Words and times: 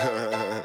uh. 0.00 0.62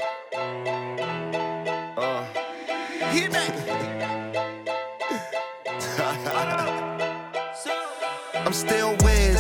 I'm 8.46 8.52
still 8.52 8.96
whiz. 9.04 9.38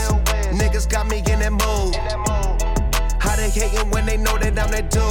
Niggas 0.54 0.90
got 0.90 1.08
me 1.08 1.18
in 1.18 1.40
that 1.40 1.52
mood. 1.52 1.96
How 3.20 3.36
they 3.36 3.50
hating 3.50 3.90
when 3.92 4.06
they 4.06 4.18
know 4.18 4.38
that 4.38 4.58
I'm 4.58 4.72
that 4.72 4.90
dude? 4.90 5.04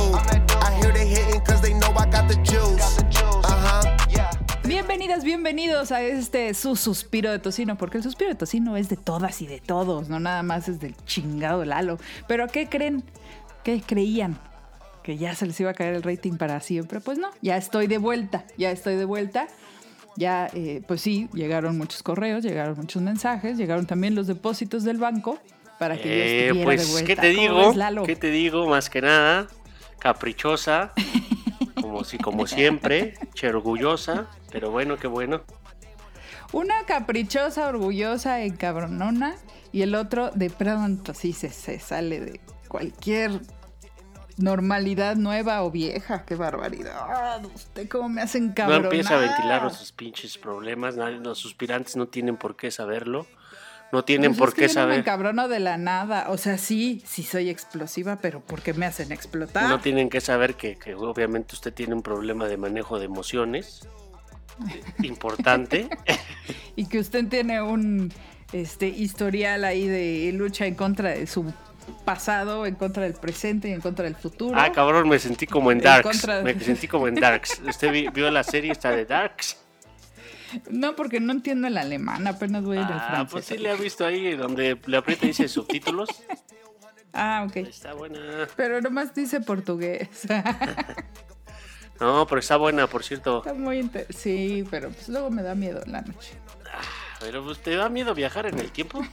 I 0.62 0.72
hear 0.80 0.92
they 0.92 1.06
hating 1.06 1.40
cause 1.42 1.60
they 1.60 1.74
know 1.74 1.92
I 1.96 2.06
got 2.06 2.28
the 2.28 2.36
juice. 2.36 2.98
Uh 3.44 3.52
huh. 3.52 3.82
Bienvenidas, 4.64 5.24
bienvenidos 5.24 5.92
a 5.92 6.02
este 6.02 6.54
su 6.54 6.76
suspiro 6.76 7.30
de 7.30 7.38
tocino, 7.38 7.76
porque 7.76 7.98
el 7.98 8.02
suspiro 8.02 8.30
de 8.30 8.36
tocino 8.36 8.76
es 8.76 8.88
de 8.88 8.96
todas 8.96 9.42
y 9.42 9.46
de 9.46 9.60
todos, 9.60 10.08
no 10.08 10.18
nada 10.18 10.42
más 10.42 10.68
es 10.68 10.80
del 10.80 10.96
chingado 11.04 11.64
Lalo. 11.64 11.98
Pero 12.26 12.48
¿qué 12.48 12.68
creen? 12.68 13.04
¿Qué 13.62 13.82
creían? 13.82 14.38
Que 15.02 15.16
ya 15.18 15.34
se 15.34 15.46
les 15.46 15.58
iba 15.60 15.70
a 15.70 15.74
caer 15.74 15.94
el 15.94 16.02
rating 16.02 16.36
para 16.36 16.60
siempre. 16.60 17.00
Pues 17.00 17.18
no, 17.18 17.28
ya 17.40 17.56
estoy 17.56 17.86
de 17.88 17.98
vuelta, 17.98 18.44
ya 18.56 18.70
estoy 18.70 18.96
de 18.96 19.04
vuelta. 19.04 19.48
Ya, 20.16 20.48
eh, 20.52 20.82
pues 20.86 21.00
sí, 21.00 21.28
llegaron 21.32 21.78
muchos 21.78 22.02
correos, 22.02 22.42
llegaron 22.44 22.76
muchos 22.76 23.00
mensajes, 23.02 23.56
llegaron 23.56 23.86
también 23.86 24.14
los 24.14 24.26
depósitos 24.26 24.84
del 24.84 24.98
banco 24.98 25.38
para 25.78 25.96
que 25.96 26.02
yo 26.02 26.14
Eh, 26.14 26.46
estuviera 26.48 26.70
de 26.70 26.76
pues, 26.76 26.90
vuelta. 26.92 27.06
¿qué 27.06 27.16
te 27.20 27.34
¿Cómo 27.34 27.42
digo? 27.42 27.74
ves? 27.74 28.06
¿Qué 28.06 28.16
te 28.16 28.30
digo? 28.30 28.68
Más 28.68 28.90
que 28.90 29.00
nada, 29.00 29.46
caprichosa, 29.98 30.92
como 31.80 32.04
si, 32.04 32.18
como 32.18 32.46
siempre, 32.46 33.14
che 33.34 33.48
orgullosa, 33.48 34.26
pero 34.50 34.70
bueno, 34.70 34.98
qué 34.98 35.06
bueno. 35.06 35.40
Una 36.52 36.84
caprichosa, 36.86 37.66
orgullosa, 37.68 38.42
encabronona 38.42 39.34
y 39.72 39.80
el 39.80 39.94
otro 39.94 40.30
de 40.32 40.50
pronto 40.50 41.14
sí 41.14 41.32
se, 41.32 41.48
se 41.48 41.78
sale 41.80 42.20
de 42.20 42.40
cualquier 42.68 43.40
normalidad 44.38 45.16
nueva 45.16 45.62
o 45.62 45.70
vieja. 45.70 46.24
¡Qué 46.24 46.34
barbaridad! 46.34 47.44
Usted 47.54 47.88
cómo 47.88 48.08
me 48.08 48.22
hacen 48.22 48.48
No 48.48 48.54
cabronar. 48.54 48.84
empieza 48.84 49.14
a 49.14 49.18
ventilar 49.18 49.72
sus 49.72 49.92
pinches 49.92 50.38
problemas, 50.38 50.96
los 50.96 51.38
suspirantes 51.38 51.96
no 51.96 52.08
tienen 52.08 52.36
por 52.36 52.56
qué 52.56 52.70
saberlo, 52.70 53.26
no 53.92 54.04
tienen 54.04 54.32
Pues 54.32 54.38
por 54.38 54.48
es 54.48 54.54
que 54.54 54.60
qué 54.62 54.68
yo 54.68 54.80
no 55.32 55.42
me 55.42 55.48
de 55.48 55.60
la 55.60 55.76
nada. 55.76 56.26
O 56.30 56.38
sea, 56.38 56.56
sí, 56.58 57.02
sí 57.06 57.22
soy 57.22 57.50
explosiva, 57.50 58.16
pero 58.16 58.40
¿por 58.40 58.62
qué 58.62 58.72
me 58.72 58.86
hacen 58.86 59.12
explotar? 59.12 59.68
no 59.68 59.80
tienen 59.80 60.08
que 60.08 60.20
saber 60.20 60.54
que, 60.54 60.76
que 60.76 60.94
obviamente 60.94 61.54
usted 61.54 61.72
tiene 61.74 61.94
un 61.94 62.02
problema 62.02 62.46
de 62.48 62.56
manejo 62.56 62.98
de 62.98 63.04
emociones 63.04 63.86
eh, 64.70 64.82
importante. 65.02 65.88
Y 66.74 66.86
que 66.86 66.98
usted 67.00 67.28
tiene 67.28 67.60
un 67.60 68.10
este 68.54 68.88
historial 68.88 69.64
ahí 69.64 69.86
de 69.86 70.32
lucha 70.32 70.64
en 70.66 70.74
contra 70.74 71.10
de 71.10 71.26
su 71.26 71.52
pasado, 72.04 72.66
en 72.66 72.74
contra 72.74 73.02
del 73.04 73.14
presente 73.14 73.68
y 73.68 73.72
en 73.72 73.80
contra 73.80 74.04
del 74.04 74.16
futuro. 74.16 74.58
Ah, 74.58 74.72
cabrón, 74.72 75.08
me 75.08 75.18
sentí 75.18 75.46
como 75.46 75.70
en 75.72 75.78
En 75.78 75.84
Darks. 75.84 76.08
contra 76.08 76.38
de- 76.38 76.44
Me 76.54 76.58
sentí 76.60 76.88
como 76.88 77.08
en 77.08 77.14
Darks. 77.16 77.60
¿Usted 77.66 77.92
vi- 77.92 78.08
vio 78.08 78.30
la 78.30 78.42
serie 78.44 78.72
esta 78.72 78.90
de 78.90 79.04
Darks? 79.04 79.58
No, 80.70 80.94
porque 80.96 81.18
no 81.20 81.32
entiendo 81.32 81.66
el 81.68 81.78
alemán, 81.78 82.26
apenas 82.26 82.62
voy 82.62 82.76
en 82.76 82.82
el 82.84 82.92
Ah, 82.92 83.06
francés. 83.08 83.28
pues 83.32 83.44
sí 83.46 83.56
le 83.58 83.70
ha 83.70 83.74
visto 83.74 84.04
ahí 84.04 84.34
donde 84.36 84.78
le 84.86 84.96
aprieta 84.98 85.24
y 85.24 85.28
dice 85.28 85.48
subtítulos. 85.48 86.08
Ah, 87.14 87.46
ok. 87.48 87.56
Está 87.56 87.94
buena. 87.94 88.18
Pero 88.56 88.80
nomás 88.80 89.14
dice 89.14 89.40
portugués. 89.40 90.08
No, 92.00 92.26
pero 92.26 92.40
está 92.40 92.56
buena, 92.56 92.88
por 92.88 93.04
cierto. 93.04 93.38
Está 93.38 93.54
muy 93.54 93.78
inter... 93.78 94.06
Sí, 94.10 94.64
pero 94.70 94.90
pues 94.90 95.08
luego 95.08 95.30
me 95.30 95.42
da 95.42 95.54
miedo 95.54 95.80
en 95.84 95.92
la 95.92 96.00
noche. 96.02 96.32
Pero 97.20 97.44
pues, 97.44 97.60
¿te 97.62 97.76
da 97.76 97.88
miedo 97.88 98.12
viajar 98.12 98.46
en 98.46 98.58
el 98.58 98.72
tiempo? 98.72 99.06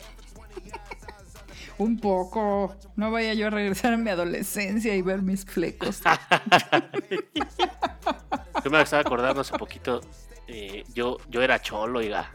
Un 1.79 1.97
poco. 1.99 2.75
No 2.95 3.09
vaya 3.09 3.33
yo 3.33 3.47
a 3.47 3.49
regresar 3.49 3.93
a 3.93 3.97
mi 3.97 4.09
adolescencia 4.09 4.95
y 4.95 5.01
ver 5.01 5.21
mis 5.23 5.45
flecos. 5.45 6.01
Yo 8.63 8.69
me 8.71 8.81
estaba 8.81 9.01
acordando 9.01 9.41
hace 9.41 9.57
poquito. 9.57 10.01
eh, 10.47 10.83
yo, 10.93 11.17
yo 11.29 11.41
era 11.41 11.61
cholo, 11.61 11.99
oiga. 11.99 12.31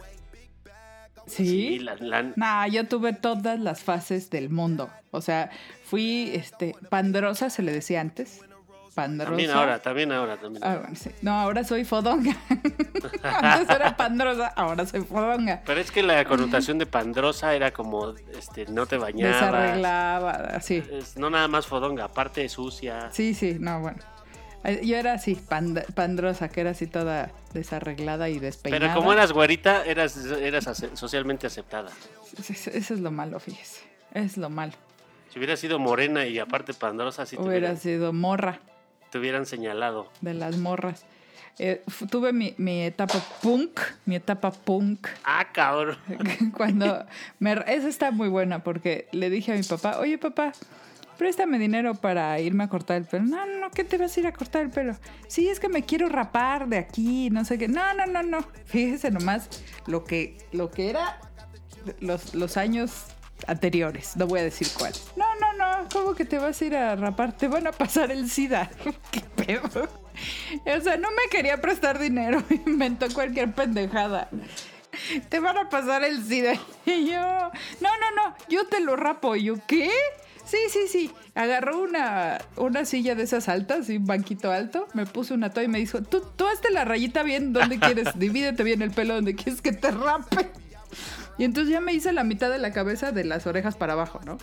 ¿Sí? 1.27 1.79
la- 1.81 1.97
la- 1.97 2.33
Nah, 2.37 2.67
yo 2.69 2.87
tuve 2.87 3.13
todas 3.13 3.59
las 3.59 3.83
fases 3.83 4.31
del 4.31 4.51
mundo. 4.51 4.91
O 5.11 5.21
sea, 5.21 5.51
fui 5.85 6.31
este 6.35 6.75
pandrosa, 6.91 7.51
se 7.51 7.63
le 7.63 7.73
decía 7.73 8.01
antes. 8.01 8.41
Pandrosa. 8.95 9.31
también 9.31 9.51
ahora, 9.51 9.79
también 9.81 10.13
ahora, 10.13 10.37
también. 10.37 10.63
Ah, 10.65 10.77
bueno, 10.81 10.95
sí. 10.95 11.11
No, 11.23 11.33
ahora 11.33 11.65
soy 11.65 11.85
fodonga. 11.85 12.37
antes 13.23 13.75
era 13.75 13.97
pandrosa, 13.97 14.47
ahora 14.55 14.87
soy 14.87 15.01
fodonga. 15.03 15.63
Pero 15.67 15.81
es 15.81 15.91
que 15.91 16.03
la 16.03 16.25
connotación 16.25 16.79
de 16.79 16.87
pandrosa 16.87 17.55
era 17.55 17.73
como, 17.73 18.11
este, 18.39 18.67
no 18.67 18.87
te 18.87 18.97
bañabas. 18.97 19.35
Desarreglaba, 19.41 20.31
así. 20.55 20.83
No 21.17 21.29
nada 21.31 21.49
más 21.49 21.67
fodonga, 21.67 22.05
aparte 22.05 22.49
sucia. 22.49 23.09
Sí, 23.11 23.35
sí, 23.35 23.57
no, 23.59 23.81
bueno. 23.81 23.99
Yo 24.83 24.97
era 24.97 25.13
así, 25.15 25.35
pand- 25.37 25.85
pandrosa, 25.93 26.49
que 26.49 26.63
era 26.63 26.71
así 26.71 26.87
toda 26.87 27.31
desarreglada 27.53 28.31
y 28.31 28.39
despeinada. 28.39 28.81
Pero 28.87 28.95
como 28.99 29.13
eras 29.13 29.33
güerita, 29.33 29.85
eras, 29.85 30.17
eras 30.17 30.67
ace- 30.69 30.97
socialmente 30.97 31.47
aceptada. 31.47 31.91
Eso 32.39 32.71
es 32.95 33.01
lo 33.01 33.11
malo, 33.11 33.39
fíjese. 33.41 33.83
Es 34.13 34.37
lo 34.39 34.49
malo. 34.49 34.73
Si 35.31 35.39
hubieras 35.39 35.59
sido 35.61 35.79
morena 35.79 36.25
y 36.27 36.39
aparte 36.39 36.73
pandrosa, 36.73 37.27
sí 37.27 37.37
te 37.37 37.43
Hubiera 37.43 37.59
hubieran, 37.59 37.77
sido 37.77 38.13
morra 38.13 38.61
te 39.15 39.21
hubieran 39.21 39.47
señalado. 39.47 40.11
de 40.23 40.35
las 40.35 40.57
morras. 40.57 41.05
Eh, 41.61 41.85
tuve 42.11 42.33
mi, 42.33 42.53
mi 42.59 42.83
etapa 42.83 43.25
punk, 43.41 43.79
mi 44.07 44.17
etapa 44.17 44.51
punk. 44.51 45.07
Ah, 45.23 45.47
cabrón. 45.53 45.97
Cuando 46.57 47.07
me, 47.39 47.53
esa 47.69 47.87
está 47.87 48.11
muy 48.11 48.29
buena 48.29 48.65
porque 48.65 49.07
le 49.13 49.31
dije 49.31 49.53
a 49.53 49.55
mi 49.55 49.63
papá, 49.63 50.01
oye 50.01 50.19
papá, 50.19 50.53
préstame 51.17 51.61
dinero 51.61 51.95
para 51.95 52.41
irme 52.41 52.65
a 52.65 52.69
cortar 52.69 52.97
el 52.97 53.05
pelo. 53.05 53.23
No, 53.23 53.47
no, 53.47 53.61
no, 53.61 53.71
¿qué 53.71 53.85
te 53.85 53.99
vas 53.99 54.17
a 54.17 54.19
ir 54.19 54.27
a 54.27 54.33
cortar 54.33 54.63
el 54.63 54.71
pelo? 54.71 54.97
Sí, 55.29 55.49
es 55.49 55.61
que 55.61 55.69
me 55.69 55.85
quiero 55.85 56.09
rapar 56.09 56.67
de 56.67 56.79
aquí, 56.79 57.31
no 57.31 57.45
sé 57.45 57.57
qué. 57.57 57.69
No, 57.69 57.95
no, 57.95 58.07
no, 58.07 58.25
no. 58.25 58.45
Fíjese 58.65 59.13
nomás 59.13 59.49
lo 59.87 60.03
que, 60.03 60.39
lo 60.51 60.73
que 60.73 60.91
era 60.91 61.21
los, 62.01 62.35
los 62.35 62.57
años 62.57 63.14
anteriores. 63.47 64.17
No 64.17 64.27
voy 64.27 64.41
a 64.41 64.45
decir 64.45 64.69
cuál. 64.79 64.93
No, 65.17 65.27
no, 65.37 65.53
no. 65.53 65.89
¿Cómo 65.93 66.15
que 66.15 66.25
te 66.25 66.39
vas 66.39 66.61
a 66.61 66.65
ir 66.65 66.77
a 66.77 66.97
rapar? 66.97 67.37
Te 67.37 67.49
van 67.49 67.67
a 67.67 67.73
pasar 67.73 68.11
el 68.11 68.31
SIDA. 68.31 68.71
¿Qué 69.11 69.21
pedo? 69.21 69.89
O 70.67 70.81
sea, 70.81 70.97
no 70.97 71.09
me 71.11 71.29
quería 71.31 71.61
prestar 71.61 71.99
dinero. 71.99 72.43
Inventó 72.67 73.07
cualquier 73.13 73.53
pendejada. 73.53 74.29
Te 75.29 75.41
van 75.41 75.59
a 75.59 75.69
pasar 75.69 76.05
el 76.05 76.25
SIDA. 76.25 76.55
Y 76.87 77.07
yo, 77.07 77.21
no, 77.81 77.89
no, 77.89 78.11
no, 78.17 78.37
yo 78.49 78.67
te 78.67 78.81
lo 78.81 78.97
rapo. 78.97 79.37
Y 79.37 79.45
yo, 79.45 79.55
¿qué? 79.67 79.91
Sí, 80.45 80.59
sí, 80.71 80.89
sí. 80.89 81.11
Agarró 81.35 81.79
una, 81.79 82.39
una 82.57 82.85
silla 82.85 83.15
de 83.15 83.23
esas 83.23 83.49
altas 83.49 83.89
y 83.89 83.97
un 83.97 84.05
banquito 84.05 84.53
alto. 84.53 84.87
Me 84.93 85.07
puso 85.07 85.35
una 85.35 85.51
toalla 85.51 85.69
y 85.69 85.73
me 85.73 85.79
dijo, 85.79 86.03
tú, 86.03 86.23
tú 86.37 86.47
hazte 86.47 86.71
la 86.71 86.85
rayita 86.85 87.23
bien 87.23 87.53
donde 87.53 87.79
quieres. 87.79 88.09
Divídete 88.19 88.63
bien 88.63 88.83
el 88.83 88.91
pelo 88.91 89.15
donde 89.15 89.35
quieres 89.35 89.63
que 89.63 89.73
te 89.73 89.91
rape. 89.91 90.51
Y 91.39 91.45
entonces 91.45 91.73
ya 91.73 91.81
me 91.81 91.93
hice 91.93 92.13
la 92.13 92.25
mitad 92.25 92.51
de 92.51 92.59
la 92.59 92.73
cabeza 92.73 93.13
de 93.13 93.25
las 93.25 93.47
orejas 93.47 93.77
para 93.77 93.95
abajo, 93.95 94.21
¿no? 94.25 94.39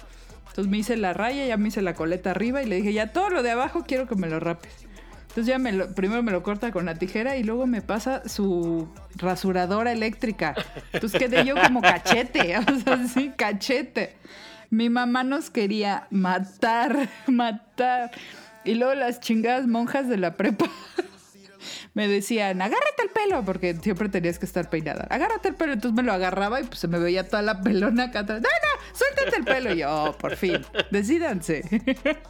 Entonces 0.49 0.69
me 0.69 0.77
hice 0.77 0.97
la 0.97 1.13
raya, 1.13 1.45
ya 1.45 1.55
me 1.55 1.69
hice 1.69 1.81
la 1.81 1.93
coleta 1.93 2.31
arriba 2.31 2.61
y 2.61 2.65
le 2.65 2.75
dije, 2.75 2.91
ya 2.91 3.13
todo 3.13 3.29
lo 3.29 3.41
de 3.41 3.51
abajo 3.51 3.85
quiero 3.87 4.07
que 4.07 4.15
me 4.15 4.27
lo 4.27 4.39
rapes. 4.39 4.85
Entonces 5.31 5.45
ya 5.45 5.59
me 5.59 5.71
lo, 5.71 5.95
primero 5.95 6.21
me 6.23 6.33
lo 6.33 6.43
corta 6.43 6.73
con 6.73 6.85
la 6.85 6.95
tijera 6.95 7.37
y 7.37 7.43
luego 7.43 7.65
me 7.65 7.81
pasa 7.81 8.27
su 8.27 8.89
rasuradora 9.15 9.93
eléctrica. 9.93 10.53
Entonces 10.91 11.17
quedé 11.17 11.45
yo 11.45 11.55
como 11.55 11.81
cachete, 11.81 12.57
o 12.57 12.79
sea, 12.81 13.07
sí, 13.07 13.31
cachete. 13.37 14.17
Mi 14.69 14.89
mamá 14.89 15.23
nos 15.23 15.49
quería 15.49 16.07
matar, 16.09 17.07
matar. 17.27 18.11
Y 18.65 18.73
luego 18.73 18.93
las 18.93 19.21
chingadas 19.21 19.67
monjas 19.67 20.09
de 20.09 20.17
la 20.17 20.35
prepa 20.35 20.65
me 21.93 22.07
decían, 22.07 22.61
agárrate 22.61 23.03
el 23.03 23.09
pelo, 23.09 23.43
porque 23.45 23.75
siempre 23.75 24.09
tenías 24.09 24.39
que 24.39 24.45
estar 24.45 24.69
peinada. 24.69 25.07
Agárrate 25.09 25.49
el 25.49 25.55
pelo, 25.55 25.73
entonces 25.73 25.95
me 25.95 26.03
lo 26.03 26.13
agarraba 26.13 26.61
y 26.61 26.63
pues 26.65 26.79
se 26.79 26.87
me 26.87 26.99
veía 26.99 27.27
toda 27.27 27.41
la 27.41 27.61
pelona 27.61 28.05
acá 28.05 28.19
atrás. 28.19 28.41
No, 28.41 28.49
no, 28.49 28.95
suéltate 28.97 29.37
el 29.37 29.43
pelo. 29.45 29.73
Y 29.73 29.77
yo, 29.79 29.89
"Oh, 29.91 30.17
por 30.17 30.35
fin, 30.35 30.65
decídanse. 30.91 31.63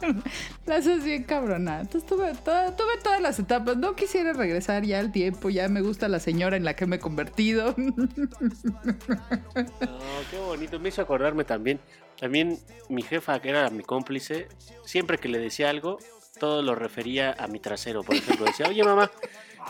Las 0.66 0.86
así 0.86 1.24
cabrona. 1.24 1.80
Entonces 1.80 2.08
tuve, 2.08 2.32
tuve 2.34 2.98
todas 3.02 3.20
las 3.20 3.38
etapas. 3.38 3.76
No 3.76 3.94
quisiera 3.96 4.32
regresar 4.32 4.84
ya 4.84 4.98
al 5.00 5.12
tiempo, 5.12 5.50
ya 5.50 5.68
me 5.68 5.80
gusta 5.80 6.08
la 6.08 6.20
señora 6.20 6.56
en 6.56 6.64
la 6.64 6.74
que 6.74 6.86
me 6.86 6.96
he 6.96 7.00
convertido. 7.00 7.74
No, 9.54 9.98
qué 10.30 10.38
bonito. 10.38 10.78
Me 10.80 10.88
hizo 10.88 11.02
acordarme 11.02 11.44
también. 11.44 11.80
También 12.18 12.58
mi 12.88 13.02
jefa, 13.02 13.40
que 13.40 13.50
era 13.50 13.68
mi 13.70 13.82
cómplice, 13.82 14.48
siempre 14.84 15.18
que 15.18 15.28
le 15.28 15.38
decía 15.38 15.70
algo, 15.70 15.98
todo 16.42 16.60
lo 16.60 16.74
refería 16.74 17.36
a 17.38 17.46
mi 17.46 17.60
trasero. 17.60 18.02
Por 18.02 18.16
ejemplo, 18.16 18.46
decía, 18.46 18.66
oye 18.68 18.82
mamá, 18.82 19.08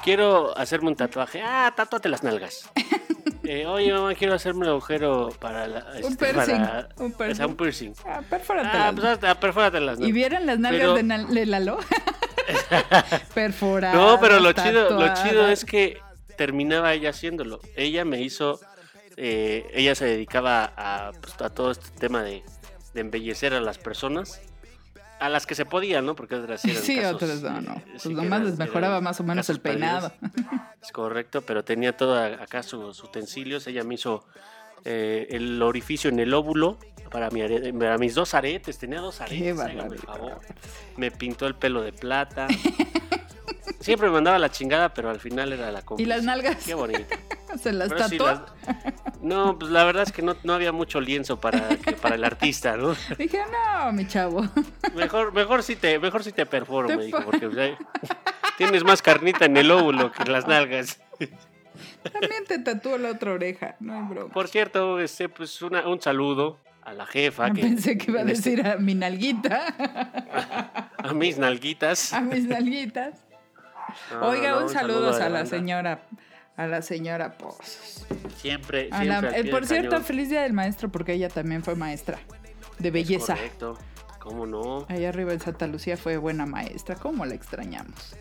quiero 0.03 0.57
hacerme 0.57 0.89
un 0.89 0.97
tatuaje. 0.97 1.43
Ah, 1.45 1.71
tatúate 1.77 2.09
las 2.09 2.23
nalgas. 2.23 2.71
Eh, 3.45 3.67
oye 3.67 3.93
mamá, 3.93 4.15
quiero 4.15 4.35
hacerme 4.35 4.61
un 4.61 4.69
agujero 4.69 5.31
para 5.41 5.67
la, 5.67 5.81
este, 5.99 6.15
piercing, 6.17 6.59
para- 6.65 6.89
un 6.97 7.07
o 7.07 7.09
sea, 7.09 7.17
piercing. 7.19 7.45
un 7.47 7.57
piercing. 7.57 7.93
Ah, 8.07 8.21
perfórate 8.31 8.69
Ah, 8.73 8.93
las- 8.97 9.19
pues 9.19 9.35
perfórate 9.35 9.81
las 9.81 9.99
¿Y 9.99 10.03
nalgas. 10.03 10.15
vieran 10.15 10.47
las 10.47 10.59
nalgas 10.61 10.81
Pero- 10.81 10.95
de, 10.95 11.03
Nal- 11.03 11.27
de 11.35 11.47
Lalo? 11.47 11.79
Perforadas. 13.35 13.97
No, 13.97 14.19
pero 14.21 14.39
lo 14.39 14.53
chido, 14.53 14.91
lo 14.91 15.13
chido 15.15 15.49
es 15.49 15.65
que 15.65 15.99
terminaba 16.37 16.95
ella 16.95 17.11
haciéndolo. 17.11 17.59
Ella 17.77 18.05
me 18.05 18.21
hizo, 18.23 18.61
eh, 19.17 19.67
ella 19.75 19.97
se 19.97 20.05
dedicaba 20.05 20.73
a, 20.77 21.11
pues, 21.21 21.35
a 21.41 21.51
todo 21.51 21.73
este 21.73 21.91
tema 21.99 22.23
de, 22.23 22.45
de 22.95 23.01
embellecer 23.01 23.55
a 23.55 23.61
las 23.61 23.77
personas. 23.79 24.41
A 25.25 25.29
las 25.29 25.47
que 25.47 25.55
se 25.55 25.65
podían, 25.65 26.05
¿no? 26.07 26.15
Porque 26.17 26.35
otras 26.35 26.65
eran 26.67 26.83
Sí, 26.83 26.97
casos, 26.97 27.15
otras 27.15 27.43
no, 27.43 27.59
eh, 27.59 27.63
no. 27.63 27.75
sí 27.75 27.83
Pues 27.93 28.07
nomás 28.17 28.41
eran- 28.41 28.45
les 28.45 28.59
mejoraba 28.59 29.01
más 29.01 29.21
o 29.21 29.25
menos 29.25 29.49
el 29.51 29.61
peinado. 29.61 30.13
Es 30.83 30.91
correcto, 30.93 31.43
pero 31.43 31.65
tenía 31.65 31.97
todo 31.97 32.17
acá 32.23 32.63
sus 32.63 33.03
utensilios. 33.03 33.67
Ella 33.67 33.85
me 33.85 33.95
hizo 33.95 34.27
eh, 34.85 35.29
el 35.31 35.63
orificio 35.63 36.11
en 36.11 36.19
el 36.21 36.35
óvulo 36.35 36.79
para, 37.11 37.31
mi 37.31 37.41
para 37.73 37.99
mis 37.99 38.15
dos 38.15 38.35
aretes. 38.35 38.79
Tenía 38.79 39.01
dos 39.01 39.21
aretes, 39.21 39.59
hágame 39.59 39.73
el 39.73 39.79
barbaridad. 39.79 40.05
favor. 40.07 40.41
Me 40.97 41.11
pintó 41.11 41.47
el 41.47 41.55
pelo 41.55 41.83
de 41.83 41.93
plata. 41.93 42.49
Siempre 43.81 44.09
me 44.09 44.15
mandaba 44.15 44.39
la 44.39 44.51
chingada, 44.51 44.95
pero 44.95 45.11
al 45.11 45.19
final 45.21 45.53
era 45.53 45.71
la 45.73 45.81
¿Y 45.81 45.83
cómplice. 45.83 46.09
las 46.09 46.23
nalgas? 46.25 46.65
Qué 46.65 46.75
bonito. 46.75 47.05
¿Se 47.63 47.73
las 47.73 48.09
sí, 48.09 48.19
No, 49.21 49.59
pues 49.59 49.71
la 49.71 49.85
verdad 49.85 50.03
es 50.05 50.13
que 50.13 50.23
no, 50.23 50.37
no 50.43 50.55
había 50.55 50.73
mucho 50.73 51.01
lienzo 51.01 51.41
para, 51.41 51.69
que- 51.77 51.93
para 51.93 52.15
el 52.17 52.25
artista, 52.25 52.77
¿no? 52.77 52.95
Dije, 53.19 53.41
no, 53.51 53.93
mi 53.93 54.07
chavo. 54.07 54.47
Mejor, 54.95 55.33
mejor 55.33 55.63
si 55.63 55.77
te, 55.77 55.99
mejor 55.99 56.25
si 56.25 56.33
te 56.33 56.47
perforo, 56.47 56.89
Te 56.89 56.97
me 56.97 57.05
dijo, 57.05 57.23
porque 57.25 57.77
tienes 58.59 58.85
más 58.85 59.01
carnita 59.03 59.45
en 59.47 59.57
el 59.57 59.71
óvulo 59.71 60.13
que 60.13 60.23
en 60.23 60.33
las 60.33 60.47
nalgas. 60.47 61.01
También 62.03 62.45
te 62.47 62.59
tatuó 62.59 62.99
la 62.99 63.11
otra 63.11 63.33
oreja. 63.33 63.77
No 63.81 63.95
hay 63.95 64.03
broma. 64.03 64.33
Por 64.33 64.49
cierto, 64.49 64.99
este, 65.01 65.29
pues 65.29 65.63
una- 65.63 65.87
un 65.89 66.01
saludo 66.01 66.59
a 66.83 66.93
la 66.93 67.07
jefa. 67.07 67.47
Ah, 67.47 67.53
Que, 67.53 67.63
Pensé 67.63 67.97
que 67.97 68.11
iba 68.11 68.21
a 68.21 68.25
este- 68.25 68.51
decir 68.51 68.67
a 68.67 68.77
mi 68.77 68.95
nalguita. 68.95 69.75
a 70.99 71.13
mis 71.15 71.39
nalguitas. 71.39 72.13
A 72.13 72.21
mis 72.21 72.45
nalguitas. 72.47 73.25
No, 74.13 74.29
Oiga, 74.29 74.53
no, 74.53 74.63
un 74.65 74.69
saludo 74.69 75.15
a 75.15 75.29
la 75.29 75.47
señora. 75.47 76.03
A 76.57 76.67
la 76.67 76.83
señora 76.83 77.39
Pozos. 77.39 78.05
Siempre, 78.37 78.89
siempre. 78.89 79.07
la- 79.07 79.19
al 79.19 79.25
eh, 79.35 79.43
pie 79.43 79.51
por 79.51 79.61
del 79.61 79.69
cierto, 79.69 79.91
cañón. 79.91 80.05
feliz 80.05 80.29
día 80.29 80.43
del 80.43 80.53
maestro 80.53 80.91
porque 80.91 81.15
ella 81.15 81.29
también 81.29 81.63
fue 81.65 81.75
maestra 81.75 82.21
de 82.79 82.91
belleza. 82.91 83.35
Correcto. 83.35 83.79
¿Cómo 84.19 84.47
no? 84.47 84.87
Allá 84.89 85.09
arriba 85.09 85.33
en 85.33 85.41
Santa 85.41 85.67
Lucía 85.67 85.97
fue 85.97 86.17
buena 86.17 86.47
maestra. 86.47 86.95
¿Cómo 86.97 87.25
la 87.27 87.35
extrañamos? 87.35 88.15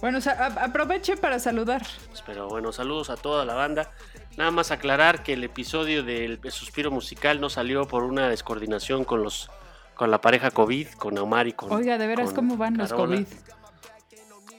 Bueno, 0.00 0.18
aproveche 0.60 1.16
para 1.16 1.38
saludar. 1.38 1.86
Pues, 2.08 2.22
Pero 2.26 2.48
bueno, 2.48 2.72
saludos 2.72 3.08
a 3.10 3.16
toda 3.16 3.44
la 3.44 3.54
banda. 3.54 3.90
Nada 4.36 4.50
más 4.50 4.70
aclarar 4.70 5.22
que 5.22 5.32
el 5.34 5.44
episodio 5.44 6.02
del 6.02 6.40
suspiro 6.50 6.90
musical 6.90 7.40
no 7.40 7.48
salió 7.50 7.86
por 7.86 8.02
una 8.04 8.28
descoordinación 8.28 9.04
con 9.04 9.22
los 9.22 9.50
con 9.94 10.10
la 10.10 10.20
pareja 10.20 10.50
COVID, 10.50 10.88
con 10.92 11.16
Omar 11.18 11.46
y 11.46 11.52
con. 11.52 11.70
Oiga, 11.72 11.98
de 11.98 12.06
veras, 12.06 12.32
¿cómo 12.32 12.56
van 12.56 12.76
los. 12.78 12.92
COVID? 12.92 13.26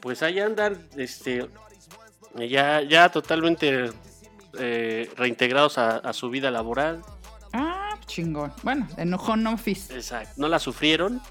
Pues 0.01 0.21
ahí 0.23 0.39
andan, 0.39 0.87
este, 0.95 1.47
ya, 2.35 2.81
ya 2.81 3.09
totalmente 3.09 3.91
eh, 4.59 5.09
reintegrados 5.15 5.77
a, 5.77 5.97
a 5.97 6.13
su 6.13 6.29
vida 6.29 6.51
laboral. 6.51 7.01
Ah, 7.53 7.97
chingón. 8.05 8.53
Bueno, 8.63 8.87
en 8.97 9.13
home 9.13 9.49
office. 9.49 9.93
Exacto. 9.93 10.33
No 10.37 10.47
la 10.47 10.59
sufrieron 10.59 11.21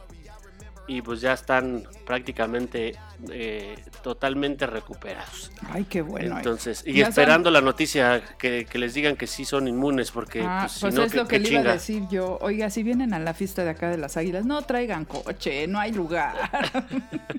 y 0.87 1.03
pues 1.03 1.21
ya 1.21 1.33
están 1.33 1.85
prácticamente 2.07 2.97
eh, 3.31 3.77
totalmente 4.03 4.67
recuperados. 4.67 5.51
Ay, 5.71 5.85
qué 5.85 6.03
bueno. 6.03 6.35
eh. 6.35 6.39
Entonces, 6.39 6.83
y 6.87 7.01
son- 7.01 7.09
esperando 7.11 7.51
la 7.51 7.61
noticia 7.61 8.23
que, 8.39 8.65
que 8.65 8.79
les 8.79 8.95
digan 8.95 9.17
que 9.17 9.27
sí 9.27 9.45
son 9.45 9.69
inmunes, 9.69 10.11
porque 10.11 10.43
Ah, 10.43 10.65
pues, 10.67 10.79
pues, 10.81 10.95
si 10.95 10.99
no, 11.01 11.07
es 11.07 11.13
¿qué- 11.13 11.19
lo 11.19 11.29
que 11.29 11.39
le 11.39 11.51
iba 11.51 11.61
a 11.61 11.73
decir 11.75 12.03
yo. 12.11 12.39
Oiga, 12.41 12.71
si 12.71 12.83
vienen 12.83 13.15
a 13.15 13.19
la 13.19 13.35
fiesta 13.35 13.65
de 13.65 13.71
acá 13.71 13.91
de 13.91 13.99
las 13.99 14.17
águilas, 14.17 14.45
no 14.45 14.63
traigan 14.63 15.05
coche, 15.05 15.67
no 15.67 15.79
hay 15.79 15.93
lugar. 15.93 16.35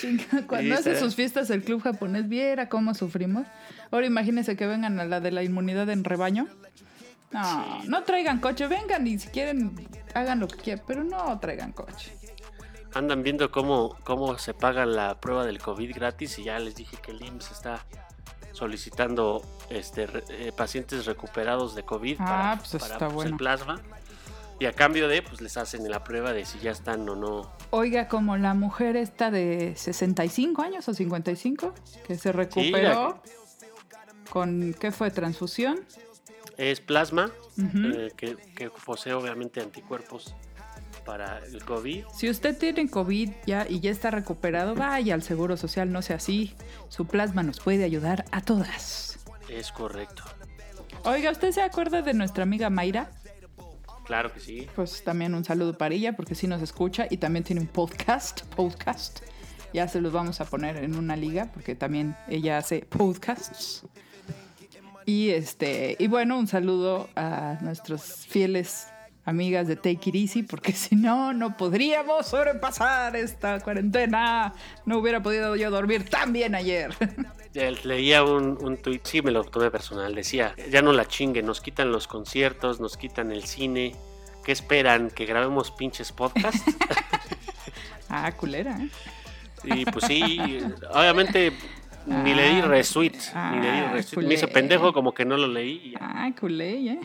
Chinga, 0.00 0.24
cuando 0.46 0.66
Sí, 0.66 0.72
hace 0.72 0.82
será. 0.84 0.98
sus 1.00 1.14
fiestas 1.14 1.50
el 1.50 1.62
club 1.62 1.82
japonés, 1.82 2.28
viera 2.28 2.68
cómo 2.68 2.94
sufrimos. 2.94 3.46
Ahora 3.90 4.06
imagínense 4.06 4.56
que 4.56 4.66
vengan 4.66 4.98
a 5.00 5.04
la 5.04 5.20
de 5.20 5.30
la 5.30 5.42
inmunidad 5.42 5.88
en 5.90 6.04
rebaño. 6.04 6.48
No, 7.30 7.80
Sí. 7.82 7.88
no 7.88 8.02
traigan 8.02 8.40
coche, 8.40 8.66
vengan 8.66 9.06
y 9.06 9.18
si 9.18 9.28
quieren 9.28 9.72
hagan 10.14 10.40
lo 10.40 10.48
que 10.48 10.56
quieran, 10.58 10.84
pero 10.86 11.04
no 11.04 11.38
traigan 11.40 11.72
coche. 11.72 12.12
Andan 12.94 13.22
viendo 13.22 13.50
cómo, 13.50 13.96
cómo 14.04 14.36
se 14.38 14.52
paga 14.54 14.84
la 14.86 15.18
prueba 15.20 15.44
del 15.46 15.58
COVID 15.58 15.94
gratis 15.94 16.38
y 16.38 16.44
ya 16.44 16.58
les 16.58 16.74
dije 16.74 16.96
que 17.02 17.12
el 17.12 17.24
IMSS 17.24 17.50
está 17.52 17.84
solicitando 18.52 19.42
este, 19.70 20.06
re- 20.06 20.24
eh, 20.28 20.52
pacientes 20.54 21.06
recuperados 21.06 21.74
de 21.74 21.84
COVID 21.84 22.16
Ah, 22.20 22.24
para, 22.26 22.56
pues 22.70 22.82
para, 22.82 22.98
pues, 22.98 23.12
bueno. 23.14 23.30
el 23.30 23.36
plasma. 23.36 23.80
Y 24.60 24.66
a 24.66 24.72
cambio 24.72 25.08
de, 25.08 25.22
pues 25.22 25.40
les 25.40 25.56
hacen 25.56 25.90
la 25.90 26.04
prueba 26.04 26.32
de 26.32 26.44
si 26.44 26.58
ya 26.60 26.70
están 26.70 27.08
o 27.08 27.16
no. 27.16 27.50
Oiga, 27.70 28.06
como 28.08 28.36
la 28.36 28.54
mujer 28.54 28.96
esta 28.96 29.30
de 29.30 29.74
65 29.74 30.62
años 30.62 30.86
o 30.88 30.94
55, 30.94 31.74
que 32.06 32.14
se 32.16 32.30
recuperó 32.30 33.20
con, 34.30 34.74
¿qué 34.78 34.92
fue? 34.92 35.10
Transfusión. 35.10 35.80
Es 36.58 36.80
plasma, 36.80 37.32
eh, 37.58 38.12
que, 38.16 38.36
que 38.54 38.70
posee 38.70 39.14
obviamente 39.14 39.60
anticuerpos 39.60 40.34
para 41.04 41.38
el 41.38 41.64
COVID. 41.64 42.04
Si 42.14 42.28
usted 42.30 42.56
tiene 42.56 42.88
COVID 42.88 43.30
ya 43.46 43.66
y 43.68 43.80
ya 43.80 43.90
está 43.90 44.10
recuperado, 44.10 44.74
vaya 44.74 45.14
al 45.14 45.22
Seguro 45.22 45.56
Social, 45.56 45.92
no 45.92 46.02
sea 46.02 46.16
así. 46.16 46.54
Su 46.88 47.06
plasma 47.06 47.42
nos 47.42 47.60
puede 47.60 47.84
ayudar 47.84 48.24
a 48.30 48.40
todas. 48.40 49.18
Es 49.48 49.72
correcto. 49.72 50.24
Oiga, 51.04 51.30
¿usted 51.30 51.50
se 51.52 51.62
acuerda 51.62 52.02
de 52.02 52.14
nuestra 52.14 52.44
amiga 52.44 52.70
Mayra? 52.70 53.10
Claro 54.04 54.32
que 54.32 54.40
sí. 54.40 54.66
Pues 54.74 55.02
también 55.04 55.34
un 55.34 55.44
saludo 55.44 55.76
para 55.76 55.94
ella 55.94 56.14
porque 56.14 56.34
sí 56.34 56.46
nos 56.46 56.62
escucha 56.62 57.06
y 57.10 57.16
también 57.16 57.44
tiene 57.44 57.60
un 57.60 57.66
podcast, 57.66 58.42
podcast. 58.54 59.20
Ya 59.72 59.88
se 59.88 60.00
los 60.00 60.12
vamos 60.12 60.40
a 60.40 60.44
poner 60.44 60.76
en 60.76 60.96
una 60.96 61.16
liga 61.16 61.50
porque 61.52 61.74
también 61.74 62.16
ella 62.28 62.58
hace 62.58 62.80
podcasts. 62.80 63.84
Y 65.06 65.30
este, 65.30 65.96
y 65.98 66.06
bueno, 66.06 66.38
un 66.38 66.46
saludo 66.46 67.08
a 67.16 67.58
nuestros 67.62 68.26
fieles 68.26 68.86
amigas 69.24 69.68
de 69.68 69.76
Take 69.76 70.10
It 70.10 70.14
Easy, 70.14 70.42
porque 70.42 70.72
si 70.72 70.96
no, 70.96 71.32
no 71.32 71.56
podríamos 71.56 72.26
sobrepasar 72.26 73.16
esta 73.16 73.60
cuarentena. 73.60 74.54
No 74.86 74.98
hubiera 74.98 75.22
podido 75.22 75.56
yo 75.56 75.70
dormir 75.70 76.08
tan 76.08 76.32
bien 76.32 76.54
ayer. 76.54 76.94
Leía 77.84 78.24
un, 78.24 78.56
un 78.62 78.78
tuit, 78.78 79.04
sí 79.04 79.20
me 79.20 79.30
lo 79.30 79.44
tomé 79.44 79.70
personal, 79.70 80.14
decía, 80.14 80.54
ya 80.70 80.80
no 80.80 80.92
la 80.92 81.06
chinguen, 81.06 81.44
nos 81.44 81.60
quitan 81.60 81.92
los 81.92 82.06
conciertos, 82.06 82.80
nos 82.80 82.96
quitan 82.96 83.30
el 83.30 83.44
cine, 83.44 83.94
¿qué 84.42 84.52
esperan? 84.52 85.10
¿Que 85.10 85.26
grabemos 85.26 85.70
pinches 85.70 86.12
podcasts? 86.12 86.64
ah, 88.08 88.32
culera, 88.32 88.78
¿eh? 88.80 88.88
y 89.64 89.84
pues 89.84 90.06
sí, 90.06 90.62
obviamente 90.94 91.52
ni 92.06 92.34
le 92.34 92.48
di 92.50 92.60
Ah, 92.60 92.66
retweet, 92.66 93.12
ni 93.52 93.60
le 93.60 93.72
di 93.72 93.78
ah, 93.78 93.92
retweet, 93.92 94.26
me 94.26 94.34
hice 94.34 94.48
pendejo 94.48 94.92
como 94.92 95.12
que 95.14 95.24
no 95.24 95.36
lo 95.36 95.46
leí 95.46 95.80
y 95.84 95.90
ya, 95.92 95.98
Ah, 96.00 96.30
culé, 96.38 96.92
¿eh? 96.92 97.00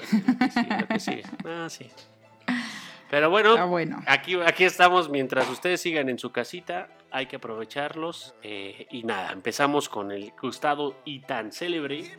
sí, 0.51 0.67
lo 0.79 0.87
que 0.87 0.99
sigue. 0.99 1.23
Ah, 1.45 1.67
sí. 1.69 1.87
Pero 3.09 3.29
bueno, 3.29 3.51
Está 3.51 3.63
bueno. 3.65 4.03
Aquí, 4.05 4.35
aquí 4.45 4.65
estamos 4.65 5.09
mientras 5.09 5.47
ustedes 5.49 5.79
sigan 5.81 6.09
en 6.09 6.19
su 6.19 6.31
casita. 6.33 6.89
Hay 7.09 7.27
que 7.27 7.37
aprovecharlos. 7.37 8.35
eh, 8.43 8.85
y 8.91 9.03
nada, 9.03 9.31
empezamos 9.31 9.87
con 9.87 10.11
el 10.11 10.33
gustado 10.41 10.95
y 11.05 11.19
tan 11.21 11.53
célebre. 11.53 12.11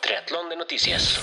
Triatlón 0.00 0.48
de 0.48 0.56
noticias. 0.56 1.20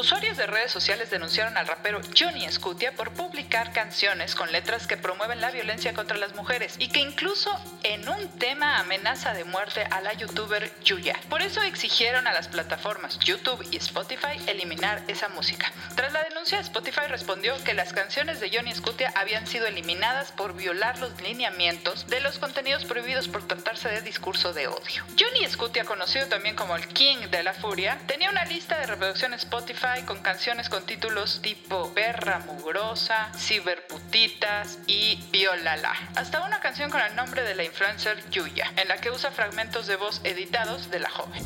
Usuarios 0.00 0.38
de 0.38 0.46
redes 0.46 0.72
sociales 0.72 1.10
denunciaron 1.10 1.58
al 1.58 1.66
rapero 1.66 2.00
Johnny 2.18 2.50
Scutia 2.50 2.92
por 2.92 3.10
publicar 3.10 3.74
canciones 3.74 4.34
con 4.34 4.50
letras 4.50 4.86
que 4.86 4.96
promueven 4.96 5.42
la 5.42 5.50
violencia 5.50 5.92
contra 5.92 6.16
las 6.16 6.34
mujeres 6.34 6.76
y 6.78 6.88
que 6.88 7.00
incluso 7.00 7.50
en 7.82 8.08
un 8.08 8.38
tema 8.38 8.78
amenaza 8.78 9.34
de 9.34 9.44
muerte 9.44 9.84
a 9.90 10.00
la 10.00 10.14
youtuber 10.14 10.72
Yuya. 10.84 11.20
Por 11.28 11.42
eso 11.42 11.60
exigieron 11.60 12.26
a 12.26 12.32
las 12.32 12.48
plataformas 12.48 13.18
YouTube 13.18 13.62
y 13.70 13.76
Spotify 13.76 14.40
eliminar 14.46 15.02
esa 15.06 15.28
música. 15.28 15.70
Tras 15.96 16.14
la 16.14 16.22
denuncia, 16.22 16.60
Spotify 16.60 17.06
respondió 17.06 17.62
que 17.62 17.74
las 17.74 17.92
canciones 17.92 18.40
de 18.40 18.50
Johnny 18.50 18.74
Scutia 18.74 19.12
habían 19.16 19.46
sido 19.46 19.66
eliminadas 19.66 20.32
por 20.32 20.56
violar 20.56 20.98
los 20.98 21.20
lineamientos 21.20 22.06
de 22.06 22.20
los 22.20 22.38
contenidos 22.38 22.86
prohibidos 22.86 23.28
por 23.28 23.46
tratarse 23.46 23.90
de 23.90 24.00
discurso 24.00 24.54
de 24.54 24.66
odio. 24.66 25.04
Johnny 25.18 25.46
Scutia, 25.46 25.84
conocido 25.84 26.26
también 26.28 26.56
como 26.56 26.74
el 26.74 26.88
King 26.88 27.28
de 27.30 27.42
la 27.42 27.52
Furia, 27.52 27.98
tenía 28.06 28.30
una 28.30 28.46
lista 28.46 28.78
de 28.78 28.86
reproducción 28.86 29.34
Spotify 29.34 29.89
con 30.06 30.22
canciones 30.22 30.68
con 30.68 30.86
títulos 30.86 31.42
tipo 31.42 31.92
Perra 31.92 32.38
Mugrosa, 32.38 33.32
Ciberputitas 33.36 34.78
y 34.86 35.20
Violala. 35.32 35.92
Hasta 36.14 36.46
una 36.46 36.60
canción 36.60 36.90
con 36.90 37.00
el 37.00 37.16
nombre 37.16 37.42
de 37.42 37.56
la 37.56 37.64
influencer 37.64 38.22
Yuya, 38.30 38.72
en 38.76 38.86
la 38.86 38.98
que 38.98 39.10
usa 39.10 39.32
fragmentos 39.32 39.88
de 39.88 39.96
voz 39.96 40.20
editados 40.22 40.90
de 40.92 41.00
la 41.00 41.10
joven. 41.10 41.42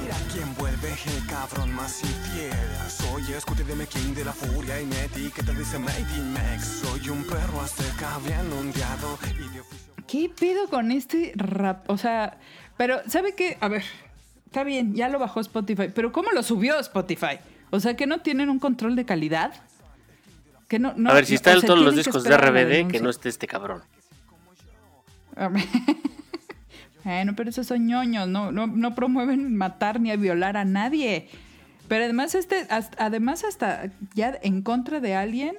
Mira 0.00 0.16
quién 0.30 0.54
vuelve 0.56 0.90
el 0.90 1.26
cabrón 1.26 1.72
más 1.72 2.02
infiel 2.02 2.52
Soy 2.88 3.32
escute 3.32 3.64
de 3.64 3.74
me 3.74 3.86
king 3.86 4.14
de 4.14 4.24
la 4.26 4.32
furia 4.32 4.78
y 4.78 4.84
mi 4.84 4.96
etiqueta 4.96 5.52
dice 5.52 5.78
Made 5.78 6.00
in 6.00 6.32
Mex 6.32 6.82
Soy 6.82 7.08
un 7.08 7.24
perro 7.24 7.62
azteca 7.62 8.18
bien 8.24 8.52
ondeado 8.52 9.18
y 9.24 9.48
de 9.48 9.60
oficio 9.60 9.94
¿Qué 10.06 10.28
pido 10.28 10.68
con 10.68 10.92
este 10.92 11.32
rap? 11.36 11.88
O 11.90 11.96
sea, 11.98 12.38
pero 12.76 13.00
¿sabe 13.08 13.34
qué? 13.34 13.56
A 13.60 13.68
ver, 13.68 13.84
está 14.56 14.64
bien, 14.64 14.94
ya 14.94 15.10
lo 15.10 15.18
bajó 15.18 15.40
Spotify, 15.40 15.90
pero 15.94 16.12
¿cómo 16.12 16.30
lo 16.32 16.42
subió 16.42 16.78
Spotify? 16.80 17.38
O 17.68 17.78
sea, 17.78 17.94
que 17.94 18.06
no 18.06 18.22
tienen 18.22 18.48
un 18.48 18.58
control 18.58 18.96
de 18.96 19.04
calidad. 19.04 19.52
Que 20.66 20.78
no, 20.78 20.94
no- 20.96 21.10
a 21.10 21.12
ver, 21.14 21.26
si 21.26 21.36
sea, 21.36 21.60
todos 21.60 21.78
los 21.78 21.94
discos 21.94 22.24
de 22.24 22.34
RBD, 22.34 22.90
que 22.90 23.00
no 23.00 23.10
esté 23.10 23.28
este 23.28 23.46
cabrón. 23.46 23.82
Bueno, 27.04 27.34
pero 27.36 27.50
esos 27.50 27.68
son 27.68 27.86
ñoños, 27.86 28.26
no, 28.26 28.50
no, 28.50 28.66
no 28.66 28.96
promueven 28.96 29.56
matar 29.56 30.00
ni 30.00 30.10
a 30.10 30.16
violar 30.16 30.56
a 30.56 30.64
nadie. 30.64 31.28
Pero 31.86 32.02
además, 32.02 32.34
este, 32.34 32.66
además 32.98 33.44
hasta 33.44 33.92
ya 34.14 34.36
en 34.42 34.62
contra 34.62 34.98
de 34.98 35.14
alguien, 35.14 35.56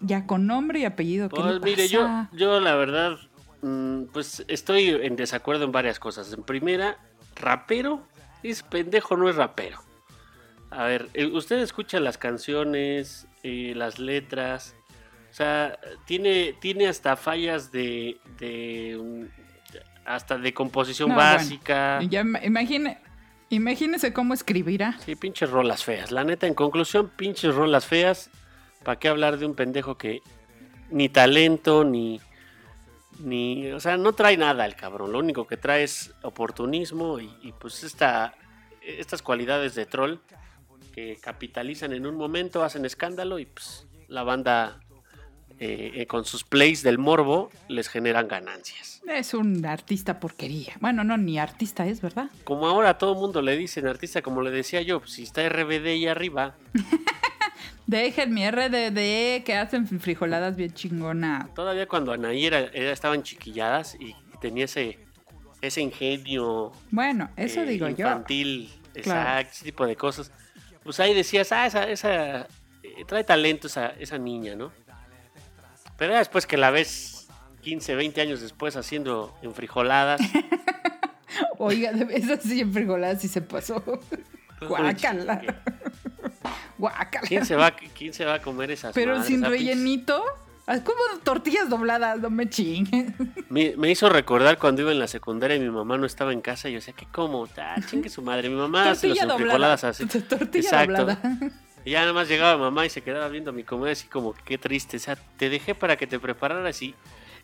ya 0.00 0.26
con 0.26 0.46
nombre 0.46 0.78
y 0.78 0.84
apellido. 0.86 1.28
¿qué 1.28 1.38
Pues 1.38 1.60
mire, 1.60 1.88
yo, 1.88 2.08
yo 2.32 2.60
la 2.60 2.76
verdad, 2.76 3.18
mm, 3.60 4.04
pues 4.04 4.42
estoy 4.48 4.88
en 4.88 5.16
desacuerdo 5.16 5.64
en 5.66 5.72
varias 5.72 5.98
cosas. 5.98 6.32
En 6.32 6.42
primera, 6.44 6.96
rapero 7.34 8.06
es 8.42 8.62
pendejo, 8.62 9.16
no 9.16 9.28
es 9.28 9.36
rapero. 9.36 9.80
A 10.70 10.84
ver, 10.84 11.08
eh, 11.14 11.26
usted 11.26 11.58
escucha 11.60 12.00
las 12.00 12.18
canciones, 12.18 13.26
eh, 13.42 13.72
las 13.76 13.98
letras, 13.98 14.74
o 15.30 15.34
sea, 15.34 15.78
tiene, 16.06 16.54
tiene 16.60 16.88
hasta 16.88 17.16
fallas 17.16 17.70
de, 17.70 18.18
de 18.38 18.98
mm, 19.00 19.24
hasta 20.06 20.38
de 20.38 20.52
composición 20.54 21.10
No, 21.10 21.14
bueno, 21.16 21.32
básica. 21.32 22.00
Ya 22.08 22.22
ima- 22.22 22.44
imagine, 22.44 22.98
imagínese 23.48 24.12
cómo 24.12 24.34
escribirá. 24.34 24.98
Sí, 24.98 25.14
pinches 25.16 25.50
rolas 25.50 25.84
feas. 25.84 26.10
La 26.10 26.24
neta, 26.24 26.46
en 26.46 26.54
conclusión, 26.54 27.10
pinches 27.16 27.54
rolas 27.54 27.86
feas. 27.86 28.30
¿Para 28.82 28.98
qué 28.98 29.08
hablar 29.08 29.38
de 29.38 29.46
un 29.46 29.54
pendejo 29.54 29.96
que 29.98 30.20
ni 30.90 31.08
talento, 31.08 31.84
ni, 31.84 32.20
ni... 33.20 33.70
O 33.72 33.80
sea, 33.80 33.96
no 33.96 34.12
trae 34.12 34.36
nada 34.36 34.64
el 34.66 34.74
cabrón. 34.74 35.12
Lo 35.12 35.18
único 35.18 35.46
que 35.46 35.56
trae 35.56 35.84
es 35.84 36.12
oportunismo 36.22 37.20
y, 37.20 37.30
y, 37.42 37.52
pues 37.52 37.84
esta, 37.84 38.34
estas 38.82 39.22
cualidades 39.22 39.74
de 39.74 39.86
troll 39.86 40.18
que 40.94 41.18
capitalizan 41.20 41.92
en 41.92 42.06
un 42.06 42.16
momento, 42.16 42.64
hacen 42.64 42.84
escándalo 42.84 43.38
y 43.38 43.44
pues 43.44 43.86
la 44.08 44.22
banda 44.22 44.80
eh, 45.58 45.92
eh, 45.94 46.06
con 46.06 46.26
sus 46.26 46.44
plays 46.44 46.82
del 46.82 46.98
morbo 46.98 47.50
les 47.68 47.88
generan 47.88 48.28
ganancias. 48.28 49.00
Es 49.08 49.32
un 49.32 49.64
artista 49.64 50.20
porquería. 50.20 50.74
Bueno, 50.80 51.02
no, 51.02 51.16
ni 51.16 51.38
artista 51.38 51.86
es, 51.86 52.02
¿verdad? 52.02 52.28
Como 52.44 52.66
ahora 52.66 52.90
a 52.90 52.98
todo 52.98 53.14
mundo 53.14 53.40
le 53.40 53.56
dicen 53.56 53.86
artista, 53.86 54.20
como 54.20 54.42
le 54.42 54.50
decía 54.50 54.82
yo, 54.82 55.00
pues, 55.00 55.12
si 55.12 55.22
está 55.22 55.48
RBD 55.48 55.86
ahí 55.86 56.06
arriba, 56.06 56.56
Dejen 57.86 58.34
mi 58.34 58.48
RDD 58.50 59.44
que 59.44 59.54
hacen 59.56 59.86
frijoladas 60.00 60.56
bien 60.56 60.72
chingona. 60.72 61.48
Todavía 61.54 61.86
cuando 61.86 62.12
Anaí 62.12 62.44
era, 62.46 62.58
era- 62.60 62.90
estaban 62.92 63.22
chiquilladas 63.22 63.96
y, 64.00 64.14
tenía 64.40 64.64
ese, 64.66 64.98
ese 65.62 65.80
ingenio 65.80 66.72
Bueno, 66.90 67.30
eso 67.36 67.62
eh, 67.62 67.66
digo 67.66 67.88
yo. 67.88 68.06
infantil, 68.06 68.70
Claro. 69.02 69.20
exacto, 69.20 69.52
ese 69.54 69.64
tipo 69.64 69.86
de 69.86 69.96
cosas, 69.96 70.30
pues 70.82 70.98
ahí 71.00 71.14
decías, 71.14 71.52
ah, 71.52 71.66
esa, 71.66 71.84
esa 71.88 72.40
eh, 72.82 73.04
trae 73.06 73.24
talento 73.24 73.66
esa, 73.66 73.88
esa 73.98 74.18
niña, 74.18 74.54
¿no? 74.56 74.72
Pero 75.96 76.12
ya 76.12 76.18
después 76.18 76.46
que 76.46 76.56
la 76.56 76.70
ves 76.70 77.28
15, 77.62 77.94
20 77.94 78.20
años 78.20 78.40
después 78.40 78.76
haciendo 78.76 79.34
enfrijoladas, 79.42 80.20
Oiga, 81.58 81.92
de 81.92 82.14
esas 82.16 82.42
sí 82.42 82.60
en 82.60 82.72
frijoladas 82.72 83.20
sí 83.22 83.28
se 83.28 83.40
pasó. 83.42 83.82
Guácala. 84.60 85.42
Guácala. 86.78 87.26
¿quién 87.26 87.44
se 87.46 87.56
va, 87.56 87.70
quién 87.72 88.12
se 88.12 88.24
va 88.24 88.34
a 88.34 88.42
comer 88.42 88.70
esas 88.70 88.92
Pero 88.94 89.12
madres? 89.12 89.26
sin 89.28 89.42
rellenito. 89.44 90.22
Como 90.66 90.98
tortillas 91.22 91.68
dobladas, 91.68 92.18
no 92.18 92.28
me 92.28 92.50
chingues. 92.50 93.12
Me, 93.48 93.74
me 93.76 93.88
hizo 93.92 94.08
recordar 94.08 94.58
cuando 94.58 94.82
iba 94.82 94.90
en 94.90 94.98
la 94.98 95.06
secundaria 95.06 95.56
y 95.56 95.60
mi 95.60 95.70
mamá 95.70 95.96
no 95.96 96.04
estaba 96.06 96.32
en 96.32 96.40
casa 96.40 96.68
y 96.68 96.72
yo 96.72 96.78
decía, 96.80 96.92
¿qué 96.96 97.06
como? 97.12 97.46
Ah, 97.56 97.76
chingue 97.88 98.08
su 98.08 98.20
madre. 98.20 98.48
Mi 98.48 98.56
mamá 98.56 98.90
hace 98.90 99.06
las 99.06 99.18
enfrijoladas 99.22 99.84
así. 99.84 100.04
Tortilla 100.28 100.58
Exacto. 100.68 100.92
doblada. 101.06 101.38
Y 101.84 101.92
ya 101.92 102.00
nada 102.00 102.12
más 102.12 102.26
llegaba 102.28 102.56
mamá 102.58 102.84
y 102.84 102.90
se 102.90 103.00
quedaba 103.02 103.28
viendo 103.28 103.52
mi 103.52 103.62
comida 103.62 103.92
así 103.92 104.08
como, 104.08 104.34
qué 104.34 104.58
triste. 104.58 104.96
O 104.96 105.00
sea, 105.00 105.14
te 105.36 105.48
dejé 105.48 105.76
para 105.76 105.96
que 105.96 106.08
te 106.08 106.18
prepararas 106.18 106.82
y, 106.82 106.96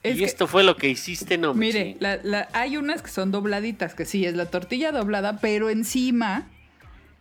Es 0.03 0.17
y 0.17 0.19
que- 0.19 0.25
esto 0.25 0.49
fue 0.49 0.65
lo 0.65 0.75
que 0.77 0.89
hiciste, 0.89 1.39
no 1.39 1.55
me 1.55 1.61
Mire, 1.67 1.97
la- 2.01 2.19
la- 2.25 2.49
hay 2.53 2.77
unas 2.77 3.03
que 3.03 3.11
son 3.11 3.31
dobladitas, 3.31 3.95
que 3.95 4.05
sí, 4.05 4.27
es 4.27 4.35
la 4.35 4.47
tortilla 4.47 4.91
doblada, 4.91 5.39
pero 5.41 5.71
encima 5.71 6.49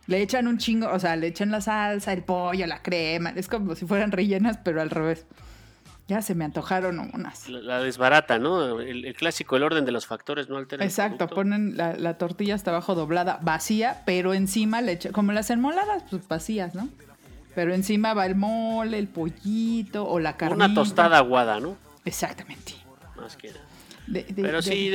le 0.06 0.20
echan 0.22 0.46
un 0.48 0.58
chingo, 0.58 0.88
o 0.90 0.98
sea, 0.98 1.16
le 1.16 1.28
echan 1.28 1.50
la 1.50 1.60
salsa, 1.60 2.12
el 2.12 2.22
pollo, 2.22 2.66
la 2.66 2.82
crema. 2.82 3.30
Es 3.36 3.48
como 3.48 3.74
si 3.74 3.86
fueran 3.86 4.12
rellenas, 4.12 4.58
pero 4.62 4.80
al 4.80 4.90
revés. 4.90 5.26
Ya 6.08 6.20
se 6.20 6.34
me 6.34 6.44
antojaron 6.44 6.98
unas. 7.14 7.48
La, 7.48 7.60
la 7.60 7.80
desbarata, 7.80 8.38
¿no? 8.38 8.80
El, 8.80 9.04
el 9.04 9.14
clásico, 9.14 9.56
el 9.56 9.62
orden 9.62 9.84
de 9.84 9.92
los 9.92 10.04
factores 10.06 10.48
no 10.48 10.56
altera 10.56 10.84
Exacto, 10.84 11.28
ponen 11.28 11.76
la, 11.76 11.94
la 11.94 12.18
tortilla 12.18 12.56
hasta 12.56 12.72
abajo 12.72 12.94
doblada, 12.96 13.38
vacía, 13.40 14.02
pero 14.04 14.34
encima 14.34 14.82
le 14.82 14.92
echan, 14.92 15.12
como 15.12 15.30
las 15.32 15.48
enmoladas, 15.50 16.02
pues 16.10 16.26
vacías, 16.26 16.74
¿no? 16.74 16.88
Pero 17.54 17.72
encima 17.72 18.14
va 18.14 18.26
el 18.26 18.34
mole, 18.34 18.98
el 18.98 19.08
pollito 19.08 20.04
o 20.06 20.18
la 20.18 20.36
carne. 20.36 20.56
Una 20.56 20.74
tostada 20.74 21.18
aguada, 21.18 21.60
¿no? 21.60 21.76
Exactamente. 22.04 22.72
Más 23.16 23.36
que 23.36 23.48
nada. 23.48 23.60
De- 24.08 24.24
de- 24.24 24.42
Pero 24.42 24.56
de- 24.56 24.62
sí, 24.62 24.90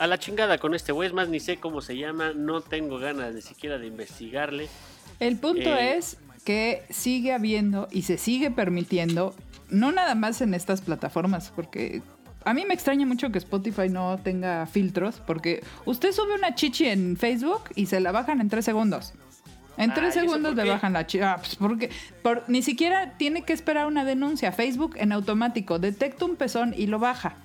a 0.00 0.06
la 0.06 0.18
chingada 0.18 0.58
con 0.58 0.74
este 0.74 0.90
güey. 0.92 1.06
Es 1.08 1.14
más, 1.14 1.28
ni 1.28 1.38
sé 1.38 1.58
cómo 1.58 1.80
se 1.80 1.96
llama. 1.96 2.32
No 2.34 2.60
tengo 2.60 2.98
ganas 2.98 3.34
ni 3.34 3.42
siquiera 3.42 3.78
de 3.78 3.86
investigarle. 3.86 4.68
El 5.20 5.36
punto 5.38 5.68
Eh, 5.76 5.96
es 5.96 6.16
que 6.44 6.82
sigue 6.90 7.32
habiendo 7.32 7.86
y 7.90 8.02
se 8.02 8.16
sigue 8.18 8.50
permitiendo, 8.50 9.34
no 9.68 9.92
nada 9.92 10.14
más 10.14 10.40
en 10.40 10.54
estas 10.54 10.80
plataformas, 10.80 11.52
porque 11.54 12.02
a 12.44 12.54
mí 12.54 12.64
me 12.66 12.72
extraña 12.72 13.04
mucho 13.06 13.30
que 13.30 13.36
Spotify 13.38 13.90
no 13.90 14.18
tenga 14.24 14.66
filtros, 14.66 15.20
porque 15.26 15.62
usted 15.84 16.12
sube 16.12 16.34
una 16.34 16.54
chichi 16.54 16.86
en 16.86 17.16
Facebook 17.18 17.64
y 17.74 17.86
se 17.86 18.00
la 18.00 18.10
bajan 18.12 18.40
en 18.40 18.48
tres 18.48 18.64
segundos. 18.64 19.12
En 19.76 19.90
Ay, 19.90 19.96
tres 19.96 20.16
¿eso 20.16 20.20
segundos 20.26 20.54
le 20.56 20.64
bajan 20.68 20.94
la 20.94 21.06
chichi. 21.06 21.22
Ah, 21.22 21.36
pues 21.38 21.56
porque 21.56 21.90
por- 22.22 22.44
ni 22.48 22.62
siquiera 22.62 23.16
tiene 23.18 23.42
que 23.42 23.52
esperar 23.52 23.86
una 23.86 24.04
denuncia. 24.06 24.50
Facebook 24.52 24.94
en 24.96 25.12
automático 25.12 25.78
detecta 25.78 26.24
un 26.24 26.36
pezón 26.36 26.74
y 26.76 26.86
lo 26.86 26.98
baja. 26.98 27.36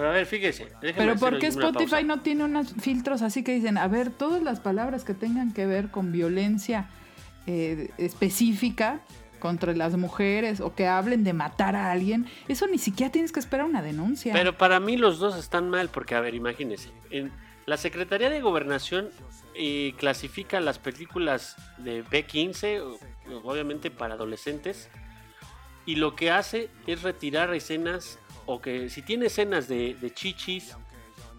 Pero 0.00 0.10
a 0.12 0.14
ver, 0.14 0.24
fíjese. 0.26 0.68
Pero 0.80 1.16
¿por 1.16 1.38
qué 1.38 1.48
Spotify 1.48 2.04
no 2.04 2.20
tiene 2.20 2.44
unos 2.44 2.72
filtros 2.80 3.20
así 3.20 3.42
que 3.44 3.52
dicen, 3.54 3.76
a 3.76 3.86
ver, 3.86 4.08
todas 4.10 4.42
las 4.42 4.58
palabras 4.58 5.04
que 5.04 5.12
tengan 5.12 5.52
que 5.52 5.66
ver 5.66 5.90
con 5.90 6.10
violencia 6.10 6.88
eh, 7.46 7.90
específica 7.98 9.00
contra 9.40 9.74
las 9.74 9.96
mujeres 9.96 10.60
o 10.60 10.74
que 10.74 10.86
hablen 10.86 11.22
de 11.24 11.32
matar 11.34 11.76
a 11.76 11.90
alguien, 11.92 12.26
eso 12.48 12.66
ni 12.66 12.78
siquiera 12.78 13.12
tienes 13.12 13.30
que 13.32 13.40
esperar 13.40 13.66
una 13.66 13.82
denuncia. 13.82 14.32
Pero 14.32 14.56
para 14.56 14.80
mí 14.80 14.96
los 14.96 15.18
dos 15.18 15.36
están 15.38 15.68
mal, 15.68 15.88
porque, 15.90 16.14
a 16.14 16.20
ver, 16.20 16.34
imagínense. 16.34 16.90
En 17.10 17.30
la 17.66 17.76
Secretaría 17.76 18.30
de 18.30 18.40
Gobernación 18.40 19.10
eh, 19.54 19.92
clasifica 19.98 20.60
las 20.60 20.78
películas 20.78 21.56
de 21.78 22.04
B15, 22.04 22.80
o- 22.80 22.98
obviamente 23.48 23.90
para 23.90 24.14
adolescentes, 24.14 24.88
y 25.86 25.96
lo 25.96 26.14
que 26.14 26.30
hace 26.30 26.68
es 26.86 27.02
retirar 27.02 27.52
escenas, 27.54 28.18
o 28.46 28.60
que 28.60 28.88
si 28.90 29.02
tiene 29.02 29.26
escenas 29.26 29.68
de, 29.68 29.94
de 29.94 30.12
chichis, 30.12 30.76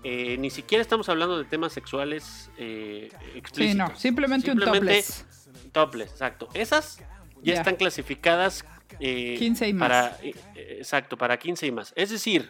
eh, 0.04 0.38
ni 0.38 0.50
siquiera 0.50 0.82
estamos 0.82 1.10
hablando 1.10 1.38
de 1.38 1.46
temas 1.46 1.74
sexuales 1.74 2.50
eh, 2.58 3.10
sí, 3.12 3.38
explícitos. 3.38 3.90
no, 3.92 3.96
simplemente, 3.98 4.52
un 4.52 4.60
topless. 4.60 5.26
Topless, 5.72 6.12
exacto. 6.12 6.50
Esas 6.54 7.00
ya, 7.44 7.54
están 7.56 7.76
clasificadas 7.76 8.66
eh, 9.00 9.36
15 9.38 9.68
y 9.70 9.74
más. 9.74 9.90
Para, 9.90 10.18
eh, 10.24 10.36
eh, 10.56 10.76
exacto, 10.80 11.18
para 11.18 11.38
15 11.38 11.68
y 11.68 11.72
más. 11.72 11.94
Es 11.96 12.10
decir, 12.10 12.50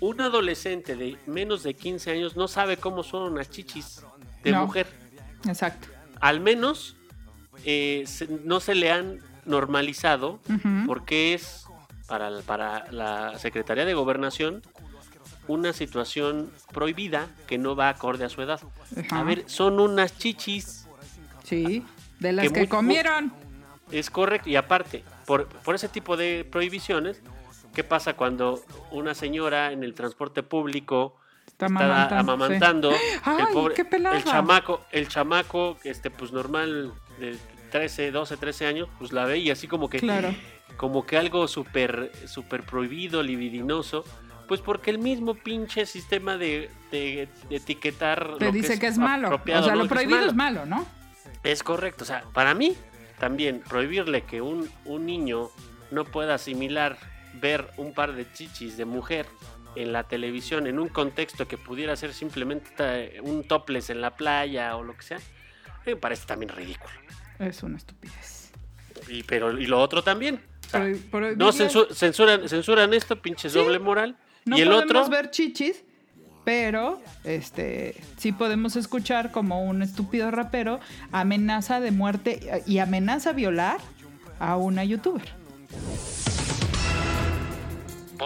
un 0.00 0.20
adolescente 0.20 0.94
de 0.94 1.16
menos 1.26 1.62
de 1.62 1.74
15 1.74 2.10
años 2.12 2.36
no 2.36 2.48
sabe 2.48 2.76
cómo 2.76 3.02
son 3.02 3.32
unas 3.32 3.50
chichis 3.50 4.02
de 4.42 4.52
No. 4.52 4.66
mujer. 4.66 4.86
Exacto. 5.46 5.88
Al 6.20 6.40
menos 6.40 6.96
no 8.44 8.60
se 8.60 8.74
le 8.74 8.90
han 8.90 9.18
normalizado 9.44 10.40
porque 10.86 11.34
es 11.34 11.64
para, 12.08 12.30
para 12.42 12.90
la 12.90 13.38
Secretaría 13.38 13.84
de 13.84 13.94
Gobernación 13.94 14.62
una 15.46 15.72
situación 15.72 16.50
prohibida 16.72 17.28
que 17.46 17.56
no 17.56 17.74
va 17.76 17.88
acorde 17.88 18.24
a 18.24 18.28
su 18.28 18.42
edad. 18.42 18.60
Ajá. 18.98 19.20
A 19.20 19.22
ver, 19.24 19.44
son 19.46 19.80
unas 19.80 20.18
chichis 20.18 20.86
Sí, 21.44 21.82
de 22.18 22.32
las 22.32 22.46
que 22.46 22.52
que, 22.52 22.60
muy- 22.60 22.68
comieron. 22.68 23.32
Es 23.90 24.10
correcto, 24.10 24.50
y 24.50 24.56
aparte, 24.56 25.02
por, 25.24 25.46
por 25.46 25.74
ese 25.74 25.88
tipo 25.88 26.18
de 26.18 26.44
prohibiciones, 26.50 27.22
¿qué 27.74 27.82
pasa 27.84 28.12
cuando 28.14 28.62
una 28.90 29.14
señora 29.14 29.72
en 29.72 29.82
el 29.82 29.94
transporte 29.94 30.42
público 30.42 31.16
Está 31.46 31.64
está 31.66 32.18
amamantando, 32.18 32.20
amamantando? 32.20 32.90
Ay, 33.24 33.46
qué 33.74 33.86
el 34.12 34.24
chamaco, 34.24 34.82
el 34.92 35.08
chamaco, 35.08 35.78
este, 35.84 36.10
pues 36.10 36.32
normal, 36.32 36.92
de 37.18 37.38
13, 37.70 38.10
12, 38.10 38.36
13 38.36 38.66
años, 38.66 38.88
pues 38.98 39.12
la 39.12 39.24
ve 39.24 39.38
y 39.38 39.50
así 39.50 39.66
como 39.66 39.88
que, 39.88 39.98
Claro. 39.98 40.34
Como 40.76 41.04
que 41.06 41.16
algo 41.16 41.48
súper, 41.48 42.12
súper 42.26 42.62
prohibido, 42.64 43.22
libidinoso. 43.22 44.04
Pues 44.46 44.60
porque 44.62 44.90
el 44.90 44.98
mismo 44.98 45.34
pinche 45.34 45.84
sistema 45.86 46.36
de, 46.38 46.70
de- 46.90 47.28
de 47.50 47.56
etiquetar. 47.56 48.36
Te 48.38 48.46
lo 48.46 48.52
dice 48.52 48.78
que 48.78 48.86
es, 48.86 48.96
malo. 48.98 49.28
O 49.34 49.42
sea, 49.44 49.74
lo 49.74 49.80
Que 49.80 49.82
es 49.82 49.88
prohibido 49.88 50.18
malo. 50.18 50.30
es 50.30 50.34
malo, 50.36 50.66
¿no? 50.66 50.86
Es 51.44 51.62
correcto, 51.62 52.04
o 52.04 52.06
sea, 52.06 52.24
para 52.32 52.54
mí 52.54 52.74
también 53.18 53.60
prohibirle 53.60 54.22
que 54.22 54.40
un, 54.40 54.68
un 54.86 55.04
niño 55.06 55.50
no 55.90 56.04
pueda 56.04 56.34
asimilar 56.34 56.96
ver 57.34 57.68
un 57.76 57.92
par 57.92 58.14
de 58.14 58.30
chichis 58.32 58.76
de 58.76 58.84
mujer 58.84 59.26
en 59.76 59.92
la 59.92 60.04
televisión 60.04 60.66
en 60.66 60.78
un 60.78 60.88
contexto 60.88 61.46
que 61.46 61.58
pudiera 61.58 61.94
ser 61.96 62.12
simplemente 62.14 62.70
ta- 62.76 63.22
un 63.22 63.46
topless 63.46 63.90
en 63.90 64.00
la 64.00 64.16
playa 64.16 64.76
o 64.76 64.82
lo 64.82 64.96
que 64.96 65.02
sea, 65.02 65.18
me 65.86 65.94
parece 65.96 66.26
también 66.26 66.48
ridículo. 66.50 66.92
Es 67.38 67.62
una 67.62 67.76
estupidez. 67.76 68.50
Y, 69.08 69.22
pero, 69.24 69.56
y 69.58 69.66
lo 69.66 69.80
otro 69.80 70.02
también. 70.02 70.40
No 71.36 71.52
censu- 71.52 71.92
censuran, 71.94 72.48
censuran 72.48 72.94
esto, 72.94 73.20
pinche 73.20 73.48
Sí. 73.50 73.58
doble 73.58 73.78
moral. 73.78 74.16
No 74.44 74.56
y 74.56 74.62
el 74.62 74.68
podemos 74.68 75.02
otro, 75.06 75.10
ver 75.10 75.30
chichis, 75.30 75.82
pero 76.44 77.00
este 77.24 77.94
sí 78.16 78.32
podemos 78.32 78.76
escuchar 78.76 79.30
como 79.32 79.62
un 79.64 79.82
estúpido 79.82 80.30
rapero 80.30 80.80
amenaza 81.12 81.80
de 81.80 81.90
muerte 81.90 82.62
y 82.66 82.78
amenaza 82.78 83.32
violar 83.32 83.78
a 84.40 84.56
una 84.56 84.84
youtuber. 84.84 85.28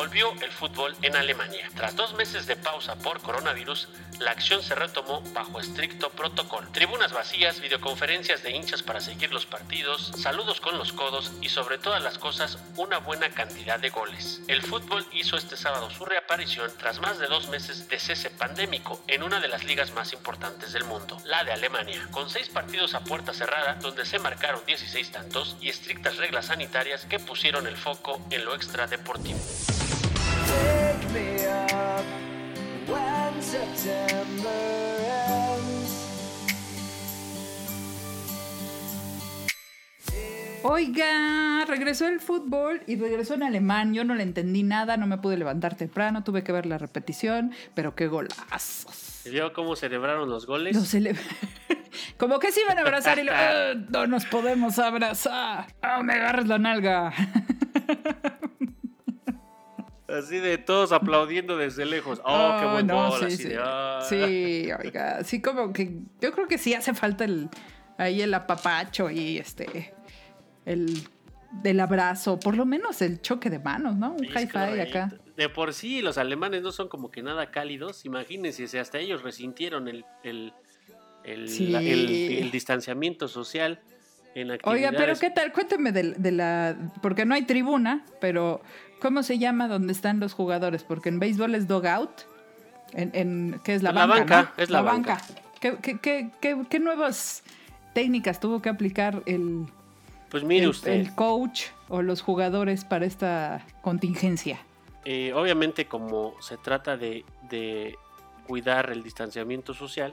Volvió 0.03 0.33
el 0.43 0.51
fútbol 0.51 0.97
en 1.03 1.15
Alemania. 1.15 1.71
Tras 1.77 1.95
dos 1.95 2.13
meses 2.15 2.49
de 2.49 2.57
pausa 2.57 2.97
por 2.97 3.23
coronavirus, 3.23 3.89
la 4.19 4.33
acción 4.33 4.61
se 4.61 4.75
retomó 4.75 5.21
bajo 5.33 5.61
estricto 5.61 6.11
protocolo. 6.11 6.69
Tribunas 6.73 7.13
vacías, 7.13 7.61
videoconferencias 7.61 8.43
de 8.43 8.51
hinchas 8.51 8.83
para 8.83 9.01
seguir 9.01 9.33
los 9.33 9.47
partidos, 9.47 10.11
saludos 10.19 10.61
con 10.61 10.77
los 10.77 10.93
codos 10.93 11.31
y 11.41 11.51
sobre 11.51 11.79
todas 11.79 12.03
las 12.03 12.19
cosas 12.19 12.59
una 12.77 12.99
buena 12.99 13.31
cantidad 13.31 13.79
de 13.79 13.91
goles. 13.91 14.41
El 14.49 14.63
fútbol 14.63 15.07
hizo 15.13 15.37
este 15.37 15.57
sábado 15.57 15.89
su 15.89 16.05
reaparición 16.05 16.73
tras 16.79 16.99
más 16.99 17.21
de 17.21 17.29
dos 17.29 17.49
meses 17.49 17.89
de 17.89 18.01
cese 18.01 18.31
pandémico 18.31 19.01
en 19.07 19.23
una 19.23 19.39
de 19.39 19.47
las 19.47 19.63
ligas 19.63 19.93
más 19.93 20.13
importantes 20.13 20.73
del 20.73 20.83
mundo, 20.83 21.17
la 21.27 21.45
de 21.45 21.53
Alemania, 21.53 22.09
con 22.11 22.29
seis 22.29 22.49
partidos 22.49 22.95
a 22.95 23.05
puerta 23.05 23.33
cerrada 23.33 23.75
donde 23.75 24.05
se 24.05 24.19
marcaron 24.19 24.67
16 24.67 25.13
tantos 25.13 25.57
y 25.61 25.69
estrictas 25.69 26.17
reglas 26.17 26.47
sanitarias 26.47 27.05
que 27.05 27.21
pusieron 27.21 27.69
el 27.69 27.77
foco 27.77 28.21
en 28.33 28.45
lo 28.45 28.57
extradeportivo. 28.57 29.39
Me 31.13 31.47
up 31.47 32.05
when 32.89 33.43
September 33.43 34.51
ends. 35.29 36.09
Oiga, 40.65 41.65
regresó 41.67 42.07
el 42.07 42.21
fútbol 42.21 42.83
y 42.87 42.97
regresó 42.97 43.35
en 43.35 43.43
alemán. 43.43 43.95
Yo 43.95 44.05
no 44.05 44.15
le 44.15 44.23
entendí 44.23 44.63
nada, 44.63 44.97
no 44.97 45.07
me 45.07 45.19
pude 45.19 45.37
levantar 45.37 45.75
temprano, 45.77 46.23
tuve 46.25 46.45
que 46.45 46.53
ver 46.53 46.67
la 46.67 46.79
repetición, 46.79 47.53
pero 47.75 47.95
qué 47.95 48.07
golazos. 48.07 49.23
¿Vio 49.25 49.53
cómo 49.53 49.77
celebraron 49.77 50.29
los 50.31 50.47
goles? 50.47 50.77
Lo 50.77 50.83
cele- 50.83 51.17
Como 52.17 52.39
que 52.39 52.53
se 52.53 52.61
iban 52.63 52.79
a 52.79 52.83
abrazar 52.83 53.19
y 53.19 53.25
lo, 53.25 53.33
"Ah, 53.35 53.75
no 53.91 54.07
nos 54.07 54.25
podemos 54.27 54.79
abrazar. 54.79 55.67
Ah, 55.83 56.03
me 56.03 56.15
agarras 56.15 56.47
la 56.47 56.59
nalga. 56.59 57.13
Así 60.19 60.39
de 60.39 60.59
todos 60.59 60.93
aplaudiendo 60.93 61.57
desde 61.57 61.85
lejos. 61.87 62.21
¡Oh, 62.25 62.57
qué 62.61 62.67
buen 62.67 62.87
no, 62.87 63.09
gol! 63.11 63.19
sí, 63.21 63.25
así 63.27 63.37
sí. 63.37 63.49
de, 63.49 63.59
"Ah". 63.61 64.01
Sí, 64.09 64.69
oiga, 64.85 65.25
sí 65.25 65.41
como 65.43 65.73
que 65.73 65.99
yo 66.21 66.33
creo 66.33 66.47
que 66.49 66.59
sí 66.59 66.75
hace 66.75 66.95
falta 66.95 67.25
el 67.25 67.49
ahí 67.99 68.23
el 68.23 68.33
apapacho 68.35 69.11
y 69.11 69.39
este 69.39 69.95
el 70.65 71.03
del 71.63 71.81
abrazo, 71.81 72.41
por 72.41 72.57
lo 72.57 72.65
menos 72.65 73.03
el 73.03 73.21
choque 73.21 73.51
de 73.51 73.59
manos, 73.59 73.95
¿no? 73.97 74.13
Un 74.13 74.27
high 74.29 74.47
five 74.47 74.81
acá. 74.83 75.13
De 75.37 75.49
por 75.51 75.75
sí, 75.75 76.01
los 76.01 76.17
alemanes 76.19 76.63
no 76.63 76.73
son 76.73 76.89
como 76.89 77.11
que 77.11 77.23
nada 77.23 77.51
cálidos. 77.51 78.05
Imagínense, 78.07 78.67
si 78.69 78.79
hasta 78.79 78.99
ellos 78.99 79.23
resintieron 79.23 79.87
el, 79.89 80.05
el, 80.23 80.53
el, 81.25 81.49
Sí. 81.49 81.67
la- 81.69 81.81
el- 81.81 82.09
el 82.39 82.51
distanciamiento 82.51 83.29
social 83.29 83.81
en. 84.35 84.51
Oiga, 84.65 84.93
pero 84.97 85.15
¿qué 85.19 85.29
tal? 85.31 85.53
Cuénteme 85.53 85.93
de, 85.93 86.13
de 86.13 86.33
la... 86.33 86.75
Porque 87.03 87.27
no 87.27 87.35
hay 87.35 87.43
tribuna, 87.43 88.07
pero 88.19 88.63
¿cómo 89.03 89.23
se 89.25 89.39
llama 89.39 89.67
donde 89.69 89.93
están 89.93 90.21
los 90.21 90.33
jugadores? 90.33 90.85
Porque 90.85 91.09
en 91.11 91.19
béisbol 91.19 91.55
es 91.57 91.67
dugout. 91.69 92.11
En, 92.95 93.11
en, 93.15 93.61
¿Qué 93.65 93.75
es 93.75 93.83
la, 93.83 93.93
La 93.93 94.07
banca? 94.07 94.21
banca, 94.37 94.53
¿no? 94.57 94.63
es 94.63 94.71
la 94.71 94.81
banca. 94.83 95.21
¿Qué, 95.61 95.77
qué, 95.83 95.99
qué, 95.99 96.31
qué- 96.41 96.65
qué 96.71 96.79
nuevas 96.79 97.43
técnicas 97.95 98.39
tuvo 98.41 98.63
que 98.63 98.69
aplicar 98.69 99.23
el, 99.27 99.67
Pues 100.31 100.45
mire 100.45 100.65
el, 100.65 100.71
usted, 100.71 100.93
el 100.93 101.15
coach 101.15 101.65
o 101.89 102.01
los 102.03 102.23
jugadores 102.23 102.85
para 102.85 103.05
esta 103.05 103.65
contingencia? 103.83 104.59
eh, 105.05 105.33
obviamente 105.35 105.87
como 105.87 106.35
se 106.41 106.57
trata 106.59 106.97
de, 106.97 107.25
de 107.51 107.97
cuidar 108.47 108.91
el 108.91 109.03
distanciamiento 109.03 109.75
social, 109.75 110.13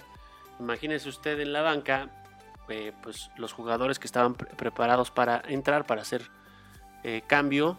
imagínese 0.60 1.10
usted 1.10 1.39
en 1.39 1.53
la 1.53 1.62
banca, 1.62 2.10
eh, 2.69 2.91
pues 3.03 3.29
los 3.38 3.53
jugadores 3.53 4.00
que 4.00 4.08
estaban 4.08 4.34
pre- 4.36 4.50
preparados 4.55 5.12
para 5.12 5.43
entrar, 5.48 5.86
para 5.86 6.01
hacer 6.01 6.24
eh, 7.03 7.21
cambio, 7.28 7.78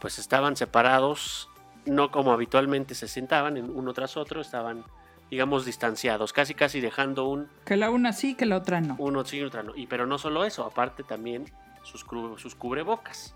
pues 0.00 0.18
estaban 0.18 0.56
separados, 0.56 1.48
no 1.86 2.10
como 2.10 2.32
habitualmente 2.32 2.94
se 2.94 3.08
sentaban 3.08 3.56
en 3.56 3.70
uno 3.70 3.92
tras 3.92 4.16
otro, 4.16 4.40
estaban, 4.40 4.84
digamos, 5.30 5.64
distanciados, 5.64 6.32
casi 6.32 6.54
casi 6.54 6.80
dejando 6.80 7.28
un 7.28 7.48
Que 7.64 7.76
la 7.76 7.90
una 7.90 8.12
sí, 8.12 8.34
que 8.34 8.46
la 8.46 8.56
otra 8.56 8.80
no. 8.80 8.96
uno 8.98 9.24
sí 9.24 9.38
y 9.38 9.42
otra 9.42 9.62
no. 9.62 9.76
Y 9.76 9.86
pero 9.86 10.06
no 10.06 10.18
solo 10.18 10.44
eso, 10.44 10.64
aparte 10.64 11.02
también 11.02 11.44
sus, 11.82 12.04
sus 12.36 12.54
cubrebocas. 12.54 13.34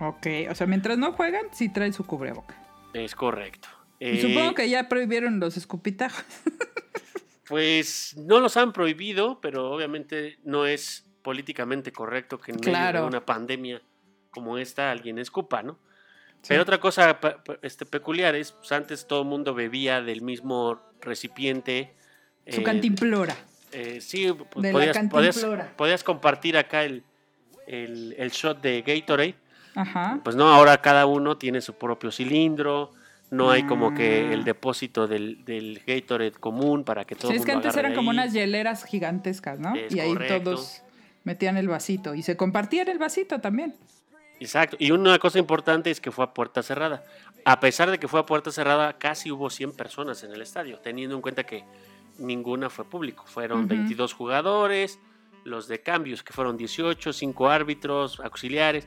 Ok, 0.00 0.26
o 0.50 0.54
sea, 0.54 0.66
mientras 0.66 0.98
no 0.98 1.12
juegan, 1.12 1.46
sí 1.52 1.68
traen 1.68 1.92
su 1.92 2.04
cubreboca. 2.04 2.54
Es 2.94 3.14
correcto. 3.14 3.68
Y 4.00 4.06
Eh, 4.18 4.20
supongo 4.22 4.54
que 4.54 4.68
ya 4.68 4.88
prohibieron 4.88 5.40
los 5.40 5.56
escupitajos. 5.56 6.24
Pues 7.48 8.14
no 8.18 8.40
los 8.40 8.58
han 8.58 8.74
prohibido, 8.74 9.40
pero 9.40 9.70
obviamente 9.70 10.38
no 10.44 10.66
es 10.66 11.06
políticamente 11.22 11.92
correcto 11.92 12.38
que 12.38 12.52
en 12.52 12.60
medio 12.60 13.00
de 13.00 13.06
una 13.06 13.24
pandemia 13.24 13.80
como 14.30 14.58
esta 14.58 14.90
alguien 14.90 15.18
escupa, 15.18 15.62
¿no? 15.62 15.78
Pero 16.48 16.62
otra 16.62 16.78
cosa 16.80 17.18
este, 17.62 17.84
peculiar 17.86 18.34
es, 18.34 18.52
pues 18.52 18.72
antes 18.72 19.06
todo 19.06 19.22
el 19.22 19.28
mundo 19.28 19.54
bebía 19.54 20.00
del 20.00 20.22
mismo 20.22 20.80
recipiente. 21.00 21.92
Su 22.46 22.60
eh, 22.60 22.64
cantimplora. 22.64 23.36
eh, 23.72 24.00
sí, 24.00 24.32
pues, 24.32 24.62
De 24.62 24.72
podías, 24.72 24.98
podías, 25.10 25.36
cantimplora. 25.36 25.72
podías 25.76 26.02
compartir 26.04 26.56
acá 26.56 26.84
el, 26.84 27.02
el, 27.66 28.14
el 28.18 28.30
shot 28.30 28.60
de 28.62 28.82
Gatorade. 28.82 29.34
Ajá. 29.74 30.20
Pues 30.24 30.34
no, 30.34 30.48
ahora 30.48 30.80
cada 30.80 31.06
uno 31.06 31.36
tiene 31.36 31.60
su 31.60 31.74
propio 31.74 32.10
cilindro. 32.10 32.92
No 33.30 33.50
hay 33.50 33.64
como 33.64 33.88
Ah. 33.90 33.94
que 33.94 34.32
el 34.32 34.42
depósito 34.44 35.06
del, 35.06 35.44
del 35.44 35.82
Gatorade 35.86 36.32
común 36.32 36.82
para 36.82 37.04
que 37.04 37.14
todo 37.14 37.28
Sí, 37.28 37.34
el 37.34 37.40
es 37.40 37.44
que 37.46 37.52
mundo 37.52 37.68
antes 37.68 37.78
eran 37.78 37.94
como 37.94 38.08
unas 38.08 38.32
hieleras 38.32 38.84
gigantescas, 38.84 39.58
¿no? 39.60 39.74
Es 39.76 39.94
y 39.94 40.00
ahí 40.00 40.14
todos 40.26 40.82
metían 41.24 41.58
el 41.58 41.68
vasito 41.68 42.14
y 42.14 42.22
se 42.22 42.38
compartían 42.38 42.88
el 42.88 42.96
vasito 42.98 43.38
también. 43.40 43.74
Exacto. 44.40 44.76
Y 44.78 44.90
una 44.90 45.18
cosa 45.18 45.38
importante 45.38 45.90
es 45.90 46.00
que 46.00 46.10
fue 46.10 46.24
a 46.24 46.32
puerta 46.34 46.62
cerrada. 46.62 47.04
A 47.44 47.60
pesar 47.60 47.90
de 47.90 47.98
que 47.98 48.08
fue 48.08 48.20
a 48.20 48.26
puerta 48.26 48.50
cerrada, 48.50 48.98
casi 48.98 49.30
hubo 49.30 49.50
100 49.50 49.72
personas 49.72 50.22
en 50.24 50.32
el 50.32 50.42
estadio, 50.42 50.78
teniendo 50.78 51.16
en 51.16 51.22
cuenta 51.22 51.44
que 51.44 51.64
ninguna 52.18 52.68
fue 52.70 52.84
público. 52.84 53.24
Fueron 53.26 53.60
Ujú. 53.60 53.68
22 53.68 54.12
jugadores, 54.12 54.98
los 55.44 55.66
de 55.68 55.80
cambios, 55.82 56.22
que 56.22 56.32
fueron 56.32 56.56
18, 56.56 57.12
5 57.12 57.48
árbitros, 57.48 58.20
auxiliares. 58.20 58.86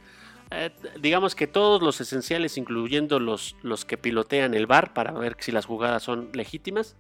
Eh, 0.52 0.70
digamos 1.00 1.34
que 1.34 1.48
todos 1.48 1.82
los 1.82 2.02
esenciales, 2.02 2.58
incluyendo 2.58 3.20
los, 3.20 3.56
los 3.62 3.86
que 3.86 3.98
pilotean 3.98 4.54
el 4.54 4.68
bar 4.68 4.94
para 4.94 5.12
ver 5.14 5.38
si 5.40 5.52
las 5.52 5.66
jugadas 5.66 6.04
son 6.04 6.30
legítimas. 6.34 6.96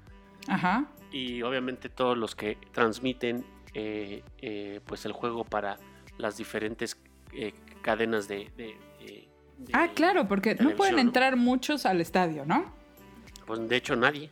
Ajá. 0.47 0.85
y 1.11 1.43
obviamente 1.43 1.87
todos 1.89 2.17
los 2.17 2.33
que 2.35 2.57
transmiten 2.71 3.45
eh, 3.75 4.23
eh, 4.39 4.79
pues 4.87 5.05
el 5.05 5.11
juego 5.11 5.43
para 5.43 5.77
las 6.17 6.37
diferentes 6.37 6.97
cadenas 7.81 8.27
de, 8.27 8.49
de- 8.57 8.77
de- 8.99 9.27
de 9.57 9.71
Ah, 9.73 9.89
claro, 9.93 10.27
porque 10.27 10.55
no 10.55 10.71
pueden 10.75 10.99
entrar 10.99 11.35
muchos 11.37 11.85
al 11.85 12.01
estadio, 12.01 12.45
¿no? 12.45 12.73
Pues 13.45 13.67
de 13.67 13.75
hecho 13.75 13.95
nadie. 13.95 14.29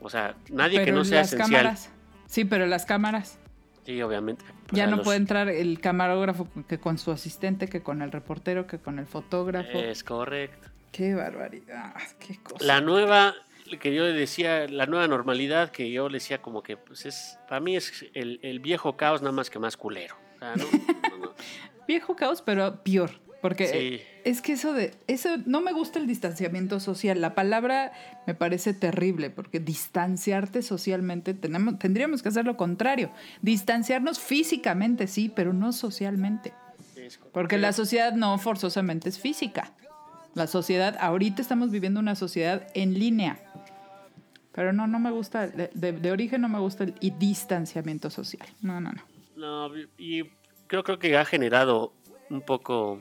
O 0.00 0.08
sea, 0.08 0.34
nadie 0.50 0.84
que 0.84 0.92
no 0.92 1.04
sea 1.04 1.18
las 1.20 1.32
esencial. 1.32 1.50
cámaras. 1.62 1.90
Sí, 2.26 2.44
pero 2.44 2.66
las 2.66 2.86
cámaras. 2.86 3.38
Sí, 3.84 4.00
obviamente. 4.02 4.44
Pues, 4.66 4.76
ya 4.78 4.86
no 4.86 4.96
los- 4.96 5.04
puede 5.04 5.18
entrar 5.18 5.48
el 5.48 5.80
camarógrafo 5.80 6.48
que 6.68 6.78
con 6.78 6.96
su 6.98 7.10
asistente, 7.10 7.68
que 7.68 7.82
con 7.82 8.02
el 8.02 8.12
reportero, 8.12 8.66
que 8.66 8.78
con 8.78 8.98
el 8.98 9.06
fotógrafo. 9.06 9.78
Es 9.78 10.04
correcto. 10.04 10.68
Qué 10.92 11.14
barbaridad, 11.14 11.94
qué 12.18 12.38
cosa. 12.42 12.64
La 12.64 12.80
nueva, 12.80 13.34
que 13.80 13.94
yo 13.94 14.04
decía, 14.04 14.66
la 14.68 14.86
nueva 14.86 15.06
normalidad 15.06 15.70
que 15.70 15.90
yo 15.90 16.08
le 16.08 16.16
decía 16.16 16.40
como 16.40 16.62
que, 16.62 16.76
pues 16.76 17.04
es, 17.06 17.38
para 17.48 17.60
mí 17.60 17.76
es 17.76 18.06
el, 18.14 18.40
el 18.42 18.60
viejo 18.60 18.96
caos 18.96 19.22
nada 19.22 19.32
más 19.32 19.50
que 19.50 19.58
más 19.58 19.76
culero. 19.76 20.16
O 20.36 20.38
sea, 20.38 20.56
no. 20.56 20.64
Viejo 21.90 22.14
caos, 22.14 22.40
pero 22.40 22.82
peor. 22.84 23.10
Porque 23.42 23.66
Sí. 23.66 24.00
es 24.24 24.42
que 24.42 24.52
eso 24.52 24.72
de. 24.74 24.92
Eso 25.08 25.30
no 25.46 25.60
me 25.60 25.72
gusta 25.72 25.98
el 25.98 26.06
distanciamiento 26.06 26.78
social. 26.78 27.20
La 27.20 27.34
palabra 27.34 27.90
me 28.28 28.34
parece 28.34 28.74
terrible, 28.74 29.30
porque 29.30 29.58
distanciarte 29.58 30.62
socialmente 30.62 31.34
tenemos, 31.34 31.78
tendríamos 31.78 32.22
que 32.22 32.28
hacer 32.28 32.44
lo 32.44 32.56
contrario. 32.56 33.10
Distanciarnos 33.42 34.20
físicamente, 34.20 35.06
sí, 35.06 35.32
pero 35.34 35.52
no 35.52 35.72
socialmente. 35.72 36.52
Porque 37.32 37.58
la 37.58 37.72
sociedad 37.72 38.12
no 38.12 38.38
forzosamente 38.38 39.08
es 39.08 39.18
física. 39.18 39.72
La 40.34 40.46
sociedad, 40.46 40.96
ahorita 41.00 41.42
estamos 41.42 41.70
viviendo 41.72 41.98
una 41.98 42.14
sociedad 42.14 42.68
en 42.74 42.94
línea. 42.98 43.40
Pero 44.52 44.72
no, 44.72 44.86
no 44.86 44.98
me 45.00 45.10
gusta, 45.10 45.46
de, 45.48 45.70
de- 45.74 45.92
de 45.92 46.12
origen 46.12 46.40
no 46.42 46.48
me 46.48 46.58
gusta 46.60 46.84
el 46.84 46.94
y 47.00 47.10
distanciamiento 47.10 48.10
social. 48.10 48.46
No, 48.60 48.80
no, 48.80 48.92
no. 48.92 49.02
No, 49.36 49.70
y 49.98 50.24
creo, 50.70 50.84
creo 50.84 50.98
que 51.00 51.16
ha 51.18 51.24
generado 51.24 51.92
un 52.30 52.42
poco, 52.42 53.00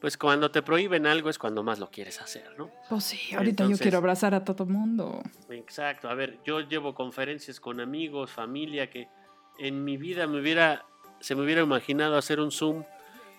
pues 0.00 0.16
cuando 0.16 0.52
te 0.52 0.62
prohíben 0.62 1.06
algo 1.06 1.28
es 1.28 1.38
cuando 1.38 1.64
más 1.64 1.80
lo 1.80 1.90
quieres 1.90 2.20
hacer, 2.20 2.54
¿no? 2.56 2.70
Pues 2.88 3.02
sí, 3.02 3.34
ahorita 3.34 3.64
Entonces- 3.64 3.78
yo 3.78 3.82
quiero 3.82 3.98
abrazar 3.98 4.32
a 4.32 4.44
todo 4.44 4.64
mundo. 4.64 5.20
Exacto, 5.50 6.08
a 6.08 6.14
ver, 6.14 6.38
yo 6.44 6.60
llevo 6.60 6.94
conferencias 6.94 7.58
con 7.58 7.80
amigos, 7.80 8.30
familia, 8.30 8.88
que 8.88 9.08
en 9.58 9.82
mi 9.82 9.96
vida 9.96 10.28
me 10.28 10.40
hubiera, 10.40 10.84
se 11.18 11.34
me 11.34 11.42
hubiera 11.42 11.62
imaginado 11.62 12.16
hacer 12.16 12.38
un 12.38 12.52
Zoom 12.52 12.84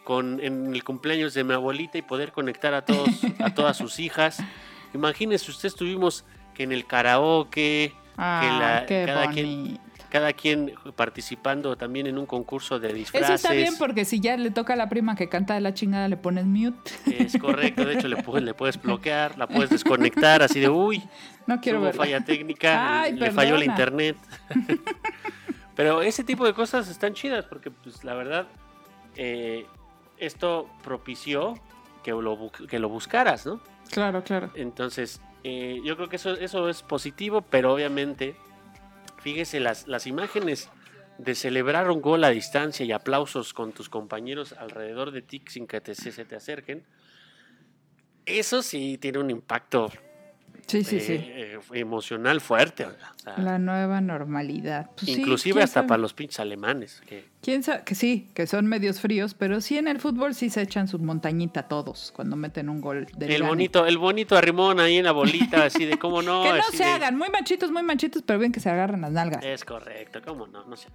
con, 0.04 0.42
en 0.42 0.76
el 0.76 0.84
cumpleaños 0.84 1.34
de 1.34 1.46
mi 1.46 1.54
abuelita 1.54 1.98
y 1.98 2.02
poder 2.02 2.34
conectar 2.34 2.74
a 2.74 2.84
todos, 2.84 3.08
a 3.40 3.54
todas 3.54 3.78
sus 3.78 4.00
hijas. 4.00 4.40
Imagínese, 4.94 5.50
usted 5.50 5.68
estuvimos, 5.68 6.26
que 6.54 6.64
en 6.64 6.74
el 6.74 6.86
karaoke, 6.86 7.94
Ah, 8.18 8.58
la- 8.82 8.86
qué 8.86 9.06
cada 9.06 9.28
quien-. 9.32 9.80
Cada 10.10 10.34
quien 10.34 10.74
participando 10.96 11.76
también 11.78 12.08
en 12.08 12.18
un 12.18 12.26
concurso 12.26 12.80
de 12.80 12.94
disfraces. 12.94 13.28
Eso 13.28 13.36
está 13.36 13.54
bien 13.54 13.74
porque 13.78 14.06
si 14.06 14.20
ya 14.20 14.36
le 14.38 14.52
toca 14.52 14.74
a 14.74 14.76
la 14.76 14.90
prima 14.90 15.16
que 15.16 15.30
canta 15.30 15.54
de 15.54 15.62
la 15.62 15.74
chingada, 15.74 16.08
le 16.08 16.18
pones 16.18 16.46
mute. 16.46 16.92
Es 17.12 17.38
correcto, 17.38 17.86
de 17.86 17.94
hecho 17.94 18.08
le, 18.08 18.18
pu- 18.18 18.40
le 18.42 18.54
puedes 18.54 18.82
bloquear, 18.82 19.38
la 19.38 19.48
puedes 19.48 19.70
desconectar, 19.70 20.42
así 20.42 20.60
de, 20.60 20.70
uy, 20.70 21.04
No 21.48 21.62
quiero 21.62 21.82
ver. 21.82 21.96
falla 21.96 22.22
técnica, 22.22 23.02
Ay, 23.02 23.14
le 23.14 23.32
falló 23.32 23.56
el 23.56 23.64
internet. 23.64 24.18
Pero 25.76 26.02
ese 26.02 26.24
tipo 26.24 26.46
de 26.46 26.54
cosas 26.54 26.90
están 26.90 27.14
chidas 27.14 27.46
porque, 27.46 27.72
pues, 27.72 28.04
la 28.04 28.14
verdad, 28.14 28.48
eh, 29.16 29.66
esto 30.18 30.70
propició 30.84 31.54
que 32.04 32.12
lo, 32.12 32.52
que 32.70 32.80
lo 32.80 32.90
buscaras, 32.90 33.46
¿no? 33.46 33.62
Claro, 33.92 34.24
claro. 34.24 34.52
Entonces, 34.56 35.22
eh, 35.44 35.80
yo 35.86 35.96
creo 35.96 36.10
que 36.10 36.18
eso, 36.18 36.32
eso 36.34 36.68
es 36.70 36.82
positivo, 36.84 37.42
pero 37.42 37.74
obviamente, 37.74 38.36
fíjese, 39.22 39.60
las, 39.60 39.88
las 39.88 40.08
imágenes 40.08 40.70
de 41.18 41.36
celebrar 41.36 41.92
un 41.92 42.02
gol 42.02 42.24
a 42.24 42.30
distancia 42.30 42.86
y 42.86 42.92
aplausos 42.94 43.54
con 43.54 43.74
tus 43.74 43.90
compañeros 43.90 44.54
alrededor 44.54 45.12
de 45.12 45.22
ti 45.22 45.44
sin 45.48 45.68
que 45.68 45.82
te, 45.82 45.94
se, 45.94 46.26
te 46.26 46.36
acerquen, 46.36 46.86
eso 48.26 48.62
sí 48.62 48.98
tiene 48.98 49.20
un 49.20 49.30
impacto 49.30 49.92
Sí, 50.70 50.84
sí, 50.84 50.98
eh, 50.98 51.00
sí. 51.02 51.14
eh, 51.14 51.60
emocional 51.74 52.40
fuerte. 52.42 52.86
o 52.86 52.92
sea, 53.24 53.38
La 53.38 53.58
nueva 53.58 54.02
normalidad. 54.02 54.92
Pues 54.96 55.10
inclusive 55.10 55.54
¿quién 55.56 55.64
hasta 55.64 55.80
sabe? 55.80 55.88
para 55.88 55.98
los 56.02 56.14
pinches 56.14 56.40
alemanes. 56.40 57.02
Que, 57.08 57.26
¿Quién 57.42 57.64
sabe? 57.64 57.84
Que 57.84 57.96
sí, 57.96 58.30
que 58.36 58.46
son 58.48 58.68
medios 58.68 59.02
fríos, 59.02 59.34
pero 59.34 59.62
sí 59.62 59.78
en 59.78 59.88
el 59.88 60.00
fútbol 60.00 60.36
sí 60.36 60.50
se 60.52 60.62
echan 60.62 60.88
su 60.88 61.00
montañita 61.00 61.64
todos 61.68 62.12
cuando 62.16 62.36
meten 62.36 62.70
un 62.70 62.82
gol 62.82 63.08
del 63.18 63.32
el 63.32 63.38
gane. 63.40 63.50
bonito, 63.50 63.86
el 63.88 63.98
bonito 63.98 64.38
arrimón 64.38 64.80
ahí 64.80 64.98
en 64.98 65.06
la 65.06 65.12
bolita, 65.12 65.64
así 65.66 65.86
de 65.86 65.98
cómo 65.98 66.22
no. 66.22 66.44
Que 66.44 66.54
no 66.54 66.64
se 66.72 66.78
de- 66.78 66.84
hagan, 66.84 67.18
muy 67.18 67.30
machitos, 67.30 67.72
muy 67.72 67.82
machitos, 67.84 68.22
pero 68.24 68.38
bien 68.40 68.52
que 68.52 68.60
se 68.60 68.70
agarran 68.70 69.02
las 69.02 69.12
nalgas. 69.12 69.44
Es 69.44 69.66
correcto, 69.66 70.22
cómo 70.26 70.46
no, 70.48 70.64
no 70.66 70.76
sé. 70.78 70.90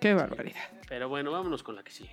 Qué 0.00 0.12
barbaridad. 0.12 0.60
Pero 0.88 1.08
bueno, 1.08 1.32
vámonos 1.32 1.62
con 1.62 1.74
la 1.76 1.82
que 1.82 1.90
sigue. 1.90 2.10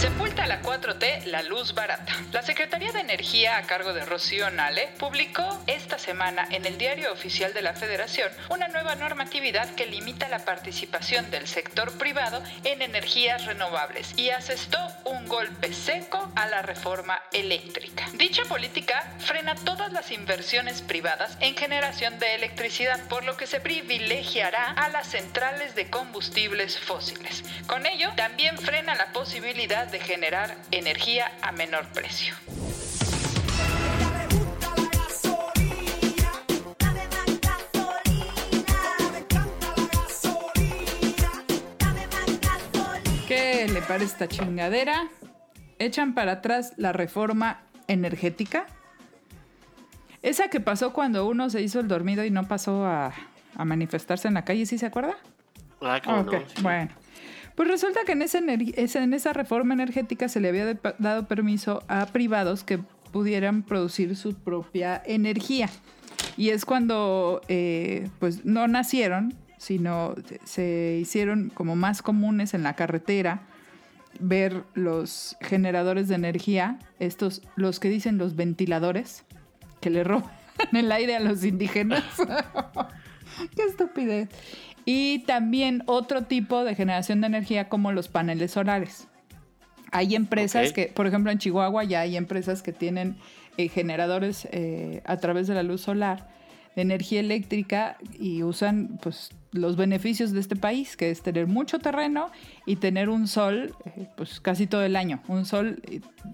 Sepulta 0.00 0.46
la 0.46 0.62
4T 0.62 1.26
la 1.26 1.42
luz 1.42 1.74
barata. 1.74 2.16
La 2.32 2.40
Secretaría 2.40 2.90
de 2.90 3.00
Energía 3.00 3.58
a 3.58 3.64
cargo 3.64 3.92
de 3.92 4.06
Rocío 4.06 4.50
Nale 4.50 4.88
publicó 4.98 5.62
esta 5.66 5.98
semana 5.98 6.48
en 6.50 6.64
el 6.64 6.78
Diario 6.78 7.12
Oficial 7.12 7.52
de 7.52 7.60
la 7.60 7.74
Federación 7.74 8.30
una 8.48 8.68
nueva 8.68 8.94
normatividad 8.94 9.74
que 9.74 9.84
limita 9.84 10.30
la 10.30 10.38
participación 10.46 11.30
del 11.30 11.46
sector 11.46 11.98
privado 11.98 12.42
en 12.64 12.80
energías 12.80 13.44
renovables 13.44 14.14
y 14.16 14.30
asestó 14.30 14.78
un 15.04 15.28
golpe 15.28 15.74
seco 15.74 16.32
a 16.34 16.46
la 16.46 16.62
reforma 16.62 17.20
eléctrica. 17.32 18.06
Dicha 18.14 18.44
política 18.44 19.04
frena 19.18 19.54
todas 19.54 19.92
las 19.92 20.10
inversiones 20.12 20.80
privadas 20.80 21.36
en 21.40 21.54
generación 21.54 22.18
de 22.18 22.36
electricidad, 22.36 23.06
por 23.08 23.24
lo 23.24 23.36
que 23.36 23.46
se 23.46 23.60
privilegiará 23.60 24.70
a 24.70 24.88
las 24.88 25.08
centrales 25.08 25.74
de 25.74 25.90
combustibles 25.90 26.78
fósiles. 26.78 27.44
Con 27.66 27.84
ello, 27.84 28.10
también 28.16 28.56
frena 28.56 28.94
la 28.94 29.12
posibilidad 29.12 29.89
de 29.90 30.00
generar 30.00 30.56
energía 30.70 31.32
a 31.42 31.52
menor 31.52 31.86
precio. 31.88 32.34
¿Qué 43.26 43.68
le 43.72 43.82
parece 43.82 44.04
esta 44.06 44.28
chingadera? 44.28 45.08
Echan 45.78 46.14
para 46.14 46.32
atrás 46.32 46.74
la 46.76 46.92
reforma 46.92 47.62
energética. 47.88 48.66
Esa 50.22 50.48
que 50.48 50.60
pasó 50.60 50.92
cuando 50.92 51.26
uno 51.26 51.48
se 51.50 51.62
hizo 51.62 51.80
el 51.80 51.88
dormido 51.88 52.24
y 52.24 52.30
no 52.30 52.46
pasó 52.46 52.84
a, 52.84 53.12
a 53.56 53.64
manifestarse 53.64 54.28
en 54.28 54.34
la 54.34 54.44
calle, 54.44 54.66
¿sí 54.66 54.78
se 54.78 54.86
acuerda? 54.86 55.16
Ah, 55.80 56.00
cómo 56.04 56.20
Ok, 56.20 56.32
no, 56.32 56.40
sí. 56.40 56.62
Bueno, 56.62 56.90
pues 57.60 57.72
resulta 57.72 58.00
que 58.06 58.12
en 58.12 58.22
esa, 58.22 58.38
en 58.38 59.12
esa 59.12 59.34
reforma 59.34 59.74
energética 59.74 60.30
se 60.30 60.40
le 60.40 60.48
había 60.48 60.80
dado 60.98 61.26
permiso 61.26 61.82
a 61.88 62.06
privados 62.06 62.64
que 62.64 62.78
pudieran 63.12 63.64
producir 63.64 64.16
su 64.16 64.32
propia 64.32 65.02
energía. 65.04 65.68
Y 66.38 66.48
es 66.48 66.64
cuando, 66.64 67.42
eh, 67.48 68.08
pues, 68.18 68.46
no 68.46 68.66
nacieron, 68.66 69.34
sino 69.58 70.14
se 70.42 71.00
hicieron 71.02 71.50
como 71.50 71.76
más 71.76 72.00
comunes 72.00 72.54
en 72.54 72.62
la 72.62 72.76
carretera 72.76 73.42
ver 74.18 74.64
los 74.72 75.36
generadores 75.42 76.08
de 76.08 76.14
energía, 76.14 76.78
estos, 76.98 77.42
los 77.56 77.78
que 77.78 77.90
dicen 77.90 78.16
los 78.16 78.36
ventiladores, 78.36 79.24
que 79.82 79.90
le 79.90 80.02
roban 80.02 80.30
el 80.72 80.90
aire 80.90 81.14
a 81.14 81.20
los 81.20 81.44
indígenas. 81.44 82.04
Qué 83.54 83.62
estupidez. 83.64 84.28
Y 84.92 85.20
también 85.20 85.82
otro 85.86 86.22
tipo 86.24 86.64
de 86.64 86.74
generación 86.74 87.20
de 87.20 87.28
energía 87.28 87.68
como 87.68 87.92
los 87.92 88.08
paneles 88.08 88.50
solares. 88.50 89.06
Hay 89.92 90.14
empresas 90.16 90.72
que, 90.72 90.86
por 90.86 91.06
ejemplo, 91.06 91.30
en 91.30 91.38
Chihuahua 91.38 91.84
ya 91.84 92.00
hay 92.00 92.16
empresas 92.16 92.62
que 92.62 92.72
tienen 92.72 93.16
eh, 93.56 93.68
generadores 93.68 94.48
eh, 94.50 95.02
a 95.04 95.16
través 95.18 95.46
de 95.46 95.54
la 95.54 95.62
luz 95.62 95.80
solar 95.82 96.28
de 96.76 96.82
energía 96.82 97.20
eléctrica 97.20 97.96
y 98.18 98.42
usan 98.42 98.98
pues 99.02 99.30
los 99.52 99.76
beneficios 99.76 100.32
de 100.32 100.40
este 100.40 100.54
país, 100.56 100.96
que 100.96 101.10
es 101.10 101.22
tener 101.22 101.46
mucho 101.46 101.78
terreno 101.78 102.30
y 102.66 102.76
tener 102.76 103.08
un 103.10 103.26
sol 103.28 103.74
eh, 103.84 104.06
pues 104.16 104.40
casi 104.40 104.66
todo 104.66 104.82
el 104.84 104.94
año, 104.96 105.20
un 105.28 105.44
sol 105.46 105.82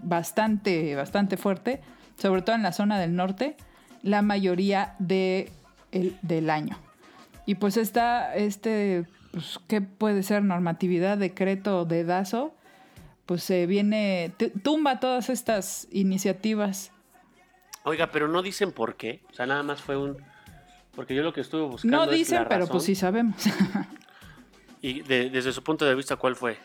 bastante 0.02 0.94
bastante 0.94 1.36
fuerte, 1.36 1.80
sobre 2.18 2.42
todo 2.42 2.56
en 2.56 2.62
la 2.62 2.72
zona 2.72 2.98
del 2.98 3.16
norte, 3.16 3.56
la 4.02 4.20
mayoría 4.22 4.94
de 4.98 5.50
el- 5.92 6.16
del 6.22 6.48
año. 6.50 6.78
Y 7.46 7.54
pues 7.56 7.76
está 7.76 8.34
este 8.34 9.06
pues, 9.32 9.58
¿qué 9.68 9.80
puede 9.80 10.22
ser 10.22 10.42
normatividad, 10.42 11.16
decreto, 11.18 11.84
dedazo? 11.84 12.54
Pues 13.24 13.42
se 13.42 13.66
viene 13.66 14.32
tumba 14.62 15.00
todas 15.00 15.30
estas 15.30 15.88
iniciativas 15.90 16.92
Oiga, 17.88 18.10
pero 18.10 18.26
no 18.26 18.42
dicen 18.42 18.72
por 18.72 18.96
qué. 18.96 19.22
O 19.30 19.34
sea, 19.34 19.46
nada 19.46 19.62
más 19.62 19.80
fue 19.80 19.96
un. 19.96 20.16
Porque 20.96 21.14
yo 21.14 21.22
lo 21.22 21.32
que 21.32 21.40
estuve 21.40 21.62
buscando. 21.62 21.96
No 21.98 22.10
es 22.10 22.18
dicen, 22.18 22.42
la 22.42 22.48
pero 22.48 22.60
razón. 22.62 22.72
pues 22.72 22.84
sí 22.84 22.94
sabemos. 22.96 23.36
Y 24.82 25.02
de- 25.02 25.30
desde 25.30 25.52
su 25.52 25.62
punto 25.62 25.84
de 25.84 25.94
vista, 25.94 26.16
¿cuál 26.16 26.36
fue? 26.36 26.56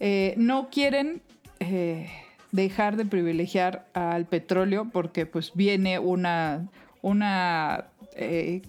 Eh, 0.00 0.34
no 0.36 0.68
quieren 0.70 1.22
eh, 1.60 2.10
dejar 2.52 2.96
de 2.96 3.04
privilegiar 3.04 3.86
al 3.94 4.26
petróleo 4.26 4.88
porque 4.92 5.26
pues 5.26 5.52
viene 5.54 5.98
una, 5.98 6.68
una 7.02 7.86
eh, 8.16 8.62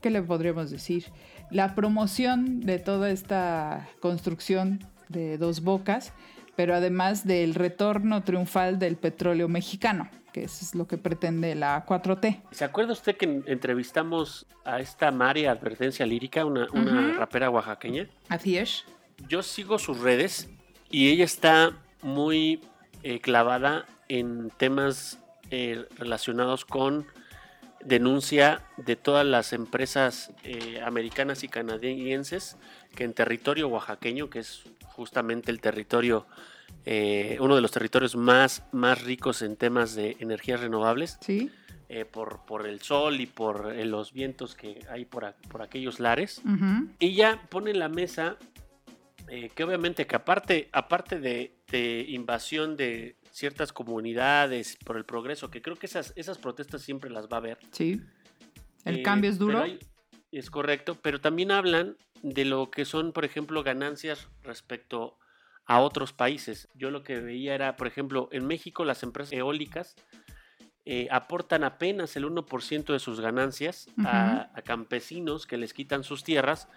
¿qué 0.00 0.10
le 0.10 0.22
podríamos 0.22 0.70
decir? 0.70 1.06
La 1.50 1.74
promoción 1.74 2.60
de 2.60 2.78
toda 2.78 3.10
esta 3.10 3.88
construcción 4.00 4.80
de 5.08 5.38
dos 5.38 5.62
bocas, 5.62 6.12
pero 6.56 6.74
además 6.74 7.26
del 7.26 7.54
retorno 7.54 8.22
triunfal 8.22 8.78
del 8.78 8.96
petróleo 8.96 9.48
mexicano, 9.48 10.08
que 10.32 10.44
eso 10.44 10.58
es 10.64 10.74
lo 10.74 10.86
que 10.86 10.98
pretende 10.98 11.54
la 11.54 11.86
4T. 11.86 12.42
¿Se 12.50 12.64
acuerda 12.64 12.92
usted 12.92 13.16
que 13.16 13.24
en- 13.24 13.44
entrevistamos 13.46 14.46
a 14.64 14.80
esta 14.80 15.10
María 15.10 15.52
Advertencia 15.52 16.04
Lírica, 16.04 16.44
una, 16.44 16.66
rapera 17.16 17.48
oaxaqueña? 17.48 18.08
Así 18.28 18.58
es. 18.58 18.84
Yo 19.28 19.42
sigo 19.42 19.78
sus 19.78 20.00
redes 20.00 20.50
y 20.90 21.08
ella 21.08 21.24
está 21.24 21.72
muy 22.02 22.60
eh, 23.02 23.20
clavada 23.20 23.86
en 24.08 24.50
temas 24.58 25.18
eh, 25.50 25.86
relacionados 25.96 26.64
con 26.64 27.06
denuncia 27.88 28.62
de 28.76 28.96
todas 28.96 29.26
las 29.26 29.52
empresas 29.52 30.30
eh, 30.44 30.80
americanas 30.84 31.42
y 31.42 31.48
canadienses 31.48 32.56
que 32.94 33.04
en 33.04 33.14
territorio 33.14 33.68
oaxaqueño, 33.68 34.28
que 34.30 34.40
es 34.40 34.64
justamente 34.82 35.50
el 35.50 35.60
territorio, 35.60 36.26
eh, 36.84 37.38
uno 37.40 37.56
de 37.56 37.62
los 37.62 37.70
territorios 37.70 38.14
más, 38.14 38.62
más 38.72 39.02
ricos 39.02 39.42
en 39.42 39.56
temas 39.56 39.94
de 39.94 40.16
energías 40.20 40.60
renovables, 40.60 41.18
¿Sí? 41.22 41.50
eh, 41.88 42.04
por, 42.04 42.44
por 42.44 42.66
el 42.66 42.80
sol 42.82 43.20
y 43.20 43.26
por 43.26 43.74
los 43.74 44.12
vientos 44.12 44.54
que 44.54 44.80
hay 44.90 45.04
por, 45.04 45.34
por 45.48 45.62
aquellos 45.62 45.98
lares. 45.98 46.42
Ujú. 46.44 46.88
Ella 47.00 47.40
pone 47.48 47.70
en 47.70 47.78
la 47.78 47.88
mesa 47.88 48.36
que 49.54 49.62
obviamente 49.62 50.06
que 50.06 50.16
aparte, 50.16 50.70
aparte 50.72 51.20
de, 51.20 51.52
de 51.70 52.06
invasión 52.08 52.78
de 52.78 53.17
ciertas 53.38 53.72
comunidades 53.72 54.76
por 54.84 54.96
el 54.96 55.04
progreso, 55.04 55.50
que 55.50 55.62
creo 55.62 55.76
que 55.76 55.86
esas, 55.86 56.12
esas 56.16 56.38
protestas 56.38 56.82
siempre 56.82 57.10
las 57.10 57.26
va 57.28 57.36
a 57.36 57.40
haber. 57.40 57.58
Sí. 57.72 58.00
El 58.84 58.98
eh, 58.98 59.02
cambio 59.02 59.30
es 59.30 59.38
duro. 59.38 59.62
hay- 59.62 59.78
es 60.30 60.50
correcto, 60.50 60.98
pero 61.00 61.20
también 61.20 61.50
hablan 61.50 61.96
de 62.22 62.44
lo 62.44 62.70
que 62.70 62.84
son, 62.84 63.12
por 63.12 63.24
ejemplo, 63.24 63.62
ganancias 63.62 64.28
respecto 64.42 65.16
a 65.64 65.80
otros 65.80 66.12
países. 66.12 66.68
Yo 66.74 66.90
lo 66.90 67.02
que 67.02 67.18
veía 67.20 67.54
era, 67.54 67.76
por 67.76 67.86
ejemplo, 67.86 68.28
en 68.32 68.46
México 68.46 68.84
las 68.84 69.02
empresas 69.02 69.32
eólicas 69.32 69.94
eh, 70.84 71.06
aportan 71.10 71.64
apenas 71.64 72.16
el 72.16 72.24
1% 72.24 72.92
de 72.92 72.98
sus 72.98 73.20
ganancias 73.20 73.88
a, 74.04 74.50
a 74.54 74.62
campesinos 74.62 75.46
que 75.46 75.58
les 75.58 75.72
quitan 75.74 76.02
sus 76.04 76.24
tierras, 76.24 76.68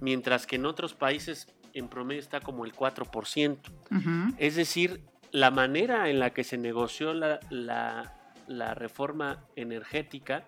mientras 0.00 0.46
que 0.46 0.56
en 0.56 0.66
otros 0.66 0.94
países 0.94 1.46
en 1.72 1.88
promedio 1.88 2.20
está 2.20 2.40
como 2.40 2.64
el 2.66 2.72
4%. 2.74 3.58
Ujú. 3.90 4.34
Es 4.38 4.56
decir, 4.56 5.02
la 5.34 5.50
manera 5.50 6.08
en 6.08 6.20
la 6.20 6.30
que 6.30 6.44
se 6.44 6.56
negoció 6.56 7.12
la, 7.12 7.40
la- 7.50 8.12
la 8.46 8.72
reforma 8.74 9.40
energética, 9.56 10.44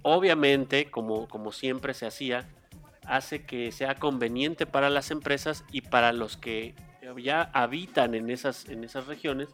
obviamente, 0.00 0.90
como, 0.90 1.28
como 1.28 1.52
siempre 1.52 1.92
se 1.92 2.06
hacía, 2.06 2.48
hace 3.04 3.44
que 3.44 3.70
sea 3.70 3.96
conveniente 3.96 4.64
para 4.64 4.88
las 4.88 5.10
empresas 5.10 5.62
y 5.72 5.82
para 5.82 6.12
los 6.14 6.38
que 6.38 6.74
ya 7.22 7.50
habitan 7.52 8.14
en 8.14 8.30
esas, 8.30 8.66
en 8.70 8.82
esas 8.82 9.06
regiones, 9.08 9.48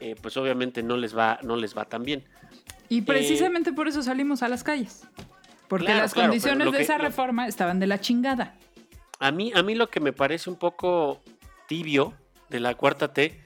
eh, 0.00 0.16
pues 0.20 0.36
obviamente 0.36 0.82
no 0.82 0.98
les 0.98 1.16
va, 1.16 1.38
no 1.42 1.56
les 1.56 1.74
va 1.76 1.86
tan 1.86 2.02
bien. 2.02 2.24
Y 2.90 3.00
precisamente 3.02 3.72
por 3.72 3.88
eso 3.88 4.02
salimos 4.02 4.42
a 4.42 4.48
las 4.48 4.62
calles. 4.64 5.08
Porque 5.68 5.86
Claro, 5.86 6.00
las 6.00 6.12
claro, 6.12 6.28
condiciones 6.28 6.70
de 6.72 6.76
que- 6.76 6.82
esa 6.82 6.98
lo- 6.98 7.04
reforma 7.04 7.46
estaban 7.46 7.80
de 7.80 7.86
la 7.86 7.98
chingada. 8.00 8.54
A 9.18 9.30
mí, 9.30 9.50
a 9.54 9.62
mí 9.62 9.74
lo 9.74 9.88
que 9.88 10.00
me 10.00 10.12
parece 10.12 10.50
un 10.50 10.56
poco 10.56 11.22
tibio 11.68 12.12
de 12.50 12.60
la 12.60 12.74
cuarta 12.74 13.14
T 13.14 13.40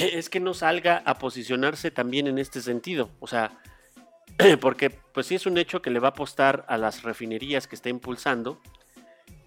es 0.00 0.30
que 0.30 0.40
no 0.40 0.54
salga 0.54 1.02
a 1.04 1.18
posicionarse 1.18 1.90
también 1.90 2.26
en 2.26 2.38
este 2.38 2.60
sentido. 2.60 3.10
O 3.20 3.26
sea, 3.26 3.60
porque 4.60 4.90
pues 4.90 5.26
sí 5.26 5.34
es 5.34 5.46
un 5.46 5.58
hecho 5.58 5.82
que 5.82 5.90
le 5.90 6.00
va 6.00 6.08
a 6.08 6.10
apostar 6.10 6.64
a 6.68 6.76
las 6.78 7.02
refinerías 7.02 7.66
que 7.66 7.74
está 7.74 7.88
impulsando, 7.88 8.60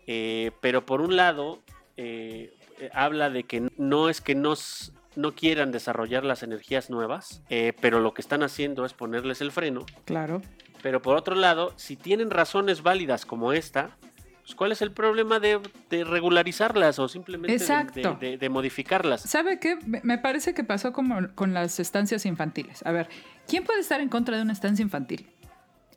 eh, 0.07 0.51
pero 0.61 0.85
por 0.85 1.01
un 1.01 1.15
lado 1.15 1.61
eh, 1.97 2.53
habla 2.93 3.29
de 3.29 3.43
que 3.43 3.69
no 3.77 4.09
es 4.09 4.21
que 4.21 4.35
nos, 4.35 4.93
no 5.15 5.33
quieran 5.33 5.71
desarrollar 5.71 6.23
las 6.23 6.43
energías 6.43 6.89
nuevas, 6.89 7.41
eh, 7.49 7.73
pero 7.81 7.99
lo 7.99 8.13
que 8.13 8.21
están 8.21 8.43
haciendo 8.43 8.85
es 8.85 8.93
ponerles 8.93 9.41
el 9.41 9.51
freno. 9.51 9.85
Claro. 10.05 10.41
Pero 10.81 11.01
por 11.01 11.15
otro 11.15 11.35
lado, 11.35 11.73
si 11.77 11.95
tienen 11.95 12.29
razones 12.29 12.83
válidas 12.83 13.25
como 13.25 13.53
esta, 13.53 13.97
pues, 14.43 14.55
¿cuál 14.55 14.71
es 14.71 14.81
el 14.81 14.91
problema 14.91 15.39
de, 15.39 15.59
de 15.89 16.03
regularizarlas 16.03 16.99
o 16.99 17.07
simplemente 17.07 17.51
de- 17.51 17.57
Exacto. 17.63 18.17
de, 18.19 18.31
de- 18.31 18.37
de 18.37 18.49
modificarlas? 18.49 19.21
¿Sabe 19.21 19.59
qué? 19.59 19.77
Me- 20.03 20.17
parece 20.17 20.53
que 20.53 20.63
pasó 20.63 20.93
como 20.93 21.29
con 21.35 21.53
las 21.53 21.79
estancias 21.79 22.25
infantiles. 22.25 22.85
A 22.85 22.91
ver, 22.91 23.07
¿quién 23.47 23.63
puede 23.63 23.79
estar 23.79 24.01
en 24.01 24.09
contra 24.09 24.35
de 24.35 24.43
una 24.43 24.53
estancia 24.53 24.83
infantil? 24.83 25.27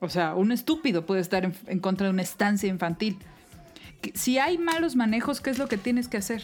O 0.00 0.08
sea, 0.08 0.34
un 0.34 0.52
estúpido 0.52 1.06
puede 1.06 1.20
estar 1.22 1.44
en, 1.44 1.54
en 1.66 1.80
contra 1.80 2.06
de 2.06 2.12
una 2.12 2.22
estancia 2.22 2.68
infantil. 2.68 3.18
Si 4.14 4.38
hay 4.38 4.58
malos 4.58 4.94
manejos, 4.94 5.40
¿qué 5.40 5.50
es 5.50 5.58
lo 5.58 5.68
que 5.68 5.78
tienes 5.78 6.06
que 6.06 6.18
hacer? 6.18 6.42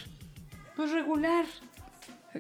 Pues 0.75 0.91
regular. 0.91 1.45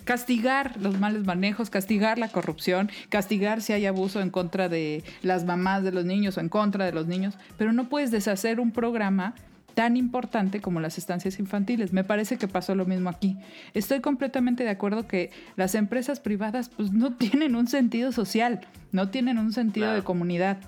Castigar 0.04 0.80
los 0.80 0.98
malos 0.98 1.24
manejos, 1.26 1.68
castigar 1.68 2.16
la 2.18 2.28
corrupción, 2.28 2.90
castigar 3.10 3.60
si 3.60 3.74
hay 3.74 3.84
abuso 3.84 4.22
en 4.22 4.30
contra 4.30 4.70
de 4.70 5.04
las 5.20 5.44
mamás 5.44 5.84
de 5.84 5.92
los 5.92 6.06
niños 6.06 6.38
o 6.38 6.40
en 6.40 6.48
contra 6.48 6.86
de 6.86 6.92
los 6.92 7.06
niños, 7.06 7.34
pero 7.58 7.74
no 7.74 7.90
puedes 7.90 8.10
deshacer 8.10 8.58
un 8.58 8.72
programa 8.72 9.34
tan 9.74 9.96
importante 9.96 10.60
como 10.60 10.80
las 10.80 10.98
estancias 10.98 11.38
infantiles. 11.38 11.92
Me 11.92 12.04
parece 12.04 12.36
que 12.36 12.48
pasó 12.48 12.74
lo 12.74 12.86
mismo 12.86 13.10
aquí. 13.10 13.36
Estoy 13.74 14.00
completamente 14.00 14.64
de 14.64 14.70
acuerdo 14.70 15.06
que 15.06 15.30
las 15.56 15.74
empresas 15.74 16.20
privadas 16.20 16.68
pues 16.68 16.92
no 16.92 17.14
tienen 17.16 17.56
un 17.56 17.66
sentido 17.66 18.12
social, 18.12 18.60
no 18.92 19.08
tienen 19.08 19.38
un 19.38 19.52
sentido 19.52 19.92
de 19.92 20.02
comunidad. 20.02 20.58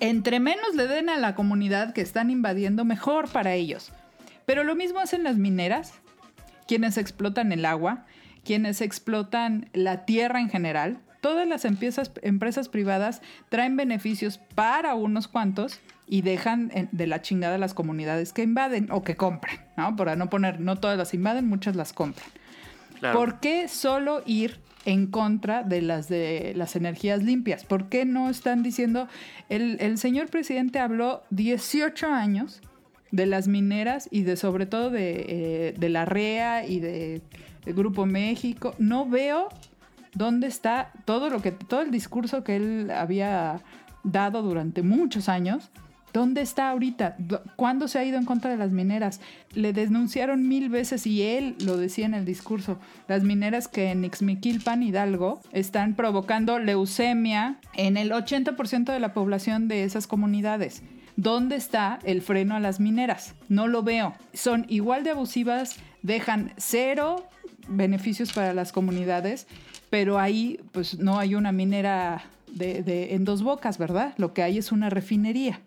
Entre 0.00 0.38
menos 0.40 0.74
le 0.76 0.86
den 0.86 1.08
a 1.08 1.18
la 1.18 1.34
comunidad 1.34 1.92
que 1.92 2.00
están 2.00 2.30
invadiendo, 2.30 2.84
mejor 2.84 3.28
para 3.28 3.54
ellos. 3.54 3.92
Pero 4.46 4.64
lo 4.64 4.76
mismo 4.76 5.00
hacen 5.00 5.24
las 5.24 5.36
mineras, 5.36 5.94
quienes 6.66 6.96
explotan 6.96 7.52
el 7.52 7.64
agua, 7.64 8.06
quienes 8.44 8.80
explotan 8.80 9.68
la 9.72 10.04
tierra 10.04 10.40
en 10.40 10.48
general. 10.48 11.00
Todas 11.20 11.48
las 11.48 11.64
empresas, 11.64 12.12
empresas 12.22 12.68
privadas 12.68 13.20
traen 13.48 13.76
beneficios 13.76 14.38
para 14.54 14.94
unos 14.94 15.26
cuantos 15.26 15.80
y 16.08 16.22
dejan 16.22 16.70
de 16.90 17.06
la 17.06 17.22
chingada 17.22 17.58
las 17.58 17.74
comunidades 17.74 18.32
que 18.32 18.42
invaden 18.42 18.88
o 18.90 19.02
que 19.02 19.16
compran, 19.16 19.58
¿no? 19.76 19.94
Para 19.96 20.16
no 20.16 20.30
poner, 20.30 20.60
no 20.60 20.76
todas 20.76 20.96
las 20.96 21.14
invaden, 21.14 21.46
muchas 21.46 21.76
las 21.76 21.92
compran. 21.92 22.28
Claro. 22.98 23.18
¿Por 23.18 23.40
qué 23.40 23.68
solo 23.68 24.22
ir 24.26 24.58
en 24.84 25.06
contra 25.06 25.62
de 25.62 25.82
las 25.82 26.08
de 26.08 26.52
las 26.56 26.74
energías 26.76 27.22
limpias? 27.22 27.64
¿Por 27.64 27.88
qué 27.88 28.04
no 28.04 28.30
están 28.30 28.62
diciendo 28.62 29.08
el, 29.48 29.76
el 29.80 29.98
señor 29.98 30.28
presidente 30.28 30.78
habló 30.78 31.22
18 31.30 32.08
años 32.08 32.60
de 33.10 33.26
las 33.26 33.48
mineras 33.48 34.08
y 34.10 34.22
de 34.22 34.36
sobre 34.36 34.66
todo 34.66 34.90
de, 34.90 35.26
eh, 35.28 35.74
de 35.78 35.88
la 35.88 36.04
REA 36.04 36.66
y 36.66 36.80
de, 36.80 37.22
de 37.64 37.72
Grupo 37.72 38.06
México? 38.06 38.74
No 38.78 39.06
veo 39.06 39.48
dónde 40.14 40.46
está 40.46 40.92
todo 41.04 41.30
lo 41.30 41.42
que 41.42 41.52
todo 41.52 41.82
el 41.82 41.90
discurso 41.90 42.42
que 42.42 42.56
él 42.56 42.90
había 42.90 43.60
dado 44.04 44.42
durante 44.42 44.82
muchos 44.82 45.28
años. 45.28 45.70
¿Dónde 46.12 46.40
está 46.40 46.70
ahorita? 46.70 47.16
Do- 47.18 47.42
¿Cuándo 47.56 47.86
se 47.88 47.98
ha 47.98 48.04
ido 48.04 48.18
en 48.18 48.24
contra 48.24 48.50
de 48.50 48.56
las 48.56 48.70
mineras? 48.72 49.20
Le 49.54 49.72
denunciaron 49.72 50.48
mil 50.48 50.68
veces 50.68 51.06
y 51.06 51.22
él 51.22 51.54
lo 51.64 51.76
decía 51.76 52.06
en 52.06 52.14
el 52.14 52.24
discurso. 52.24 52.78
Las 53.08 53.22
mineras 53.22 53.68
que 53.68 53.90
en 53.90 54.04
Ixmiquilpan, 54.04 54.82
Hidalgo, 54.82 55.40
están 55.52 55.94
provocando 55.94 56.58
leucemia 56.58 57.58
en 57.74 57.96
el 57.96 58.10
80% 58.12 58.92
de 58.92 59.00
la 59.00 59.12
población 59.12 59.68
de 59.68 59.84
esas 59.84 60.06
comunidades. 60.06 60.82
¿Dónde 61.16 61.56
está 61.56 61.98
el 62.04 62.22
freno 62.22 62.54
a 62.54 62.60
las 62.60 62.78
mineras? 62.80 63.34
No 63.48 63.66
lo 63.66 63.82
veo. 63.82 64.14
Son 64.32 64.64
igual 64.68 65.02
de 65.04 65.10
abusivas, 65.10 65.76
dejan 66.02 66.52
cero 66.56 67.26
beneficios 67.68 68.32
para 68.32 68.54
las 68.54 68.72
comunidades, 68.72 69.46
pero 69.90 70.18
ahí 70.18 70.60
pues 70.72 70.98
no 70.98 71.18
hay 71.18 71.34
una 71.34 71.52
minera 71.52 72.22
en 72.58 73.24
dos 73.24 73.42
bocas, 73.42 73.76
¿verdad? 73.78 74.14
Lo 74.16 74.32
que 74.32 74.42
hay 74.42 74.58
es 74.58 74.72
una 74.72 74.88
refinería. 74.90 75.60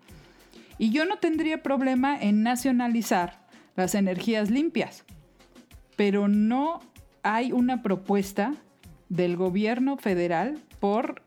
Y 0.81 0.89
yo 0.89 1.05
no 1.05 1.17
tendría 1.19 1.61
problema 1.61 2.17
en 2.19 2.41
nacionalizar 2.41 3.45
las 3.75 3.93
energías 3.93 4.49
limpias, 4.49 5.03
pero 5.95 6.27
no 6.27 6.79
hay 7.21 7.51
una 7.51 7.83
propuesta 7.83 8.55
del 9.07 9.35
gobierno 9.37 9.97
federal 9.97 10.57
por, 10.79 11.21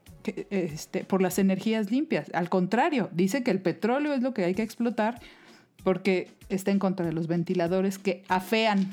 este, 0.51 1.05
por 1.05 1.23
las 1.23 1.39
energías 1.39 1.93
limpias. 1.93 2.33
Al 2.35 2.49
contrario, 2.49 3.09
dice 3.13 3.45
que 3.45 3.53
el 3.53 3.61
petróleo 3.63 4.13
es 4.13 4.23
lo 4.23 4.35
que 4.35 4.45
hay 4.45 4.55
que 4.57 4.63
explotar 4.63 5.21
porque 5.85 6.31
está 6.49 6.73
en 6.73 6.81
contra 6.81 7.07
de 7.07 7.13
los 7.13 7.29
ventiladores 7.29 7.99
que 7.99 8.25
afean 8.27 8.91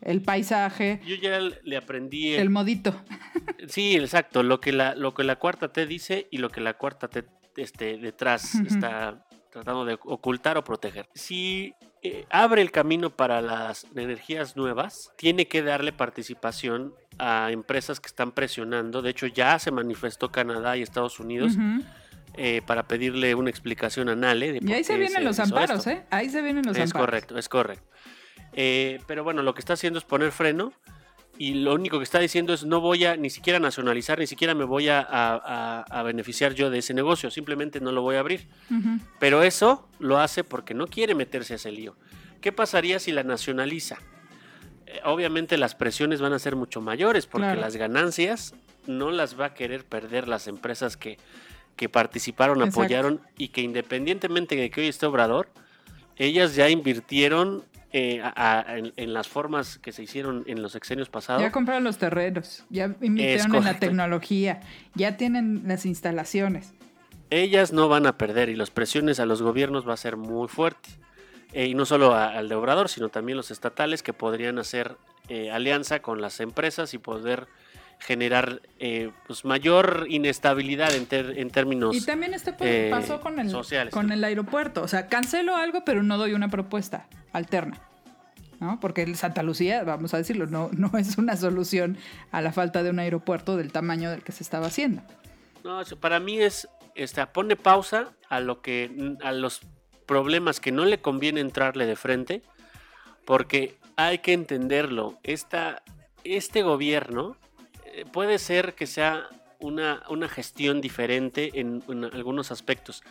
el 0.00 0.22
paisaje, 0.22 1.00
Yo 1.06 1.14
ya 1.14 1.38
le 1.38 1.76
aprendí. 1.76 2.32
el- 2.32 2.40
el 2.40 2.50
modito. 2.50 2.94
Sí, 3.68 3.94
exacto. 3.94 4.42
Lo 4.42 4.60
que 4.60 4.72
la, 4.72 4.96
lo 4.96 5.14
que 5.14 5.22
la 5.22 5.36
cuarta 5.36 5.72
T 5.72 5.86
dice 5.86 6.26
y 6.32 6.38
lo 6.38 6.50
que 6.50 6.60
la 6.60 6.74
cuarta 6.74 7.06
T 7.06 7.24
este, 7.56 7.96
detrás 7.98 8.56
está 8.56 9.24
tratando 9.52 9.84
de 9.84 9.98
ocultar 10.04 10.56
o 10.56 10.64
proteger. 10.64 11.06
Si 11.14 11.74
eh, 12.02 12.24
abre 12.30 12.62
el 12.62 12.70
camino 12.72 13.10
para 13.14 13.40
las 13.42 13.86
energías 13.94 14.56
nuevas, 14.56 15.12
tiene 15.16 15.46
que 15.46 15.62
darle 15.62 15.92
participación 15.92 16.94
a 17.18 17.50
empresas 17.52 18.00
que 18.00 18.06
están 18.06 18.32
presionando. 18.32 19.02
De 19.02 19.10
hecho, 19.10 19.26
ya 19.26 19.58
se 19.58 19.70
manifestó 19.70 20.32
Canadá 20.32 20.76
y 20.76 20.82
Estados 20.82 21.20
Unidos 21.20 21.52
eh, 22.34 22.62
para 22.66 22.88
pedirle 22.88 23.34
una 23.34 23.50
explicación 23.50 24.08
a 24.08 24.16
Nale. 24.16 24.52
de 24.52 24.60
Y 24.62 24.72
ahí 24.72 24.84
se 24.84 24.96
vienen 24.96 25.22
los 25.22 25.38
amparos, 25.38 25.86
esto. 25.86 25.90
¿eh? 25.90 26.06
Ahí 26.10 26.30
se 26.30 26.40
vienen 26.40 26.64
los 26.66 26.74
Es 26.76 26.84
amparos. 26.84 27.06
correcto, 27.06 27.38
es 27.38 27.48
correcto. 27.50 27.84
Eh, 28.54 29.00
pero 29.06 29.22
bueno, 29.22 29.42
lo 29.42 29.52
que 29.54 29.60
está 29.60 29.74
haciendo 29.74 29.98
es 29.98 30.04
poner 30.06 30.32
freno 30.32 30.72
y 31.44 31.54
lo 31.54 31.74
único 31.74 31.98
que 31.98 32.04
está 32.04 32.20
diciendo 32.20 32.52
es 32.52 32.64
no 32.64 32.80
voy 32.80 33.04
a 33.04 33.16
ni 33.16 33.28
siquiera 33.30 33.58
nacionalizar, 33.58 34.18
ni 34.18 34.26
siquiera 34.28 34.54
me 34.54 34.64
voy 34.64 34.88
a, 34.88 35.00
a- 35.10 36.02
beneficiar 36.04 36.54
yo 36.54 36.70
de 36.70 36.78
ese 36.78 36.94
negocio, 36.94 37.30
simplemente 37.30 37.80
no 37.80 37.90
lo 37.90 38.02
voy 38.02 38.14
a 38.16 38.20
abrir. 38.20 38.46
Pero 39.18 39.42
eso 39.42 39.88
lo 39.98 40.18
hace 40.20 40.44
porque 40.44 40.74
no 40.74 40.86
quiere 40.86 41.14
meterse 41.14 41.54
a 41.54 41.56
ese 41.56 41.72
lío. 41.72 41.96
¿Qué 42.40 42.52
pasaría 42.52 42.98
si 43.00 43.10
la 43.12 43.22
nacionaliza? 43.24 43.98
Eh, 44.86 45.00
obviamente 45.04 45.56
las 45.56 45.74
presiones 45.74 46.20
van 46.20 46.32
a 46.32 46.38
ser 46.38 46.54
mucho 46.54 46.80
mayores 46.80 47.26
porque 47.26 47.46
Claro. 47.46 47.60
las 47.60 47.76
ganancias 47.76 48.54
no 48.86 49.10
las 49.10 49.38
va 49.40 49.46
a 49.46 49.54
querer 49.54 49.84
perder 49.84 50.28
las 50.28 50.46
empresas 50.48 50.96
que, 50.96 51.18
que 51.76 51.88
participaron, 51.88 52.58
Exacto. 52.58 52.80
apoyaron 52.82 53.20
y 53.38 53.48
que 53.48 53.62
independientemente 53.62 54.54
de 54.56 54.70
que 54.70 54.80
hoy 54.82 54.88
esté 54.88 55.06
Obrador, 55.06 55.48
ellas 56.16 56.54
ya 56.54 56.68
invirtieron 56.68 57.64
eh, 57.92 58.20
a- 58.22 58.32
a- 58.70 58.78
en, 58.78 58.92
en 58.96 59.12
las 59.12 59.28
formas 59.28 59.78
que 59.78 59.92
se 59.92 60.02
hicieron 60.02 60.44
en 60.46 60.62
los 60.62 60.72
sexenios 60.72 61.08
pasados. 61.08 61.42
Ya 61.42 61.52
compraron 61.52 61.84
los 61.84 61.98
terrenos, 61.98 62.64
ya 62.70 62.94
invirtieron 63.00 63.54
en 63.54 63.64
la 63.64 63.78
tecnología, 63.78 64.60
ya 64.94 65.16
tienen 65.16 65.62
las 65.66 65.84
instalaciones. 65.86 66.72
ellas 67.30 67.72
no 67.72 67.88
van 67.88 68.06
a 68.06 68.18
perder 68.18 68.50
y 68.50 68.56
las 68.56 68.70
presiones 68.70 69.18
a 69.18 69.24
los 69.26 69.40
gobiernos 69.40 69.88
va 69.88 69.94
a 69.94 69.96
ser 69.96 70.16
muy 70.18 70.48
fuerte. 70.48 70.90
Eh, 71.54 71.66
y 71.66 71.74
no 71.74 71.84
solo 71.86 72.14
a- 72.14 72.28
al 72.36 72.48
de 72.48 72.54
Obrador, 72.54 72.88
sino 72.88 73.08
también 73.10 73.36
los 73.36 73.50
estatales 73.50 74.02
que 74.02 74.12
podrían 74.12 74.58
hacer 74.58 74.96
eh, 75.28 75.50
alianza 75.50 76.00
con 76.02 76.20
las 76.20 76.40
empresas 76.40 76.92
y 76.94 76.98
poder 76.98 77.46
generar 78.04 78.60
eh, 78.80 79.10
pues 79.26 79.44
mayor 79.44 80.06
inestabilidad 80.08 80.94
en, 80.94 81.06
ter- 81.06 81.38
en 81.38 81.50
términos... 81.50 81.94
Y 81.94 82.04
también 82.04 82.34
este 82.34 82.52
pa- 82.52 82.64
eh, 82.66 82.88
pasó 82.90 83.20
con 83.20 83.38
el, 83.38 83.48
sociales. 83.48 83.94
con 83.94 84.10
el 84.10 84.22
aeropuerto. 84.24 84.82
O 84.82 84.88
sea, 84.88 85.06
cancelo 85.06 85.56
algo, 85.56 85.84
pero 85.84 86.02
no 86.02 86.18
doy 86.18 86.34
una 86.34 86.48
propuesta 86.48 87.06
alterna. 87.32 87.80
¿no? 88.60 88.78
Porque 88.80 89.02
el 89.02 89.16
Santa 89.16 89.42
Lucía, 89.42 89.82
vamos 89.84 90.14
a 90.14 90.18
decirlo, 90.18 90.46
no, 90.46 90.70
no 90.72 90.90
es 90.98 91.18
una 91.18 91.36
solución 91.36 91.96
a 92.30 92.40
la 92.42 92.52
falta 92.52 92.82
de 92.82 92.90
un 92.90 92.98
aeropuerto 92.98 93.56
del 93.56 93.72
tamaño 93.72 94.10
del 94.10 94.22
que 94.22 94.32
se 94.32 94.42
estaba 94.42 94.66
haciendo. 94.66 95.02
No, 95.64 95.80
para 96.00 96.20
mí 96.20 96.38
es, 96.40 96.68
este, 96.94 97.24
pone 97.26 97.56
pausa 97.56 98.12
a 98.28 98.40
lo 98.40 98.62
que, 98.62 99.16
a 99.22 99.32
los 99.32 99.62
problemas 100.06 100.60
que 100.60 100.72
no 100.72 100.84
le 100.84 100.98
conviene 101.00 101.40
entrarle 101.40 101.86
de 101.86 101.96
frente, 101.96 102.42
porque 103.24 103.76
hay 103.96 104.18
que 104.18 104.32
entenderlo. 104.32 105.18
Esta, 105.22 105.82
este 106.24 106.62
gobierno 106.62 107.36
puede 108.12 108.38
ser 108.38 108.74
que 108.74 108.86
sea 108.86 109.28
una, 109.58 110.02
una 110.08 110.28
gestión 110.28 110.80
diferente 110.80 111.50
en, 111.60 111.82
en 111.88 112.04
algunos 112.04 112.50
aspectos. 112.50 113.02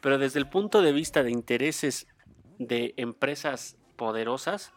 Pero 0.00 0.18
desde 0.18 0.38
el 0.40 0.48
punto 0.48 0.82
de 0.82 0.92
vista 0.92 1.22
de 1.22 1.30
intereses 1.30 2.06
de 2.58 2.94
empresas 2.96 3.76
poderosas, 3.96 4.72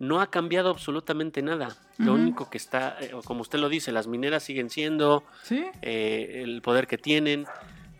no 0.00 0.20
ha 0.20 0.28
cambiado 0.30 0.70
absolutamente 0.70 1.40
nada. 1.42 1.76
Lo 1.98 2.14
único 2.14 2.50
que 2.50 2.58
está, 2.58 2.96
eh, 3.00 3.12
como 3.24 3.42
usted 3.42 3.60
lo 3.60 3.68
dice, 3.68 3.92
las 3.92 4.08
mineras 4.08 4.42
siguen 4.42 4.68
siendo 4.68 5.22
Sí. 5.44 5.64
eh, 5.82 6.40
el 6.42 6.60
poder 6.62 6.88
que 6.88 6.98
tienen. 6.98 7.46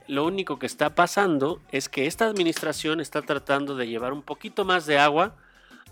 Lo 0.08 0.24
único 0.26 0.58
que 0.58 0.66
está 0.66 0.96
pasando 0.96 1.60
es 1.70 1.88
que 1.88 2.06
esta 2.06 2.26
administración 2.26 3.00
está 3.00 3.22
tratando 3.22 3.76
de 3.76 3.86
llevar 3.86 4.12
un 4.12 4.22
poquito 4.22 4.64
más 4.64 4.84
de 4.86 4.98
agua 4.98 5.36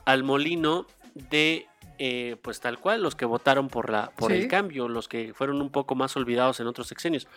al 0.04 0.24
molino 0.24 0.86
de, 1.14 1.66
eh, 1.98 2.36
pues 2.42 2.60
tal 2.60 2.78
cual, 2.78 3.02
los 3.02 3.14
que 3.14 3.24
votaron 3.24 3.68
por, 3.68 3.90
la, 3.90 4.10
por 4.16 4.32
Sí. 4.32 4.38
el 4.38 4.48
cambio, 4.48 4.88
los 4.88 5.08
que 5.08 5.32
fueron 5.34 5.60
un 5.60 5.70
poco 5.70 5.94
más 5.94 6.16
olvidados 6.16 6.60
en 6.60 6.66
otros 6.66 6.86
sexenios. 6.88 7.28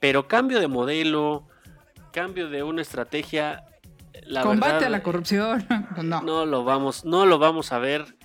Pero 0.00 0.28
cambio 0.28 0.60
de 0.60 0.68
modelo, 0.68 1.46
cambio 2.12 2.48
de 2.48 2.62
una 2.62 2.82
estrategia, 2.82 3.64
la 4.22 4.42
Combate 4.42 4.72
verdad, 4.74 4.86
a 4.88 4.90
la 4.90 5.02
corrupción. 5.02 5.66
No. 6.02 6.20
no 6.22 6.46
lo 6.46 6.64
vamos, 6.64 7.04
no 7.04 7.26
lo 7.26 7.38
vamos 7.38 7.72
a 7.72 7.78
ver, 7.78 8.16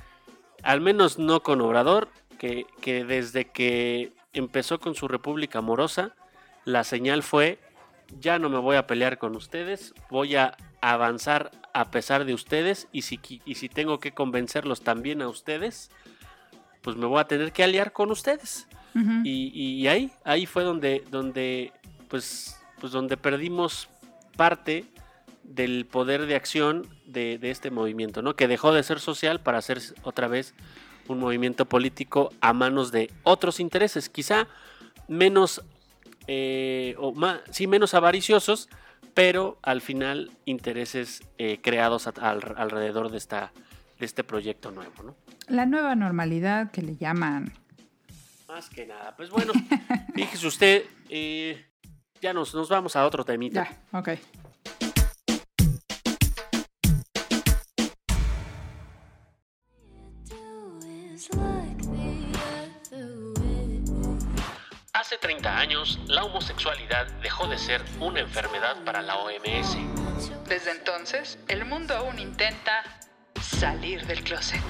al 0.64 0.82
menos 0.82 1.18
no 1.20 1.42
con 1.42 1.62
Obrador, 1.62 2.10
que, 2.38 2.66
que 2.82 3.04
desde 3.06 3.46
que 3.46 4.14
empezó 4.34 4.80
con 4.80 4.96
su 4.96 5.08
República 5.08 5.60
Amorosa, 5.60 6.16
la 6.66 6.84
señal 6.84 7.24
fue, 7.24 7.60
ya 8.20 8.40
no 8.40 8.50
me 8.50 8.58
voy 8.60 8.76
a 8.76 8.86
pelear 8.88 9.18
con 9.18 9.36
ustedes, 9.36 9.94
voy 10.10 10.36
a 10.36 10.56
avanzar 10.82 11.52
a 11.74 11.92
pesar 11.92 12.26
de 12.26 12.34
ustedes 12.34 12.88
y 12.92 13.04
si, 13.04 13.20
y 13.46 13.56
si 13.56 13.70
tengo 13.70 14.00
que 14.00 14.12
convencerlos 14.14 14.82
también 14.82 15.22
a 15.22 15.28
ustedes, 15.28 15.92
pues 16.82 16.96
me 16.96 17.06
voy 17.06 17.20
a 17.20 17.26
tener 17.26 17.52
que 17.52 17.64
aliar 17.64 17.92
con 17.92 18.12
ustedes. 18.12 18.68
Y 19.24 19.88
ahí, 19.88 20.12
ahí 20.26 20.46
fue 20.46 20.64
donde, 20.64 21.06
donde, 21.10 21.72
pues, 22.10 22.60
pues 22.80 22.92
donde 22.92 23.16
perdimos 23.16 23.88
parte 24.36 24.86
del 25.44 25.86
poder 25.86 26.26
de 26.26 26.36
acción 26.36 26.86
de, 27.06 27.38
de 27.38 27.52
este 27.52 27.72
movimiento, 27.72 28.22
¿no? 28.22 28.36
Que 28.36 28.48
dejó 28.48 28.74
de 28.74 28.84
ser 28.84 29.00
social 29.00 29.40
para 29.40 29.62
ser 29.62 29.80
otra 30.04 30.28
vez 30.28 30.54
un 31.08 31.20
movimiento 31.20 31.66
político 31.66 32.32
a 32.42 32.54
manos 32.54 32.92
de 32.92 33.12
otros 33.24 33.60
intereses, 33.60 34.10
quizá 34.10 34.48
menos, 35.08 35.64
eh, 36.28 36.96
o 37.00 37.12
más, 37.14 37.42
sí, 37.52 37.68
menos 37.68 37.94
avariciosos, 37.94 38.70
pero 39.20 39.58
al 39.64 39.82
final 39.82 40.32
intereses 40.46 41.22
eh, 41.38 41.60
creados 41.62 42.08
a- 42.08 42.12
al- 42.22 42.54
alrededor 42.56 43.12
de, 43.12 43.18
esta, 43.18 43.52
de 44.00 44.06
este 44.06 44.24
proyecto 44.24 44.72
nuevo, 44.72 45.04
¿no? 45.04 45.18
La 45.50 45.66
nueva 45.66 45.94
normalidad 45.96 46.72
que 46.72 46.82
le 46.82 46.96
llaman. 46.96 47.52
Más 48.48 48.70
que 48.70 48.86
nada. 48.88 49.18
Pues 49.18 49.30
bueno, 49.30 49.52
fíjese 50.16 50.48
usted, 50.48 50.86
eh, 51.10 51.66
ya 52.22 52.32
nos, 52.32 52.56
nos 52.56 52.70
vamos 52.70 52.96
a 52.96 53.06
otro 53.06 53.26
temita. 53.26 53.68
Ya, 53.92 54.00
ok. 54.00 54.10
Hace 65.10 65.18
30 65.18 65.58
años, 65.58 66.00
la 66.06 66.24
homosexualidad 66.24 67.08
dejó 67.24 67.48
de 67.48 67.58
ser 67.58 67.84
una 68.00 68.20
enfermedad 68.20 68.76
para 68.86 69.02
la 69.02 69.16
OMS. 69.16 69.76
Desde 70.48 70.70
entonces, 70.70 71.40
el 71.48 71.66
mundo 71.66 71.96
aún 71.96 72.20
intenta 72.20 72.84
salir 73.42 74.06
del 74.06 74.24
closet. 74.24 74.62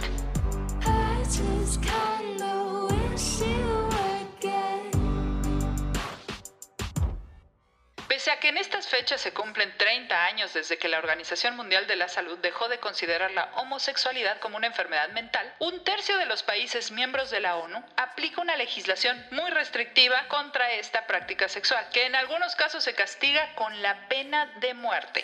Pese 8.19 8.31
a 8.31 8.39
que 8.41 8.49
en 8.49 8.57
estas 8.57 8.85
fechas 8.85 9.21
se 9.21 9.31
cumplen 9.31 9.73
30 9.77 10.25
años 10.25 10.53
desde 10.53 10.77
que 10.77 10.89
la 10.89 10.97
Organización 10.97 11.55
Mundial 11.55 11.87
de 11.87 11.95
la 11.95 12.09
Salud 12.09 12.37
dejó 12.39 12.67
de 12.67 12.77
considerar 12.77 13.31
la 13.31 13.45
homosexualidad 13.55 14.39
como 14.39 14.57
una 14.57 14.67
enfermedad 14.67 15.07
mental, 15.11 15.55
un 15.59 15.85
tercio 15.85 16.17
de 16.17 16.25
los 16.25 16.43
países 16.43 16.91
miembros 16.91 17.29
de 17.29 17.39
la 17.39 17.55
ONU 17.55 17.81
aplica 17.95 18.41
una 18.41 18.57
legislación 18.57 19.25
muy 19.31 19.49
restrictiva 19.51 20.27
contra 20.27 20.69
esta 20.73 21.07
práctica 21.07 21.47
sexual, 21.47 21.87
que 21.93 22.07
en 22.07 22.15
algunos 22.17 22.57
casos 22.57 22.83
se 22.83 22.93
castiga 22.93 23.55
con 23.55 23.81
la 23.81 24.09
pena 24.09 24.47
de 24.57 24.73
muerte. 24.73 25.21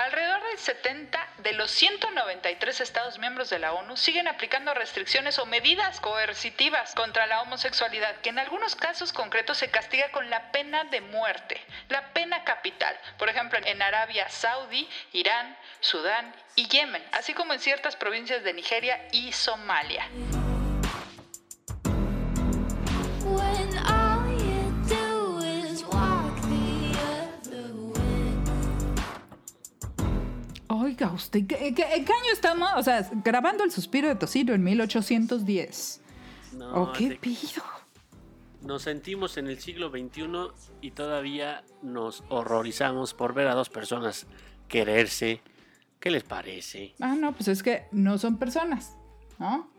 Alrededor 0.00 0.42
del 0.44 0.58
70 0.58 1.28
de 1.42 1.52
los 1.52 1.70
193 1.72 2.80
Estados 2.80 3.18
miembros 3.18 3.50
de 3.50 3.58
la 3.58 3.74
ONU 3.74 3.98
siguen 3.98 4.28
aplicando 4.28 4.72
restricciones 4.72 5.38
o 5.38 5.44
medidas 5.44 6.00
coercitivas 6.00 6.94
contra 6.94 7.26
la 7.26 7.42
homosexualidad, 7.42 8.16
que 8.22 8.30
en 8.30 8.38
algunos 8.38 8.76
casos 8.76 9.12
concretos 9.12 9.58
se 9.58 9.70
castiga 9.70 10.10
con 10.10 10.30
la 10.30 10.52
pena 10.52 10.84
de 10.84 11.02
muerte, 11.02 11.60
la 11.90 12.14
pena 12.14 12.44
capital, 12.44 12.98
por 13.18 13.28
ejemplo 13.28 13.58
en 13.62 13.82
Arabia 13.82 14.26
Saudí, 14.30 14.88
Irán, 15.12 15.54
Sudán 15.80 16.34
y 16.56 16.66
Yemen, 16.66 17.04
así 17.12 17.34
como 17.34 17.52
en 17.52 17.60
ciertas 17.60 17.94
provincias 17.94 18.42
de 18.42 18.54
Nigeria 18.54 19.06
y 19.12 19.32
Somalia. 19.32 20.08
Oiga, 31.00 31.12
usted, 31.14 31.46
¿qué- 31.46 31.72
qué- 31.74 31.94
¿en 31.94 32.04
qué 32.04 32.12
año 32.12 32.30
estamos? 32.32 32.68
O 32.76 32.82
sea, 32.82 33.08
grabando 33.24 33.64
El 33.64 33.70
Suspiro 33.72 34.06
de 34.08 34.16
Tocino 34.16 34.52
en 34.52 34.62
1810. 34.62 36.02
No, 36.52 36.74
¿O 36.74 36.92
qué 36.92 37.16
pido? 37.20 37.62
nos 38.62 38.82
sentimos 38.82 39.38
en 39.38 39.46
el 39.46 39.58
siglo 39.58 39.88
XXI 39.88 40.48
y 40.82 40.90
todavía 40.90 41.64
nos 41.80 42.22
horrorizamos 42.28 43.14
por 43.14 43.32
ver 43.32 43.48
a 43.48 43.54
dos 43.54 43.70
personas 43.70 44.26
quererse. 44.68 45.40
¿Qué 46.00 46.10
les 46.10 46.22
parece? 46.24 46.94
Ah, 47.00 47.14
no, 47.18 47.32
pues 47.32 47.48
es 47.48 47.62
que 47.62 47.84
no 47.92 48.18
son 48.18 48.36
personas, 48.38 48.94
¿no? 49.38 49.70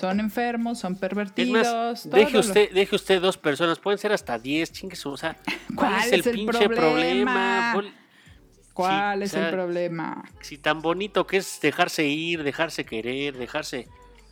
Son 0.00 0.18
enfermos, 0.20 0.78
son 0.78 0.94
Es 0.94 0.98
pervertidos. 0.98 1.66
más, 1.66 2.08
deje 2.10 2.32
lo- 2.32 2.40
usted, 2.40 2.70
deje 2.72 2.96
usted 2.96 3.20
dos 3.20 3.36
personas, 3.36 3.78
pueden 3.78 3.98
ser 3.98 4.12
hasta 4.12 4.38
diez, 4.38 4.72
chingue 4.72 4.96
su, 4.96 5.10
o 5.10 5.16
sea, 5.18 5.36
¿cuál, 5.74 5.90
¿Cuál 5.92 6.00
es 6.06 6.12
el 6.12 6.20
es 6.20 6.26
el 6.28 6.34
pinche 6.36 6.68
problema? 6.70 7.72
problema? 7.74 7.99
¿Cuál- 8.74 8.90
¿Cuál 8.90 9.18
Sí, 9.18 9.24
es 9.24 9.30
o 9.30 9.36
sea, 9.36 9.48
el 9.48 9.54
problema? 9.54 10.24
si 10.40 10.58
tan 10.58 10.80
bonito 10.82 11.26
que 11.26 11.38
es 11.38 11.60
dejarse 11.60 12.04
ir, 12.06 12.42
dejarse 12.42 12.84
querer, 12.84 13.36
dejarse. 13.36 13.88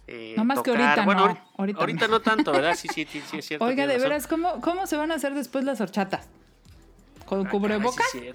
Eh, 0.06 0.34
No 0.38 0.44
más 0.44 0.62
que 0.62 0.70
ahorita 0.70 1.04
bueno, 1.04 1.26
no, 1.28 1.38
ahorita, 1.58 2.06
no. 2.06 2.12
no 2.14 2.20
tanto, 2.20 2.50
¿verdad? 2.52 2.74
Sí, 2.74 2.88
sí, 2.88 3.06
sí, 3.10 3.22
sí, 3.30 3.38
es 3.38 3.46
cierto. 3.46 3.64
Oiga, 3.66 3.86
de 3.86 3.94
razón. 3.94 4.08
veras, 4.08 4.26
¿cómo, 4.26 4.60
¿cómo 4.62 4.86
se 4.86 4.96
van 4.96 5.12
a 5.12 5.16
hacer 5.16 5.34
después 5.34 5.64
las 5.64 5.80
horchatas? 5.82 6.28
¿Con 7.26 7.40
Ah, 7.40 7.42
caray, 7.42 7.50
cubrebocas? 7.60 8.06
sí. 8.12 8.30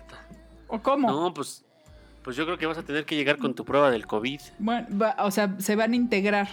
¿O 0.67 0.79
cómo? 0.83 1.09
No, 1.09 1.33
pues, 1.33 1.65
pues 2.23 2.35
yo 2.35 2.45
creo 2.45 2.57
que 2.59 2.67
vas 2.67 2.77
a 2.77 2.83
tener 2.83 3.05
que 3.05 3.15
llegar 3.15 3.37
con 3.39 3.55
tu 3.55 3.65
prueba 3.65 3.89
del 3.89 4.05
COVID. 4.05 4.39
Bueno, 4.59 4.87
va- 5.01 5.15
o 5.19 5.31
sea, 5.31 5.55
se 5.59 5.75
van 5.75 5.93
a 5.93 5.95
integrar, 5.95 6.47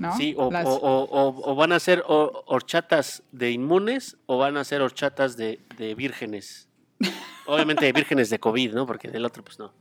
¿no? 0.00 0.16
Sí, 0.16 0.34
o, 0.36 0.50
Las- 0.50 0.66
o- 0.66 0.74
o- 0.74 1.04
o- 1.04 1.52
o 1.52 1.54
van 1.54 1.70
a 1.70 1.78
ser 1.78 2.02
horchatas 2.06 3.22
de 3.30 3.52
inmunes 3.52 4.16
o 4.26 4.36
van 4.38 4.56
a 4.56 4.64
ser 4.64 4.82
horchatas 4.82 5.36
de, 5.36 5.60
de 5.78 5.94
vírgenes. 5.94 6.68
Obviamente 7.46 7.84
de 7.84 7.92
vírgenes 7.92 8.30
de 8.30 8.38
COVID, 8.38 8.74
¿no? 8.74 8.86
Porque 8.86 9.08
del 9.08 9.24
otro, 9.24 9.44
pues 9.44 9.58
no. 9.58 9.72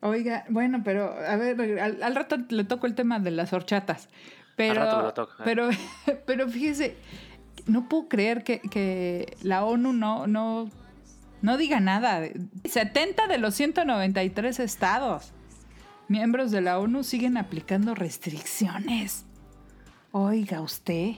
Oiga, 0.00 0.44
bueno, 0.48 0.82
pero 0.84 1.12
a 1.12 1.36
ver, 1.36 1.80
al, 1.80 2.02
al 2.02 2.14
rato 2.14 2.36
le 2.48 2.64
toco 2.64 2.86
el 2.86 2.94
tema 2.94 3.18
de 3.18 3.30
las 3.30 3.52
horchatas. 3.52 4.08
Pero, 4.56 4.74
rato 4.74 4.96
me 4.96 5.02
lo 5.02 5.26
ver. 5.26 5.44
pero, 5.44 5.68
pero 6.26 6.48
fíjese, 6.48 6.96
no 7.66 7.88
puedo 7.88 8.08
creer 8.08 8.44
que, 8.44 8.60
que 8.60 9.36
la 9.42 9.64
ONU 9.64 9.92
no, 9.92 10.26
no, 10.26 10.70
no 11.42 11.56
diga 11.56 11.80
nada. 11.80 12.22
70 12.64 13.26
de 13.26 13.38
los 13.38 13.54
193 13.54 14.60
estados 14.60 15.32
miembros 16.08 16.50
de 16.50 16.60
la 16.60 16.78
ONU 16.78 17.02
siguen 17.02 17.36
aplicando 17.36 17.94
restricciones. 17.94 19.24
Oiga, 20.12 20.60
usted. 20.60 21.12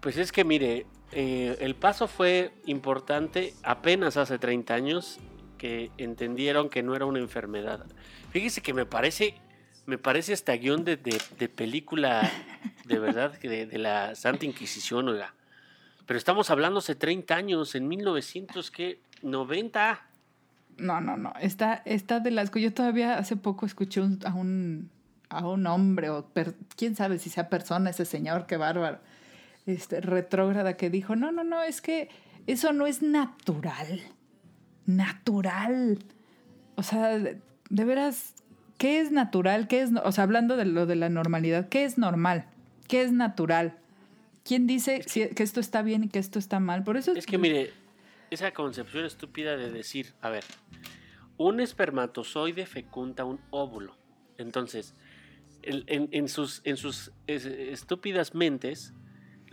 Pues 0.00 0.16
es 0.16 0.32
que 0.32 0.44
mire, 0.44 0.86
eh, 1.14 1.56
el 1.60 1.74
paso 1.74 2.08
fue 2.08 2.52
importante 2.66 3.54
apenas 3.62 4.16
hace 4.16 4.38
30 4.38 4.74
años 4.74 5.18
que 5.58 5.90
entendieron 5.98 6.68
que 6.68 6.82
no 6.82 6.94
era 6.96 7.06
una 7.06 7.20
enfermedad. 7.20 7.84
Fíjese 8.30 8.60
que 8.60 8.74
me 8.74 8.84
parece, 8.86 9.34
me 9.86 9.96
parece 9.98 10.32
hasta 10.32 10.52
guion 10.54 10.84
de, 10.84 10.96
de- 10.96 11.48
película, 11.48 12.30
de 12.84 12.98
verdad, 12.98 13.38
de, 13.40 13.66
de 13.66 13.78
la 13.78 14.14
Santa 14.14 14.44
Inquisición, 14.44 15.08
oiga. 15.08 15.34
Pero 16.06 16.18
estamos 16.18 16.50
hablando 16.50 16.80
hace 16.80 16.94
30 16.94 17.34
años, 17.34 17.74
en 17.74 17.88
1990. 19.22 20.02
No, 20.78 21.00
no, 21.00 21.16
no. 21.16 21.32
Está, 21.40 21.82
está 21.84 22.20
de 22.20 22.30
las... 22.30 22.50
Yo 22.50 22.72
todavía 22.74 23.16
hace 23.16 23.36
poco 23.36 23.64
escuché 23.66 24.00
un- 24.00 24.18
a, 24.24 24.34
un, 24.34 24.90
a 25.28 25.46
un 25.46 25.66
hombre, 25.66 26.10
o 26.10 26.26
per- 26.26 26.54
quién 26.76 26.96
sabe 26.96 27.18
si 27.18 27.30
sea 27.30 27.48
persona, 27.48 27.90
ese 27.90 28.04
señor, 28.04 28.46
qué 28.46 28.56
bárbaro, 28.56 28.98
este, 29.66 30.00
retrógrada, 30.00 30.76
que 30.76 30.90
dijo, 30.90 31.16
no, 31.16 31.32
no, 31.32 31.44
no, 31.44 31.62
es 31.62 31.80
que 31.80 32.08
eso 32.46 32.72
no 32.72 32.86
es 32.86 33.02
natural. 33.02 34.00
Natural. 34.86 35.98
O 36.76 36.82
sea, 36.82 37.18
de, 37.18 37.40
de 37.70 37.84
veras, 37.84 38.34
¿qué 38.78 39.00
es 39.00 39.10
natural? 39.12 39.68
¿Qué 39.68 39.80
es, 39.82 39.90
no- 39.92 40.02
o 40.04 40.12
sea, 40.12 40.24
hablando 40.24 40.56
de 40.56 40.64
lo 40.66 40.86
de 40.86 40.96
la 40.96 41.08
normalidad, 41.08 41.68
¿qué 41.68 41.84
es 41.84 41.98
normal? 41.98 42.46
¿Qué 42.88 43.02
es 43.02 43.12
natural? 43.12 43.78
¿Quién 44.44 44.66
dice 44.66 45.02
si- 45.06 45.28
que 45.28 45.42
esto 45.42 45.60
está 45.60 45.82
bien 45.82 46.04
y 46.04 46.08
que 46.08 46.18
esto 46.18 46.38
está 46.38 46.60
mal? 46.60 46.84
Por 46.84 46.96
eso 46.96 47.12
Es 47.12 47.26
que 47.26 47.38
mire, 47.38 47.72
esa 48.30 48.52
concepción 48.52 49.04
estúpida 49.06 49.56
de 49.56 49.70
decir, 49.70 50.14
a 50.20 50.28
ver, 50.28 50.44
un 51.38 51.60
espermatozoide 51.60 52.66
fecunda 52.66 53.24
un 53.24 53.40
óvulo. 53.50 53.96
Entonces, 54.36 54.94
en, 55.62 56.08
en 56.12 56.28
sus, 56.28 56.60
en 56.64 56.76
sus 56.76 57.10
es- 57.26 57.46
estúpidas 57.46 58.34
mentes, 58.34 58.92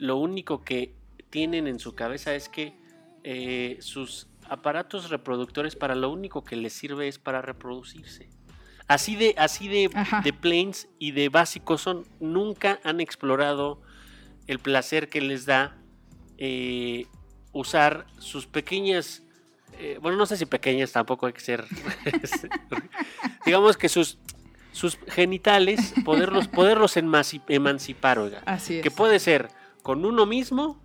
lo 0.02 0.18
único 0.18 0.64
que 0.64 0.96
tienen 1.30 1.68
en 1.68 1.78
su 1.78 1.94
cabeza 1.94 2.34
es 2.34 2.50
que 2.50 2.74
eh, 3.24 3.78
sus 3.82 4.26
aparatos 4.50 5.12
reproductores 5.12 5.76
para 5.76 5.94
lo 5.94 6.10
único 6.10 6.44
que 6.44 6.56
les 6.56 6.74
sirve 6.74 7.08
es 7.08 7.20
para 7.20 7.40
reproducirse. 7.44 8.28
Así 8.88 9.16
de, 9.16 9.36
así 9.38 9.68
de, 9.68 9.90
plains 10.34 10.88
y 10.98 11.12
de 11.12 11.30
básicos 11.30 11.82
son, 11.82 12.04
nunca 12.20 12.80
han 12.84 13.00
explorado 13.00 13.80
el 14.48 14.58
placer 14.58 15.08
que 15.08 15.22
les 15.22 15.46
da 15.46 15.78
eh, 16.40 17.06
usar 17.54 18.08
sus 18.18 18.48
pequeñas, 18.48 19.22
eh, 19.78 20.00
bueno, 20.02 20.18
no 20.18 20.26
sé 20.26 20.36
si 20.36 20.48
pequeñas 20.48 20.92
tampoco 20.92 21.28
hay 21.28 21.34
que 21.34 21.42
ser, 21.42 21.64
digamos 23.46 23.78
que 23.78 23.88
sus, 23.88 24.18
sus 24.72 24.98
genitales, 25.08 25.94
poderlos, 26.04 26.48
poderlos 26.48 26.98
emanci- 26.98 27.44
emancipar, 27.48 28.18
oiga. 28.20 28.42
Así 28.46 28.78
es. 28.78 28.84
Que 28.84 28.90
puede 28.92 29.20
ser 29.20 29.50
con 29.82 30.06
uno 30.06 30.26
mismo, 30.26 30.80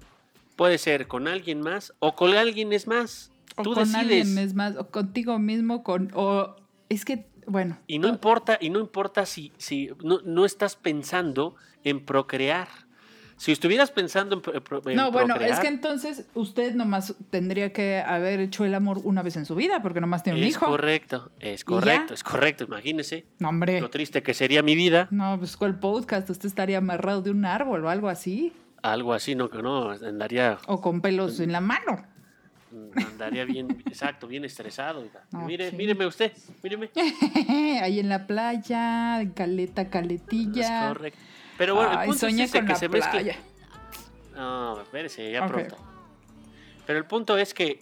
puede 0.56 0.78
ser 0.78 1.06
con 1.06 1.28
alguien 1.28 1.60
más 1.60 1.92
o 1.98 2.14
con 2.14 2.34
alguien 2.34 2.72
es 2.72 2.86
más. 2.86 3.30
o 3.56 3.62
Tú 3.62 3.74
con 3.74 3.84
decides. 3.84 4.00
alguien 4.26 4.38
es 4.38 4.54
más, 4.54 4.76
o 4.76 4.88
contigo 4.90 5.38
mismo, 5.38 5.82
con, 5.82 6.10
o 6.14 6.56
es 6.88 7.04
que, 7.04 7.26
bueno. 7.46 7.78
Y 7.86 7.98
no 7.98 8.08
importa, 8.08 8.58
y 8.60 8.70
no 8.70 8.80
importa 8.80 9.26
si, 9.26 9.52
si 9.58 9.90
no, 10.02 10.20
no 10.24 10.44
estás 10.44 10.76
pensando 10.76 11.54
en 11.84 12.04
procrear. 12.04 12.68
Si 13.38 13.52
estuvieras 13.52 13.90
pensando 13.90 14.42
en, 14.46 14.62
en 14.90 14.96
No, 14.96 15.12
bueno, 15.12 15.34
es 15.36 15.60
que 15.60 15.68
entonces 15.68 16.24
usted 16.32 16.74
nomás 16.74 17.14
tendría 17.28 17.70
que 17.70 17.98
haber 17.98 18.40
hecho 18.40 18.64
el 18.64 18.74
amor 18.74 19.00
una 19.04 19.22
vez 19.22 19.36
en 19.36 19.44
su 19.44 19.54
vida, 19.54 19.82
porque 19.82 20.00
nomás 20.00 20.22
tiene 20.22 20.38
un 20.38 20.44
es 20.46 20.52
hijo. 20.52 20.64
correcto, 20.64 21.30
es 21.38 21.60
¿Y 21.60 21.64
correcto, 21.64 22.14
es 22.14 22.24
correcto. 22.24 22.64
Imagínese 22.64 23.26
No, 23.38 23.50
hombre. 23.50 23.78
lo 23.82 23.90
triste 23.90 24.22
que 24.22 24.32
sería 24.32 24.62
mi 24.62 24.74
vida. 24.74 25.08
No, 25.10 25.38
pues 25.38 25.58
con 25.58 25.68
el 25.68 25.78
podcast 25.78 26.30
usted 26.30 26.46
estaría 26.46 26.78
amarrado 26.78 27.20
de 27.20 27.30
un 27.30 27.44
árbol 27.44 27.84
o 27.84 27.90
algo 27.90 28.08
así. 28.08 28.54
Algo 28.92 29.14
así, 29.14 29.34
no, 29.34 29.50
que 29.50 29.62
no, 29.62 29.90
andaría, 29.90 30.58
O 30.66 30.80
con 30.80 31.00
pelos 31.00 31.40
en 31.40 31.50
la 31.52 31.60
mano. 31.60 32.04
andaría 32.94 33.44
bien, 33.44 33.82
exacto, 33.86 34.26
bien 34.28 34.44
estresado. 34.44 35.04
No, 35.32 35.40
Mire, 35.46 35.70
sí. 35.70 35.76
míreme 35.76 36.06
usted, 36.06 36.32
míreme. 36.62 36.90
Ahí 37.82 37.98
en 38.00 38.08
la 38.08 38.26
playa, 38.26 39.20
caleta, 39.34 39.82
Es 39.82 39.88
caletilla. 39.88 40.88
correcto. 40.88 41.18
Pero 41.58 41.74
bueno, 41.74 41.92
el 41.92 41.98
Ay, 41.98 42.06
punto 42.08 42.20
soñé 42.20 42.44
es 42.44 42.52
con 42.52 42.66
que 42.66 42.72
la 42.74 42.78
se 42.78 42.88
mezcle- 42.90 43.10
playa. 43.10 43.36
No, 44.36 44.80
espérese, 44.82 45.32
ya 45.32 45.44
Ok. 45.46 45.50
pronto. 45.52 45.76
Pero 46.86 46.98
el 46.98 47.06
punto 47.06 47.36
es 47.38 47.54
que 47.54 47.80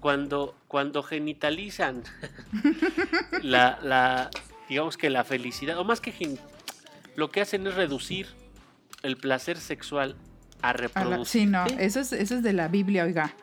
cuando, 0.00 0.54
cuando 0.68 1.02
genitalizan 1.02 2.04
la, 3.42 3.78
la, 3.82 4.30
digamos 4.68 4.96
que 4.96 5.10
la 5.10 5.24
felicidad, 5.24 5.78
o 5.78 5.84
más 5.84 6.00
que 6.00 6.12
gen- 6.12 6.38
lo 7.16 7.30
que 7.30 7.40
hacen 7.40 7.66
es 7.66 7.74
reducir 7.74 8.28
el 9.02 9.16
placer 9.16 9.56
sexual 9.58 10.14
a 10.62 10.70
A 10.70 10.72
reproducir. 10.72 11.48
la- 11.50 11.66
sí, 11.68 11.72
no, 11.74 11.80
eso 11.80 12.00
es, 12.00 12.12
eso 12.12 12.34
es 12.36 12.42
de 12.42 12.52
la 12.52 12.68
Biblia, 12.68 13.04
oiga. 13.04 13.34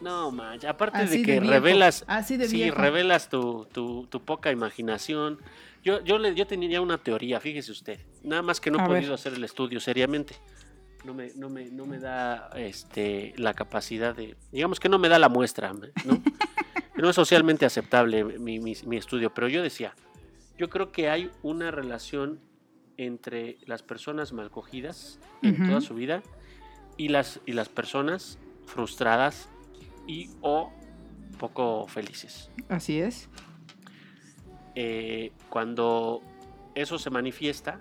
No, 0.00 0.32
mancha, 0.32 0.70
aparte 0.70 0.98
Así 0.98 1.10
de 1.10 1.18
de 1.18 1.22
que 1.24 1.32
viejo, 1.40 1.46
revelas, 1.52 2.04
así 2.08 2.36
de 2.36 2.48
sí, 2.48 2.56
viejo. 2.56 2.76
revelas 2.76 3.28
tu, 3.28 3.66
tu, 3.72 4.06
tu 4.08 4.20
poca 4.24 4.50
imaginación. 4.50 5.38
Yo, 5.84 6.02
yo, 6.02 6.18
le, 6.18 6.34
yo 6.34 6.46
tenía 6.46 6.80
una 6.80 6.98
teoría, 6.98 7.38
fíjese 7.40 7.70
usted, 7.70 8.00
nada 8.24 8.42
más 8.42 8.60
que 8.60 8.70
no 8.70 8.78
he 8.78 8.80
ver. 8.80 8.88
podido 8.88 9.14
hacer 9.14 9.34
el 9.34 9.44
estudio 9.44 9.78
seriamente. 9.80 10.34
No 11.04 11.14
me, 11.14 11.30
no 11.36 11.48
me, 11.48 11.66
no 11.66 11.84
me 11.86 11.98
da 11.98 12.50
este, 12.56 13.32
la 13.36 13.54
capacidad 13.54 14.14
de, 14.14 14.36
digamos 14.52 14.78
que 14.80 14.88
no 14.88 14.98
me 14.98 15.08
da 15.08 15.18
la 15.18 15.28
muestra, 15.28 15.72
¿no? 15.72 15.82
no 16.96 17.08
es 17.10 17.16
socialmente 17.16 17.64
aceptable 17.64 18.22
mi, 18.24 18.58
mi- 18.60 18.76
mi 18.86 18.96
estudio, 18.96 19.32
pero 19.34 19.48
yo 19.48 19.62
decía, 19.62 19.94
yo 20.58 20.68
creo 20.68 20.92
que 20.92 21.10
hay 21.10 21.30
una 21.42 21.70
relación 21.70 22.40
entre 22.96 23.58
las 23.66 23.82
personas 23.82 24.32
mal 24.32 24.50
cogidas 24.50 25.18
en 25.42 25.64
toda 25.66 25.80
su 25.80 25.94
vida 25.94 26.22
y 26.96 27.08
las, 27.08 27.40
y 27.46 27.52
las 27.52 27.68
personas 27.68 28.38
frustradas 28.66 29.48
y 30.06 30.30
o 30.40 30.72
poco 31.38 31.86
felices. 31.86 32.50
Así 32.68 33.00
es. 33.00 33.28
Eh, 34.74 35.32
cuando 35.48 36.22
eso 36.74 36.98
se 36.98 37.10
manifiesta, 37.10 37.80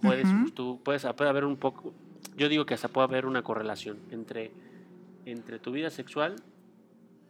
puedes, 0.00 0.28
tú 0.54 0.80
puedes, 0.84 1.04
puede 1.16 1.30
haber 1.30 1.44
un 1.44 1.56
poco, 1.56 1.92
yo 2.36 2.48
digo 2.48 2.66
que 2.66 2.74
hasta 2.74 2.88
puede 2.88 3.06
haber 3.08 3.26
una 3.26 3.42
correlación 3.42 3.98
entre, 4.10 4.52
entre 5.24 5.58
tu 5.58 5.72
vida 5.72 5.90
sexual 5.90 6.36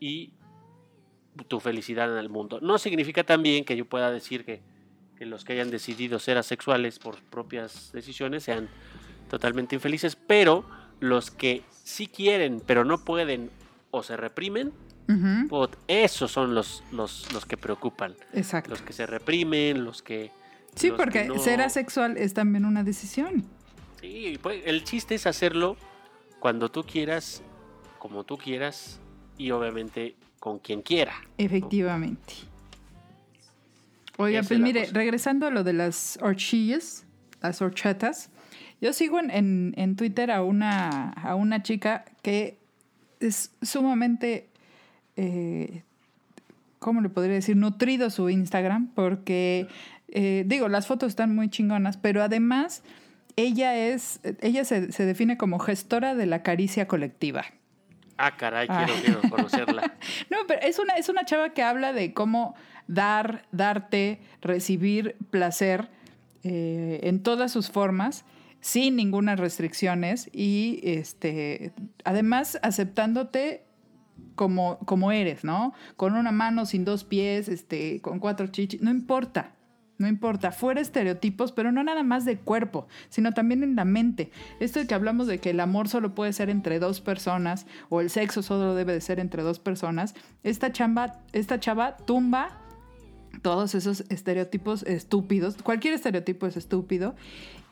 y 0.01 0.35
tu 1.49 1.61
felicidad 1.61 2.13
en 2.13 2.19
el 2.19 2.29
mundo. 2.29 2.61
No 2.61 2.79
significa 2.79 3.25
también 3.25 3.65
que 3.65 3.77
yo 3.77 3.87
pueda 3.87 4.11
decir 4.11 4.45
que, 4.45 4.61
que 5.17 5.25
los 5.25 5.45
que 5.45 5.55
hayan 5.55 5.71
decidido 5.71 6.19
ser 6.19 6.37
asexuales 6.37 6.99
por 6.99 7.23
propias 7.23 7.91
decisiones 7.93 8.43
sean 8.43 8.69
totalmente 9.33 9.75
infelices, 9.75 10.15
pero 10.15 10.63
los 11.01 11.31
que 11.31 11.63
sí 11.85 12.07
quieren, 12.07 12.63
pero 12.67 12.85
no 12.85 13.03
pueden 13.03 13.49
o 13.91 14.03
se 14.03 14.15
reprimen, 14.15 14.75
esos 15.89 16.31
son 16.31 16.55
los, 16.55 16.85
los, 16.93 17.33
los 17.33 17.47
que 17.47 17.57
preocupan. 17.57 18.15
Exacto. 18.35 18.69
Los 18.69 18.83
que 18.83 18.93
se 18.93 19.07
reprimen, 19.07 19.85
los 19.87 20.03
que. 20.03 20.31
Sí, 20.75 20.89
los 20.89 20.99
que 20.99 21.03
porque 21.03 21.25
no- 21.25 21.39
ser 21.39 21.63
asexual 21.63 22.19
es 22.19 22.35
también 22.35 22.67
una 22.67 22.85
decisión. 22.85 23.43
Sí, 24.03 24.39
pues, 24.43 24.63
el 24.67 24.85
chiste 24.85 25.15
es 25.15 25.27
hacerlo 25.27 25.79
cuando 26.39 26.71
tú 26.71 26.85
quieras, 26.85 27.41
como 27.99 28.25
tú 28.25 28.37
quieras 28.37 29.01
y 29.39 29.51
obviamente 29.51 30.15
con 30.41 30.59
quien 30.59 30.83
quiera. 30.83 31.15
Efectivamente. 31.39 32.35
Oiga, 34.19 34.43
pues 34.43 34.61
mire, 34.61 34.81
cosa. 34.83 34.93
regresando 34.93 35.47
a 35.47 35.51
lo 35.51 35.65
de 35.65 35.73
las 35.73 36.19
horchillas, 36.21 37.07
las 37.41 37.63
horchatas, 37.63 38.29
yo 38.83 38.93
sigo 38.93 39.19
en, 39.19 39.31
en- 39.31 39.73
en 39.79 39.97
Twitter 39.97 40.31
a 40.31 40.43
una, 40.43 41.11
a 41.13 41.35
una 41.37 41.63
chica 41.63 42.05
que 42.21 42.59
es 43.21 43.53
sumamente, 43.63 44.49
eh, 45.17 45.83
¿cómo 46.79 47.01
le 47.01 47.09
podría 47.09 47.35
decir? 47.37 47.57
Nutrido 47.57 48.11
su 48.11 48.29
Instagram, 48.29 48.89
porque, 48.95 49.69
eh, 50.09 50.45
digo, 50.47 50.69
las 50.69 50.87
fotos 50.87 51.09
están 51.09 51.35
muy 51.35 51.49
chingonas, 51.49 51.97
pero 51.97 52.23
además 52.23 52.83
ella 53.37 53.77
es, 53.77 54.21
ella 54.43 54.65
se, 54.65 54.93
se 54.93 55.07
define 55.07 55.37
como 55.39 55.59
gestora 55.59 56.15
de 56.15 56.27
la 56.27 56.43
caricia 56.43 56.87
colectiva. 56.89 57.45
Ah, 58.19 58.37
caray, 58.37 58.67
Ah. 58.69 58.85
quiero, 58.87 59.01
quiero 59.21 59.31
conocerla. 59.31 59.95
No, 60.31 60.37
pero 60.47 60.61
es 60.63 60.79
una, 60.79 60.95
es 60.95 61.09
una 61.09 61.25
chava 61.25 61.51
que 61.51 61.63
habla 61.63 61.93
de 61.93 62.13
cómo 62.13 62.55
dar, 62.89 63.45
darte, 63.53 64.21
recibir 64.43 65.17
placer 65.31 65.89
eh, 66.45 67.01
en 67.05 67.23
todas 67.23 67.53
sus 67.53 67.71
formas, 67.71 68.25
sin 68.63 68.97
ninguna 68.97 69.37
restricciones 69.37 70.31
y 70.33 70.81
este, 70.85 71.73
además 72.05 72.59
aceptándote 72.63 73.65
como, 74.37 74.79
como 74.87 75.13
eres, 75.13 75.45
¿no? 75.45 75.75
Con 75.97 76.15
una 76.15 76.31
mano, 76.33 76.65
sin 76.65 76.85
dos 76.85 77.05
pies, 77.05 77.49
este, 77.49 78.01
con 78.01 78.21
cuatro 78.21 78.47
chichis, 78.47 78.81
no 78.81 78.91
importa. 78.91 79.57
No 79.99 80.09
importa, 80.09 80.51
fuera 80.51 80.81
estereotipos, 80.81 81.53
pero 81.53 81.71
no 81.71 81.85
nada 81.85 82.03
más 82.03 82.25
de 82.25 82.39
cuerpo, 82.39 82.89
sino 83.09 83.33
también 83.33 83.63
en 83.63 83.77
la 83.77 83.85
mente. 83.85 84.33
Esto 84.59 84.81
de 84.81 84.87
que 84.89 84.95
hablamos 84.95 85.29
de 85.29 85.39
que 85.39 85.51
el 85.51 85.61
amor 85.61 85.89
solo 85.89 86.15
puede 86.15 86.33
ser 86.33 86.51
entre 86.51 86.81
dos 86.81 87.01
personas 87.01 87.67
o 87.89 88.01
el 88.01 88.11
sexo 88.11 88.43
solo 88.43 88.75
debe 88.75 88.95
de 88.95 89.01
ser 89.01 89.21
entre 89.21 89.45
dos 89.45 89.61
personas, 89.61 90.17
esta, 90.43 90.73
chamba, 90.73 91.21
esta 91.33 91.61
chava 91.61 91.97
tumba 91.99 92.62
todos 93.41 93.75
esos 93.75 94.05
estereotipos 94.11 94.83
estúpidos. 94.83 95.57
Cualquier 95.63 95.95
estereotipo 95.95 96.47
es 96.47 96.57
estúpido. 96.57 97.15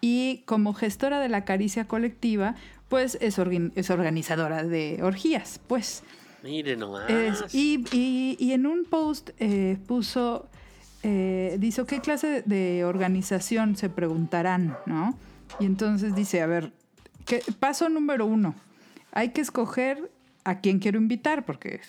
Y 0.00 0.42
como 0.46 0.72
gestora 0.72 1.20
de 1.20 1.28
la 1.28 1.44
caricia 1.44 1.86
colectiva, 1.86 2.54
pues 2.88 3.18
es, 3.20 3.38
organ- 3.38 3.72
es 3.74 3.90
organizadora 3.90 4.64
de 4.64 5.00
orgías, 5.02 5.60
pues. 5.66 6.02
Mire 6.42 6.76
nomás. 6.76 7.10
Es- 7.10 7.54
y, 7.54 7.84
y- 7.92 8.36
y 8.38 8.52
en 8.52 8.64
un 8.66 8.84
post 8.86 9.30
eh, 9.38 9.76
puso, 9.86 10.48
eh, 11.02 11.56
dice, 11.60 11.84
¿qué 11.86 12.00
clase 12.00 12.42
de 12.46 12.84
organización 12.84 13.76
se 13.76 13.90
preguntarán? 13.90 14.76
¿no? 14.86 15.18
Y 15.60 15.66
entonces 15.66 16.14
dice, 16.14 16.40
a 16.40 16.46
ver, 16.46 16.72
¿qué- 17.26 17.42
paso 17.60 17.90
número 17.90 18.24
uno, 18.24 18.54
hay 19.12 19.30
que 19.30 19.42
escoger 19.42 20.10
a 20.44 20.60
quién 20.60 20.78
quiero 20.78 20.98
invitar, 20.98 21.44
porque 21.44 21.80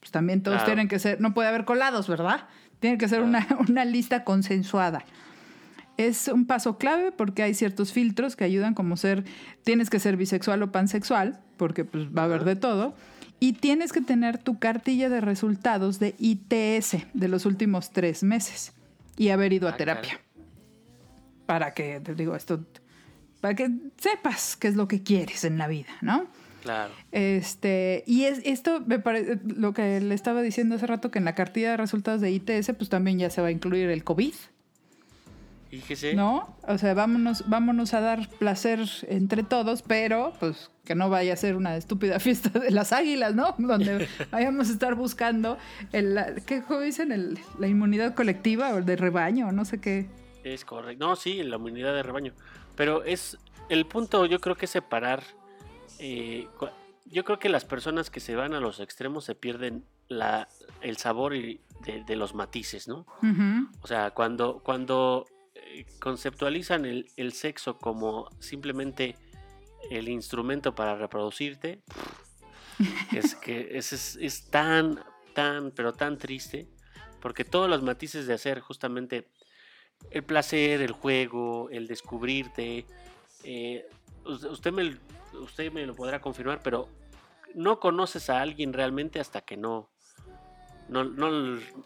pues, 0.00 0.10
también 0.10 0.42
todos 0.42 0.56
Claro. 0.56 0.66
tienen 0.72 0.88
que 0.88 0.98
ser, 0.98 1.20
no 1.20 1.34
puede 1.34 1.48
haber 1.48 1.66
colados, 1.66 2.08
¿verdad? 2.08 2.48
Tiene 2.84 2.98
que 2.98 3.08
ser 3.08 3.22
una, 3.22 3.46
una 3.66 3.86
lista 3.86 4.24
consensuada. 4.24 5.06
Es 5.96 6.28
un 6.28 6.44
paso 6.44 6.76
clave 6.76 7.12
porque 7.12 7.42
hay 7.42 7.54
ciertos 7.54 7.94
filtros 7.94 8.36
que 8.36 8.44
ayudan 8.44 8.74
como 8.74 8.98
ser, 8.98 9.24
tienes 9.62 9.88
que 9.88 9.98
ser 9.98 10.18
bisexual 10.18 10.62
o 10.62 10.70
pansexual, 10.70 11.40
porque 11.56 11.86
pues 11.86 12.08
va 12.08 12.20
a 12.20 12.24
haber 12.26 12.44
de 12.44 12.56
todo, 12.56 12.94
y 13.40 13.54
tienes 13.54 13.90
que 13.90 14.02
tener 14.02 14.36
tu 14.36 14.58
cartilla 14.58 15.08
de 15.08 15.22
resultados 15.22 15.98
de 15.98 16.14
ITS 16.18 17.06
de 17.14 17.28
los 17.28 17.46
últimos 17.46 17.90
tres 17.90 18.22
meses 18.22 18.74
y 19.16 19.30
haber 19.30 19.54
ido 19.54 19.66
a 19.66 19.70
Ah, 19.70 19.76
terapia. 19.78 20.20
Para 21.46 21.72
que, 21.72 22.00
te 22.00 22.14
digo, 22.14 22.36
esto, 22.36 22.66
para 23.40 23.54
que 23.54 23.70
sepas 23.96 24.56
qué 24.56 24.68
es 24.68 24.76
lo 24.76 24.88
que 24.88 25.02
quieres 25.02 25.44
en 25.44 25.56
la 25.56 25.68
vida, 25.68 25.92
¿no? 26.02 26.26
Claro. 26.64 26.92
Este, 27.12 28.02
y 28.06 28.24
es 28.24 28.40
esto 28.44 28.80
me 28.80 28.98
parece 28.98 29.38
lo 29.44 29.72
que 29.74 30.00
le 30.00 30.14
estaba 30.14 30.40
diciendo 30.40 30.74
hace 30.74 30.86
rato 30.86 31.10
que 31.10 31.18
en 31.18 31.26
la 31.26 31.34
cartilla 31.34 31.70
de 31.70 31.76
resultados 31.76 32.22
de 32.22 32.32
ITS 32.32 32.72
pues 32.76 32.88
también 32.88 33.18
ya 33.18 33.30
se 33.30 33.42
va 33.42 33.48
a 33.48 33.50
incluir 33.50 33.90
el 33.90 34.02
COVID, 34.02 34.32
Fíjese. 35.68 36.14
¿no? 36.14 36.56
O 36.66 36.78
sea, 36.78 36.94
vámonos 36.94 37.48
vámonos 37.48 37.94
a 37.94 38.00
dar 38.00 38.28
placer 38.28 38.80
entre 39.08 39.42
todos, 39.42 39.82
pero 39.82 40.32
pues 40.40 40.70
que 40.84 40.94
no 40.94 41.10
vaya 41.10 41.32
a 41.32 41.36
ser 41.36 41.56
una 41.56 41.76
estúpida 41.76 42.18
fiesta 42.20 42.58
de 42.58 42.70
las 42.70 42.92
águilas, 42.92 43.34
¿no? 43.34 43.54
Donde 43.58 44.08
vayamos 44.30 44.70
a 44.70 44.72
estar 44.72 44.94
buscando 44.94 45.58
el 45.92 46.18
¿qué 46.46 46.62
dicen? 46.82 47.12
El, 47.12 47.38
la 47.58 47.66
inmunidad 47.66 48.14
colectiva 48.14 48.74
o 48.74 48.80
de 48.80 48.96
rebaño, 48.96 49.52
no 49.52 49.64
sé 49.64 49.80
qué. 49.80 50.06
Es 50.44 50.64
correcto. 50.64 51.06
No, 51.06 51.16
sí, 51.16 51.42
la 51.42 51.56
inmunidad 51.56 51.94
de 51.94 52.02
rebaño. 52.02 52.32
Pero 52.76 53.04
es 53.04 53.38
el 53.68 53.86
punto, 53.86 54.26
yo 54.26 54.40
creo 54.40 54.56
que 54.56 54.66
es 54.66 54.70
separar. 54.70 55.22
Eh, 55.98 56.48
yo 57.06 57.24
creo 57.24 57.38
que 57.38 57.48
las 57.48 57.64
personas 57.64 58.10
que 58.10 58.20
se 58.20 58.34
van 58.34 58.54
a 58.54 58.60
los 58.60 58.80
extremos 58.80 59.24
se 59.24 59.34
pierden 59.34 59.84
la, 60.08 60.48
el 60.80 60.96
sabor 60.96 61.34
y 61.34 61.60
de, 61.84 62.04
de 62.04 62.16
los 62.16 62.34
matices, 62.34 62.88
¿no? 62.88 63.06
O 63.80 63.86
sea, 63.86 64.12
cuando, 64.12 64.60
cuando 64.62 65.26
eh, 65.54 65.86
conceptualizan 66.00 66.84
el, 66.84 67.10
el 67.16 67.32
sexo 67.32 67.78
como 67.78 68.30
simplemente 68.40 69.16
el 69.90 70.08
instrumento 70.08 70.74
para 70.74 70.96
reproducirte, 70.96 71.82
es 73.12 73.34
que 73.34 73.68
es, 73.78 73.92
es, 73.92 74.16
es 74.20 74.50
tan, 74.50 75.02
tan, 75.34 75.70
pero 75.72 75.92
tan 75.92 76.18
triste, 76.18 76.68
porque 77.20 77.44
todos 77.44 77.68
los 77.68 77.82
matices 77.82 78.26
de 78.26 78.34
hacer 78.34 78.60
justamente 78.60 79.28
el 80.10 80.24
placer, 80.24 80.82
el 80.82 80.92
juego, 80.92 81.68
el 81.70 81.86
descubrirte, 81.86 82.86
eh, 83.44 83.86
usted, 84.24 84.72
me, 84.72 84.96
usted 85.40 85.72
me 85.72 85.86
lo 85.86 85.94
podrá 85.94 86.20
confirmar, 86.20 86.60
pero 86.62 86.88
no 87.54 87.78
conoces 87.80 88.30
a 88.30 88.40
alguien 88.40 88.72
realmente 88.72 89.20
hasta 89.20 89.40
que 89.42 89.56
no... 89.56 89.90
No, 90.88 91.02
no, 91.04 91.30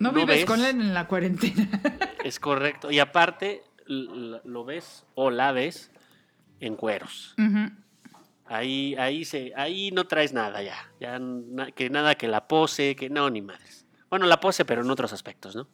No, 0.01 0.13
vives 0.13 0.39
ves. 0.39 0.45
con 0.45 0.61
él 0.61 0.81
en 0.81 0.95
la 0.95 1.07
cuarentena. 1.07 1.69
Es 2.25 2.41
correcto. 2.41 2.91
Y 2.91 2.99
aparte, 2.99 3.63
lo 3.87 4.65
ves 4.65 5.07
o 5.15 5.31
la 5.31 5.53
ves 5.53 5.91
en 6.61 6.75
cueros. 6.75 7.35
Ahí, 8.45 8.97
ahí, 8.97 9.25
se, 9.25 9.53
ahí 9.57 9.91
no 9.93 10.07
traes 10.07 10.33
nada 10.33 10.63
ya. 10.63 10.91
ya 11.01 11.19
na- 11.19 11.71
que 11.71 11.91
nada 11.91 12.17
que 12.17 12.27
la 12.29 12.49
pose, 12.49 12.97
que 12.97 13.09
no, 13.09 13.31
ni 13.31 13.41
madres. 13.41 13.87
Bueno, 14.11 14.27
la 14.27 14.41
pose, 14.41 14.65
pero 14.65 14.83
en 14.83 14.91
otros 14.91 15.13
aspectos, 15.13 15.55
¿no? 15.55 15.69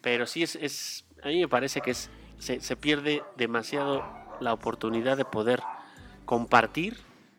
Pero 0.00 0.26
sí 0.26 0.42
es, 0.42 0.54
es 0.56 1.06
a 1.22 1.28
mí 1.28 1.40
me 1.40 1.48
parece 1.48 1.80
que 1.80 1.90
es, 1.92 2.08
se, 2.38 2.60
se 2.60 2.76
pierde 2.76 3.22
demasiado 3.36 4.04
la 4.40 4.52
oportunidad 4.52 5.16
de 5.16 5.24
poder 5.24 5.62
compartir 6.24 6.98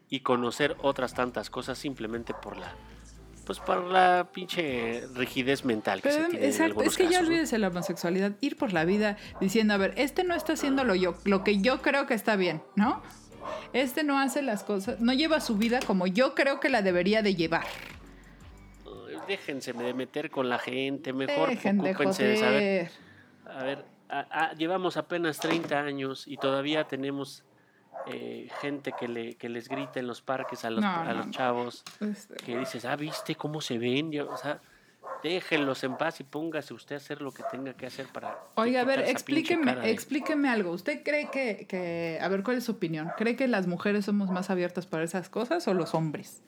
y 0.10 0.20
conocer 0.20 0.76
otras 0.82 1.14
tantas 1.14 1.50
cosas 1.50 1.78
simplemente 1.78 2.34
por 2.34 2.58
la, 2.58 2.74
pues 3.46 3.60
por 3.60 3.84
la 3.84 4.28
pinche 4.32 5.08
rigidez 5.16 5.66
mental 5.66 6.02
que 6.02 6.10
Pero, 6.10 6.26
se 6.26 6.30
tiene 6.30 6.46
en 6.46 6.52
exacto, 6.52 6.72
algunos 6.72 6.92
es 6.92 6.98
que 6.98 7.04
ya 7.06 7.10
casos, 7.10 7.24
¿no? 7.24 7.28
olvídese 7.30 7.58
la 7.58 7.68
homosexualidad, 7.70 8.32
ir 8.42 8.58
por 8.58 8.74
la 8.74 8.86
vida 8.86 9.18
diciendo, 9.42 9.74
a 9.74 9.78
ver, 9.78 9.94
este 9.98 10.24
no 10.24 10.36
está 10.36 10.54
haciendo 10.54 10.84
lo, 10.84 10.96
yo, 10.96 11.16
lo 11.26 11.44
que 11.44 11.60
yo 11.60 11.82
creo 11.82 12.06
que 12.06 12.14
está 12.14 12.36
bien, 12.36 12.62
¿no? 12.76 13.02
Este 13.74 14.04
no 14.04 14.20
hace 14.20 14.42
las 14.42 14.64
cosas, 14.64 15.00
no 15.00 15.14
lleva 15.14 15.40
su 15.42 15.58
vida 15.58 15.80
como 15.86 16.08
yo 16.08 16.36
creo 16.36 16.60
que 16.60 16.70
la 16.70 16.82
debería 16.82 17.22
de 17.22 17.36
llevar. 17.36 17.66
Déjense 19.28 19.74
de 19.74 19.94
meter 19.94 20.30
con 20.30 20.50
la 20.50 20.60
gente, 20.60 21.14
mejor 21.14 21.50
Dejen 21.50 21.80
de 21.80 21.92
ocúpense 21.92 22.24
de 22.24 22.38
saber. 22.38 22.92
joder. 23.44 23.58
A 23.58 23.64
ver, 23.64 23.86
a- 24.20 24.28
a- 24.46 24.54
llevamos 24.54 24.98
apenas 24.98 25.40
30 25.40 25.80
años 25.80 26.28
y 26.28 26.38
todavía 26.38 26.84
tenemos 26.86 27.44
eh, 28.08 28.50
gente 28.62 28.94
que, 29.00 29.08
le, 29.08 29.36
que 29.36 29.48
les 29.50 29.70
grita 29.70 30.00
en 30.00 30.08
los 30.08 30.22
parques 30.22 30.66
a 30.66 30.70
los, 30.70 30.82
No, 30.82 30.90
a 30.90 31.14
los 31.14 31.32
chavos, 31.32 31.84
Este, 32.02 32.36
que 32.36 32.58
dices, 32.58 32.84
ah, 32.86 32.96
¿viste 32.96 33.36
cómo 33.36 33.62
se 33.62 33.78
ven? 33.78 34.12
Yo, 34.12 34.30
o 34.30 34.36
sea, 34.38 34.60
déjenlos 35.22 35.84
en 35.86 35.96
paz 35.96 36.20
y 36.20 36.24
póngase 36.26 36.74
usted 36.74 36.96
a 36.96 36.98
hacer 36.98 37.22
lo 37.22 37.32
que 37.32 37.44
tenga 37.50 37.74
que 37.76 37.86
hacer 37.86 38.08
para... 38.08 38.38
Oiga, 38.56 38.82
a 38.82 38.84
ver, 38.84 39.00
explíqueme, 39.08 39.74
de- 39.76 39.92
explíqueme 39.92 40.50
algo. 40.50 40.72
¿Usted 40.72 41.02
cree 41.04 41.30
que, 41.32 41.66
que, 41.68 42.20
a 42.22 42.28
ver, 42.28 42.44
cuál 42.44 42.58
es 42.58 42.66
su 42.66 42.74
opinión? 42.74 43.10
¿Cree 43.18 43.36
que 43.38 43.48
las 43.48 43.68
mujeres 43.68 44.04
somos 44.06 44.30
más 44.32 44.50
abiertas 44.50 44.86
para 44.86 45.04
esas 45.06 45.30
cosas 45.30 45.66
o 45.70 45.74
los 45.74 45.94
hombres? 45.94 46.42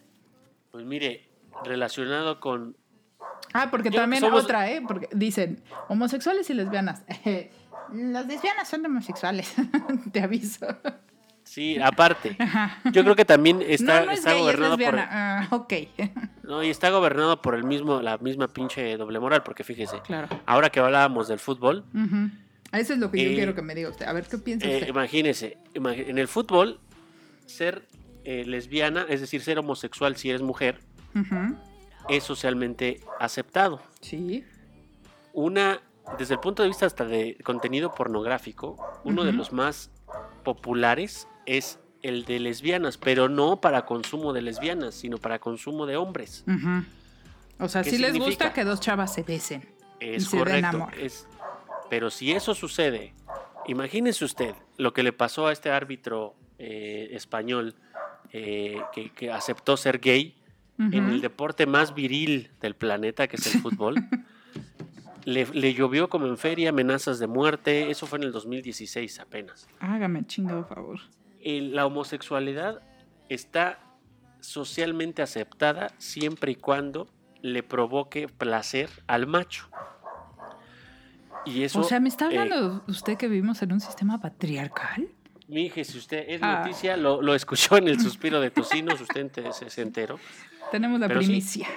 Pues 0.71 0.83
mire, 0.85 1.29
relacionado 1.63 2.39
con... 2.41 2.75
Ah, 3.57 3.69
porque 3.71 3.89
Yo- 3.89 4.01
también 4.01 4.21
somos- 4.21 4.43
otra, 4.43 4.69
¿eh? 4.69 4.81
Porque 4.85 5.07
dicen 5.13 5.61
homosexuales 5.87 6.49
y 6.49 6.53
lesbianas. 6.53 7.03
Las 7.93 8.25
lesbianas 8.27 8.67
son 8.67 8.85
homosexuales, 8.85 9.53
te 10.11 10.19
aviso. 10.21 10.65
Sí, 11.43 11.77
aparte, 11.79 12.35
yo 12.91 13.03
creo 13.03 13.15
que 13.15 13.23
también 13.23 13.61
está, 13.61 13.99
no, 13.99 14.05
no 14.07 14.11
es 14.11 14.17
está 14.19 14.31
gay, 14.31 14.39
es 14.39 14.43
gobernado 14.45 14.71
por... 14.71 14.79
lesbiana. 14.79 15.07
Ah, 15.11 15.47
ok. 15.51 15.73
No, 16.43 16.61
y 16.63 16.69
está 16.69 16.89
gobernado 16.91 17.41
por 17.41 17.55
el 17.55 17.63
mismo, 17.63 18.01
la 18.01 18.17
misma 18.19 18.47
pinche 18.47 18.97
doble 18.97 19.19
moral, 19.19 19.41
porque 19.43 19.63
fíjese, 19.63 19.99
claro. 20.01 20.27
ahora 20.45 20.69
que 20.69 20.79
hablábamos 20.79 21.27
del 21.27 21.39
fútbol. 21.39 21.85
Eso 22.71 22.93
es 22.93 22.99
lo 22.99 23.09
que 23.09 23.23
yo 23.23 23.29
Eh, 23.31 23.35
quiero 23.35 23.55
que 23.55 23.61
me 23.63 23.73
diga 23.73 23.89
usted. 23.89 24.05
A 24.05 24.13
ver, 24.13 24.25
¿qué 24.25 24.37
piensa 24.37 24.67
Eh, 24.67 24.75
usted? 24.75 24.87
imagínese, 24.89 25.57
en 25.73 26.17
el 26.19 26.27
fútbol, 26.27 26.79
ser 27.47 27.87
eh, 28.25 28.43
lesbiana, 28.45 29.05
es 29.09 29.21
decir, 29.21 29.41
ser 29.41 29.57
homosexual 29.59 30.15
si 30.17 30.29
eres 30.29 30.41
mujer, 30.43 30.79
Ujú. 31.15 31.55
Es 32.09 32.23
socialmente 32.23 33.01
aceptado. 33.19 33.81
Sí. 34.01 34.43
Una, 35.33 35.81
desde 36.17 36.35
el 36.35 36.39
punto 36.39 36.61
de 36.63 36.69
vista 36.69 36.85
hasta 36.85 37.05
de 37.05 37.37
contenido 37.43 37.93
pornográfico, 37.93 38.77
uno 39.03 39.23
de 39.23 39.33
los 39.33 39.51
más 39.51 39.89
populares 40.43 41.27
es 41.45 41.79
el 42.01 42.25
de 42.25 42.39
lesbianas, 42.39 42.97
pero 42.97 43.29
no 43.29 43.59
para 43.59 43.85
consumo 43.85 44.31
de 44.31 44.41
lesbianas, 44.43 44.93
sino 44.95 45.17
para 45.17 45.39
consumo 45.39 45.85
de 45.85 45.97
hombres. 45.97 46.45
O 47.59 47.67
sea, 47.67 47.81
¿Qué 47.83 47.89
sí 47.89 47.97
les 47.97 48.17
gusta 48.17 48.53
que 48.53 48.63
dos 48.63 48.79
chavas 48.79 49.13
se 49.13 49.23
besen. 49.23 49.67
Es 49.99 50.23
Y 50.23 50.25
se 50.25 50.35
den 50.37 50.45
correcto. 50.45 50.67
amor. 50.77 50.93
es- 50.99 51.27
pero 51.89 52.09
si 52.09 52.31
eso 52.31 52.53
sucede, 52.55 53.13
imagínese 53.67 54.25
usted 54.25 54.55
lo 54.77 54.93
que 54.93 55.03
le 55.03 55.13
pasó 55.13 55.47
a 55.47 55.53
este 55.53 55.71
árbitro 55.71 56.35
eh, 56.57 57.09
español 57.11 57.75
eh, 58.31 58.77
que, 58.93 59.11
que 59.11 59.31
aceptó 59.31 59.77
ser 59.77 59.99
gay 59.99 60.35
en 60.77 61.09
el 61.09 61.21
deporte 61.21 61.65
más 61.65 61.93
viril 61.95 62.49
del 62.61 62.75
planeta, 62.75 63.27
que 63.27 63.37
es 63.37 63.53
el 63.55 63.61
fútbol. 63.61 63.95
le, 65.25 65.45
le 65.53 65.73
llovió 65.73 66.09
como 66.09 66.27
en 66.27 66.37
feria 66.37 66.69
amenazas 66.69 67.17
de 67.19 67.27
muerte. 67.27 67.89
Eso 67.89 68.05
fue 68.07 68.19
en 68.19 68.23
el 68.25 68.31
2016 68.31 69.19
apenas. 69.19 69.67
Hágame 69.79 70.25
chingado 70.25 70.63
favor. 70.65 70.99
El- 71.41 71.75
la 71.75 71.85
homosexualidad 71.85 72.81
está 73.29 73.79
socialmente 74.41 75.21
aceptada 75.21 75.87
siempre 75.97 76.51
y 76.51 76.55
cuando 76.55 77.07
le 77.41 77.63
provoque 77.63 78.27
placer 78.27 78.89
al 79.07 79.25
macho. 79.27 79.67
Y 81.45 81.63
eso, 81.63 81.79
o 81.81 81.83
sea, 81.83 81.99
¿me 81.99 82.09
está 82.09 82.25
eh, 82.31 82.39
hablando 82.39 82.83
usted 82.87 83.17
que 83.17 83.27
vivimos 83.27 83.61
en 83.61 83.71
un 83.73 83.79
sistema 83.79 84.19
patriarcal? 84.19 85.07
Mi 85.47 85.65
hija, 85.65 85.83
si 85.83 85.97
usted 85.97 86.25
es 86.27 86.41
Ah. 86.41 86.59
noticia, 86.63 86.97
lo, 86.97 87.21
lo 87.21 87.35
escuchó 87.35 87.77
en 87.77 87.87
el 87.87 87.99
suspiro 87.99 88.39
de 88.41 88.51
tocinos, 88.51 88.99
usted 89.01 89.31
se, 89.51 89.69
se 89.69 89.81
enteró. 89.81 90.19
Tenemos 90.71 90.99
la 90.99 91.07
pero 91.07 91.21
sí. 91.21 91.27
primicia. 91.27 91.67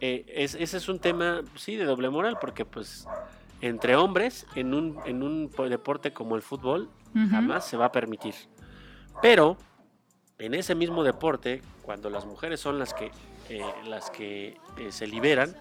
Eh, 0.00 0.24
es- 0.28 0.54
ese 0.54 0.76
es 0.76 0.88
un 0.88 0.98
tema, 0.98 1.42
sí, 1.56 1.76
de 1.76 1.84
doble 1.84 2.08
moral, 2.08 2.38
porque 2.40 2.64
pues 2.64 3.06
entre 3.60 3.96
hombres, 3.96 4.46
en 4.54 4.72
un, 4.74 4.98
en 5.04 5.22
un 5.22 5.50
po- 5.54 5.68
deporte 5.68 6.12
como 6.12 6.36
el 6.36 6.42
fútbol, 6.42 6.88
jamás 7.30 7.64
se 7.66 7.76
va 7.76 7.86
a 7.86 7.92
permitir. 7.92 8.34
Pero 9.20 9.56
en 10.38 10.54
ese 10.54 10.74
mismo 10.76 11.02
deporte, 11.02 11.62
cuando 11.82 12.10
las 12.10 12.24
mujeres 12.26 12.60
son 12.60 12.78
las 12.78 12.94
que, 12.94 13.10
eh, 13.48 13.60
las 13.86 14.10
que 14.10 14.56
eh, 14.76 14.92
se 14.92 15.06
liberan, 15.08 15.56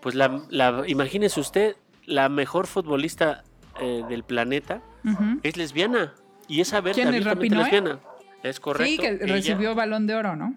pues 0.00 0.14
la, 0.14 0.42
la- 0.48 0.84
imagínese 0.86 1.40
usted, 1.40 1.76
la 2.06 2.28
mejor 2.30 2.66
futbolista 2.66 3.44
eh, 3.80 4.02
del 4.08 4.22
planeta 4.24 4.80
es 5.42 5.56
lesbiana. 5.58 6.14
Y 6.48 6.60
es 6.60 6.72
abierta, 6.72 7.02
¿Quién 7.02 7.14
es, 7.14 7.24
lesbiana. 7.24 8.00
Es 8.42 8.60
correcto. 8.60 8.90
sí, 8.90 8.98
que 8.98 9.08
ella- 9.24 9.26
recibió 9.34 9.74
balón 9.74 10.06
de 10.06 10.14
oro, 10.14 10.36
¿no? 10.36 10.54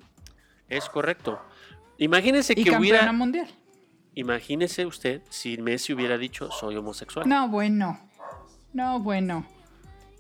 Es 0.70 0.90
correcto. 0.90 1.42
Imagínese 1.98 2.54
Y 2.54 2.64
que 2.64 2.72
campeona 2.72 2.98
hubiera... 3.00 3.12
mundial. 3.14 3.48
Imagínese 4.16 4.86
usted 4.86 5.22
si 5.30 5.58
Messi 5.58 5.94
hubiera 5.94 6.18
dicho 6.18 6.50
soy 6.52 6.76
homosexual. 6.76 7.28
No, 7.30 7.48
bueno. 7.50 8.00
No, 8.74 9.00
bueno. 9.00 9.46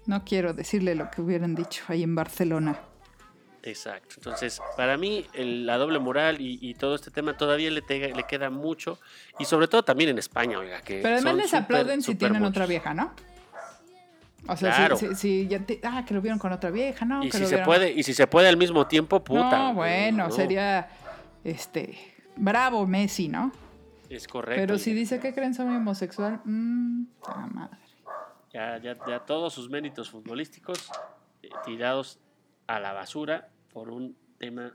No 0.05 0.23
quiero 0.23 0.53
decirle 0.53 0.95
lo 0.95 1.11
que 1.11 1.21
hubieran 1.21 1.53
dicho 1.55 1.83
ahí 1.89 2.03
en 2.03 2.15
Barcelona. 2.15 2.79
Exacto. 3.63 4.15
Entonces, 4.17 4.61
para 4.77 4.95
mí, 4.97 5.25
el- 5.33 5.65
la 5.65 5.77
doble 5.77 5.99
moral 5.99 6.39
y, 6.39 6.57
y 6.61 6.73
todo 6.75 6.95
este 6.95 7.11
tema 7.11 7.35
todavía 7.35 7.69
le, 7.71 7.81
tega- 7.81 8.15
le 8.15 8.23
queda 8.23 8.49
mucho. 8.49 8.99
Y 9.39 9.45
sobre 9.45 9.67
todo 9.67 9.83
también 9.83 10.09
en 10.11 10.17
España, 10.19 10.57
oiga. 10.59 10.81
Que 10.81 10.99
Pero 11.01 11.15
además 11.15 11.35
les 11.35 11.53
aplauden 11.53 12.01
si 12.01 12.15
tienen 12.15 12.39
muchos. 12.39 12.51
otra 12.51 12.65
vieja, 12.67 12.93
¿no? 12.93 13.13
O 14.49 14.55
sea, 14.57 14.75
Claro. 14.75 14.97
si, 14.97 15.07
si- 15.09 15.15
si 15.15 15.47
ya 15.47 15.59
te- 15.59 15.79
ah, 15.83 16.03
que 16.05 16.13
lo 16.13 16.21
vieron 16.21 16.39
con 16.39 16.51
otra 16.53 16.69
vieja, 16.71 17.05
¿no? 17.05 17.23
Y 17.23 17.27
que 17.29 17.37
si 17.37 17.43
lo 17.43 17.47
se 17.49 17.55
vieron- 17.55 17.65
puede, 17.65 17.91
y 17.91 18.03
si 18.03 18.13
se 18.13 18.27
puede 18.27 18.47
al 18.47 18.57
mismo 18.57 18.87
tiempo, 18.87 19.23
puta. 19.23 19.57
No, 19.57 19.73
bueno, 19.73 20.25
no, 20.27 20.31
sería 20.31 20.87
este 21.43 21.97
bravo 22.35 22.85
Messi, 22.87 23.27
¿no? 23.27 23.51
Es 24.09 24.27
correcto. 24.27 24.61
Pero 24.61 24.77
si 24.77 24.93
dice 24.93 25.19
que 25.19 25.33
creen 25.33 25.53
soy 25.53 25.67
homosexual, 25.75 26.39
mmm, 26.45 27.03
madre. 27.53 27.77
Ya, 28.53 28.77
ya, 28.77 28.95
ya 29.07 29.19
todos 29.19 29.53
sus 29.53 29.69
méritos 29.69 30.09
futbolísticos 30.09 30.89
eh, 31.43 31.49
tirados 31.65 32.19
a 32.67 32.79
la 32.79 32.93
basura 32.93 33.49
por 33.73 33.89
un 33.89 34.15
tema 34.39 34.71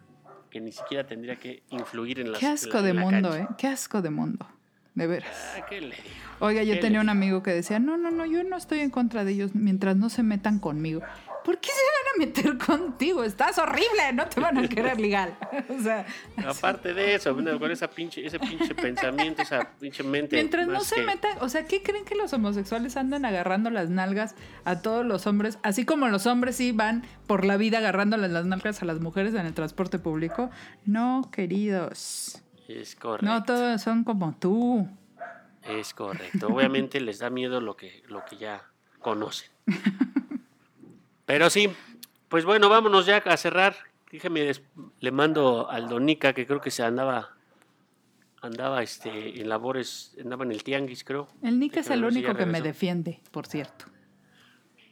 que 0.50 0.60
ni 0.60 0.70
siquiera 0.70 1.06
tendría 1.06 1.36
que 1.36 1.62
influir 1.70 2.20
en 2.20 2.30
las 2.30 2.40
Qué 2.40 2.46
en 2.46 2.52
asco 2.52 2.76
la- 2.76 2.82
de 2.82 2.94
la 2.94 3.00
mundo, 3.00 3.30
cancha. 3.30 3.44
¿eh? 3.44 3.54
Qué 3.56 3.66
asco 3.68 4.02
de 4.02 4.10
mundo. 4.10 4.46
De 4.94 5.06
veras. 5.06 5.34
Ah, 5.56 5.64
¿qué 5.68 5.80
le? 5.80 5.94
Oiga, 6.40 6.62
yo 6.64 6.74
¿Qué 6.74 6.80
tenía 6.80 6.98
le 6.98 7.04
un 7.04 7.08
amigo 7.08 7.42
que 7.42 7.52
decía, 7.52 7.78
no, 7.78 7.96
no, 7.96 8.10
no, 8.10 8.26
yo 8.26 8.42
no 8.44 8.56
estoy 8.56 8.80
en 8.80 8.90
contra 8.90 9.24
de 9.24 9.32
ellos 9.32 9.54
mientras 9.54 9.96
no 9.96 10.10
se 10.10 10.22
metan 10.22 10.58
conmigo. 10.58 11.00
¿Por 11.44 11.58
qué 11.58 11.70
se 11.70 11.74
van 11.74 12.14
a 12.14 12.26
meter 12.26 12.58
contigo? 12.58 13.24
Estás 13.24 13.58
horrible, 13.58 14.12
no 14.14 14.26
te 14.28 14.40
van 14.40 14.58
a 14.58 14.68
querer 14.68 15.00
legal. 15.00 15.36
o 15.76 15.82
sea, 15.82 16.04
Aparte 16.46 16.94
de 16.94 17.14
eso, 17.16 17.34
con 17.34 17.70
esa 17.70 17.88
pinche, 17.88 18.24
ese 18.24 18.38
pinche 18.38 18.74
pensamiento, 18.76 19.42
esa 19.42 19.70
pinche 19.80 20.02
mente. 20.04 20.36
mientras 20.36 20.68
no 20.68 20.80
se 20.80 20.96
que- 20.96 21.02
metan, 21.02 21.38
o 21.40 21.48
sea, 21.48 21.66
¿qué 21.66 21.82
creen 21.82 22.04
que 22.04 22.14
los 22.14 22.32
homosexuales 22.32 22.96
andan 22.96 23.24
agarrando 23.24 23.70
las 23.70 23.88
nalgas 23.88 24.34
a 24.64 24.82
todos 24.82 25.04
los 25.06 25.26
hombres? 25.26 25.58
Así 25.64 25.84
como 25.84 26.06
los 26.08 26.26
hombres 26.26 26.56
sí 26.56 26.70
van 26.70 27.02
por 27.26 27.44
la 27.44 27.56
vida 27.56 27.78
agarrándole 27.78 28.28
las 28.28 28.44
nalgas 28.44 28.82
a 28.82 28.84
las 28.84 29.00
mujeres 29.00 29.34
en 29.34 29.46
el 29.46 29.54
transporte 29.54 29.98
público. 29.98 30.50
No, 30.84 31.28
queridos. 31.32 32.40
Es 32.68 32.94
correcto. 32.94 33.26
No 33.26 33.42
todos 33.42 33.80
son 33.82 34.04
como 34.04 34.34
tú. 34.38 34.88
Es 35.62 35.94
correcto. 35.94 36.48
Obviamente 36.48 37.00
les 37.00 37.18
da 37.18 37.30
miedo 37.30 37.60
lo 37.60 37.76
que, 37.76 38.02
lo 38.08 38.24
que 38.24 38.36
ya 38.36 38.64
conocen. 39.00 39.50
Pero 41.26 41.50
sí, 41.50 41.70
pues 42.28 42.44
bueno, 42.44 42.68
vámonos 42.68 43.06
ya 43.06 43.18
a 43.18 43.36
cerrar. 43.36 43.76
Déjeme, 44.10 44.52
le 45.00 45.10
mando 45.10 45.70
al 45.70 45.88
Donica, 45.88 46.32
que 46.32 46.46
creo 46.46 46.60
que 46.60 46.70
se 46.70 46.82
andaba, 46.82 47.36
andaba 48.42 48.82
este, 48.82 49.40
en 49.40 49.48
labores, 49.48 50.16
andaba 50.20 50.44
en 50.44 50.52
el 50.52 50.62
tianguis, 50.62 51.04
creo. 51.04 51.28
El 51.42 51.58
Nick 51.58 51.78
es 51.78 51.90
el 51.90 52.00
si 52.00 52.04
único 52.04 52.34
que 52.34 52.44
me 52.44 52.60
defiende, 52.60 53.20
por 53.30 53.46
cierto. 53.46 53.86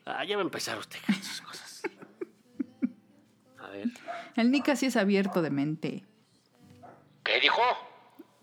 Ah, 0.06 0.24
ya 0.24 0.36
va 0.36 0.42
a 0.42 0.44
empezar 0.44 0.78
usted 0.78 0.98
con 1.04 1.14
cosas. 1.14 1.82
A 3.58 3.68
ver. 3.68 3.88
El 4.36 4.50
Nica 4.50 4.74
sí 4.76 4.86
es 4.86 4.96
abierto 4.96 5.42
de 5.42 5.50
mente. 5.50 6.04
¿Qué 7.30 7.38
dijo? 7.38 7.62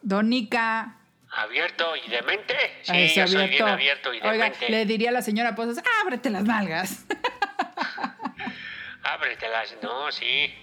Donica. 0.02 0.96
¿Abierto 1.30 1.84
y 1.98 2.10
demente? 2.10 2.56
Sí, 2.84 2.94
es 2.96 3.16
yo 3.16 3.28
soy 3.28 3.50
bien 3.50 3.68
abierto 3.68 4.14
y 4.14 4.18
Oiga, 4.22 4.46
demente. 4.46 4.70
le 4.70 4.86
diría 4.86 5.10
a 5.10 5.12
la 5.12 5.22
señora 5.22 5.56
Pozas, 5.56 5.84
ábrete 6.02 6.30
las 6.30 6.46
nalgas. 6.46 7.06
Ábretelas, 9.04 9.76
no, 9.84 10.10
sí. 10.12 10.24
¿qué 10.26 10.56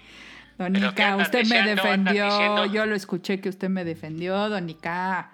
Donica, 0.57 1.17
usted 1.17 1.45
me 1.45 1.61
defendió. 1.63 2.65
Yo 2.65 2.87
lo 2.87 2.95
escuché 2.95 3.39
que 3.39 3.49
usted 3.49 3.69
me 3.69 3.83
defendió, 3.83 4.49
Donica. 4.49 5.31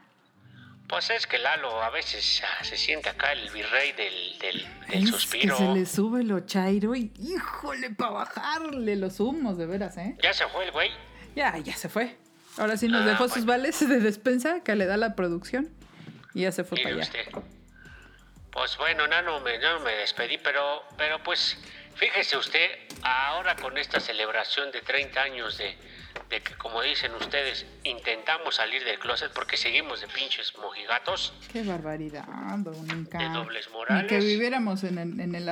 Pues 0.89 1.09
es 1.11 1.25
que 1.27 1.37
Lalo 1.37 1.81
a 1.81 1.89
veces 1.91 2.43
ah, 2.43 2.63
se 2.65 2.75
siente 2.75 3.07
acá 3.07 3.31
el 3.31 3.49
virrey 3.51 3.93
del, 3.93 4.39
del, 4.39 4.67
del 4.89 5.03
Es 5.03 5.09
suspiro. 5.09 5.55
que 5.57 5.63
se 5.63 5.69
le 5.73 5.85
sube 5.85 6.23
lo 6.23 6.41
chairo 6.41 6.93
y 6.95 7.13
híjole, 7.17 7.91
para 7.91 8.11
bajarle 8.11 8.97
los 8.97 9.21
humos, 9.21 9.57
de 9.57 9.65
veras, 9.65 9.95
¿eh? 9.97 10.17
Ya 10.21 10.33
se 10.33 10.45
fue 10.47 10.65
el 10.65 10.71
güey. 10.71 10.91
Ya, 11.33 11.57
ya 11.59 11.77
se 11.77 11.87
fue. 11.87 12.17
Ahora 12.61 12.77
sí 12.77 12.87
nos 12.87 13.01
Ah, 13.01 13.09
dejó 13.09 13.27
sus 13.27 13.45
vales 13.45 13.79
de 13.89 13.99
despensa 13.99 14.59
que 14.63 14.75
le 14.75 14.85
da 14.85 14.95
la 14.95 15.15
producción. 15.15 15.67
Y 16.35 16.41
ya 16.41 16.51
se 16.51 16.63
fue 16.63 16.77
para 16.77 16.93
allá. 16.95 17.03
usted. 17.03 17.25
Pues 18.51 18.77
bueno, 18.77 19.07
Nano, 19.07 19.39
me, 19.39 19.57
no 19.57 19.79
me 19.79 19.93
despedí, 19.95 20.37
pero, 20.37 20.83
pero 20.95 21.23
pues 21.23 21.57
fíjese 21.95 22.37
usted, 22.37 22.69
ahora 23.01 23.55
con 23.55 23.79
esta 23.79 23.99
celebración 23.99 24.71
de 24.71 24.81
30 24.81 25.21
años 25.23 25.57
de, 25.57 25.75
de 26.29 26.41
que, 26.43 26.53
como 26.55 26.83
dicen 26.83 27.15
ustedes, 27.15 27.65
intentamos 27.83 28.55
salir 28.57 28.83
del 28.83 28.99
closet 28.99 29.31
porque 29.33 29.57
seguimos 29.57 30.01
de 30.01 30.07
pinches 30.09 30.55
mojigatos. 30.59 31.33
Qué 31.51 31.63
barbaridad. 31.63 32.25
De 32.27 33.29
dobles 33.29 33.67
Ni 33.69 33.73
morales. 33.73 34.07
que 34.07 34.19
viviéramos 34.19 34.83
en, 34.83 34.99
en, 34.99 35.33
el- 35.35 35.49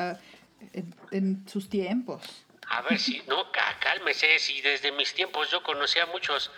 en- 0.74 0.96
en 1.12 1.50
sus 1.50 1.70
tiempos. 1.70 2.46
A 2.68 2.84
ver 2.84 3.00
si, 3.00 3.24
no, 3.28 3.52
cá- 3.52 3.78
cálmese, 3.80 4.38
si 4.38 4.62
desde 4.62 4.92
mis 4.92 5.12
tiempos 5.16 5.50
yo 5.50 5.64
conocía 5.64 6.04
a 6.04 6.06
muchos 6.06 6.52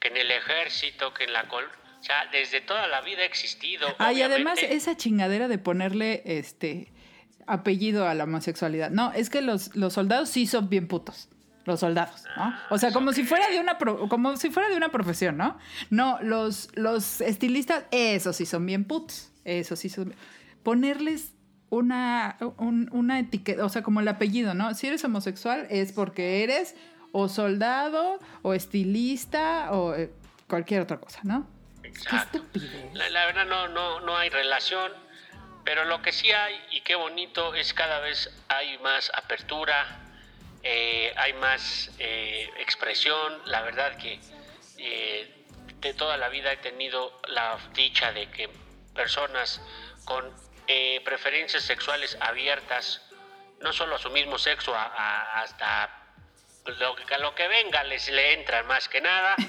que 0.00 0.08
en 0.08 0.16
el 0.16 0.30
ejército, 0.30 1.12
que 1.14 1.24
en 1.24 1.32
la 1.32 1.48
col... 1.48 1.64
O 2.00 2.02
sea, 2.02 2.26
desde 2.30 2.60
toda 2.60 2.86
la 2.86 3.00
vida 3.00 3.22
ha 3.22 3.24
existido. 3.24 3.88
Ah, 3.98 4.12
y 4.12 4.22
además 4.22 4.60
esa 4.62 4.96
chingadera 4.96 5.48
de 5.48 5.58
ponerle 5.58 6.22
este 6.24 6.92
apellido 7.48 8.06
a 8.06 8.14
la 8.14 8.22
homosexualidad. 8.22 8.90
No, 8.90 9.12
es 9.12 9.30
que 9.30 9.42
los, 9.42 9.74
los 9.74 9.94
soldados 9.94 10.28
sí 10.28 10.46
son 10.46 10.68
bien 10.68 10.86
putos. 10.86 11.28
Los 11.64 11.80
soldados, 11.80 12.22
¿no? 12.36 12.54
O 12.70 12.78
sea, 12.78 12.92
como 12.92 13.12
si 13.12 13.24
fuera 13.24 13.50
de 13.50 13.58
una 13.58 13.78
pro- 13.78 14.08
como 14.08 14.36
si 14.36 14.48
fuera 14.48 14.68
de 14.70 14.76
una 14.76 14.90
profesión, 14.90 15.36
¿no? 15.36 15.58
No, 15.90 16.18
los, 16.22 16.70
los 16.74 17.20
estilistas, 17.20 17.84
esos 17.90 18.36
sí 18.36 18.46
son 18.46 18.64
bien 18.64 18.84
putos. 18.84 19.32
Esos 19.44 19.80
sí 19.80 19.88
son. 19.88 20.14
Ponerles 20.62 21.32
una, 21.68 22.36
un- 22.58 22.88
una 22.92 23.18
etiqueta, 23.18 23.64
o 23.64 23.68
sea, 23.68 23.82
como 23.82 24.00
el 24.00 24.08
apellido, 24.08 24.54
¿no? 24.54 24.72
Si 24.74 24.86
eres 24.86 25.04
homosexual 25.04 25.66
es 25.68 25.92
porque 25.92 26.42
eres 26.44 26.74
o 27.12 27.28
soldado, 27.28 28.18
o 28.42 28.54
estilista, 28.54 29.72
o 29.72 29.94
eh, 29.94 30.10
cualquier 30.48 30.82
otra 30.82 30.98
cosa, 30.98 31.20
¿no? 31.24 31.46
Qué 31.82 31.88
Exacto. 31.88 32.38
estupidez. 32.38 32.94
La, 32.94 33.08
la 33.10 33.26
verdad 33.26 33.46
no, 33.46 33.68
no, 33.68 34.00
no 34.00 34.16
hay 34.16 34.28
relación, 34.30 34.92
pero 35.64 35.84
lo 35.84 36.00
que 36.02 36.12
sí 36.12 36.30
hay, 36.30 36.54
y 36.70 36.80
qué 36.82 36.94
bonito, 36.94 37.54
es 37.54 37.72
cada 37.74 38.00
vez 38.00 38.30
hay 38.48 38.78
más 38.78 39.10
apertura, 39.14 39.86
eh, 40.62 41.12
hay 41.16 41.32
más 41.34 41.90
eh, 41.98 42.48
expresión. 42.58 43.40
La 43.46 43.62
verdad 43.62 43.96
que 43.96 44.20
de 45.80 45.94
toda 45.94 46.16
la 46.16 46.28
vida 46.28 46.52
he 46.52 46.56
tenido 46.56 47.12
la 47.28 47.56
dicha 47.74 48.12
de 48.12 48.28
que 48.30 48.48
personas 48.94 49.60
con 50.04 50.32
preferencias 51.04 51.62
sexuales 51.62 52.16
abiertas, 52.20 53.02
no 53.60 53.72
solo 53.72 53.96
a 53.96 53.98
su 53.98 54.10
mismo 54.10 54.38
sexo, 54.38 54.74
a- 54.74 54.84
a- 54.84 55.40
hasta 55.42 55.90
lo 56.78 56.94
que, 56.96 57.14
a 57.14 57.18
lo 57.18 57.34
que 57.34 57.48
venga 57.48 57.82
les 57.84 58.08
le 58.10 58.34
entran 58.34 58.66
más 58.66 58.88
que 58.88 59.00
nada. 59.00 59.36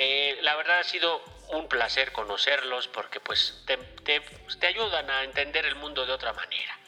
Eh, 0.00 0.38
la 0.42 0.54
verdad 0.54 0.78
ha 0.78 0.84
sido 0.84 1.20
un 1.48 1.66
placer 1.68 2.12
conocerlos 2.12 2.86
porque 2.86 3.18
pues 3.18 3.64
te, 3.66 3.76
te- 4.04 4.20
te 4.60 4.66
ayudan 4.68 5.10
a 5.10 5.24
entender 5.24 5.66
el 5.66 5.74
mundo 5.74 6.06
de 6.06 6.12
otra 6.12 6.32
manera. 6.32 6.78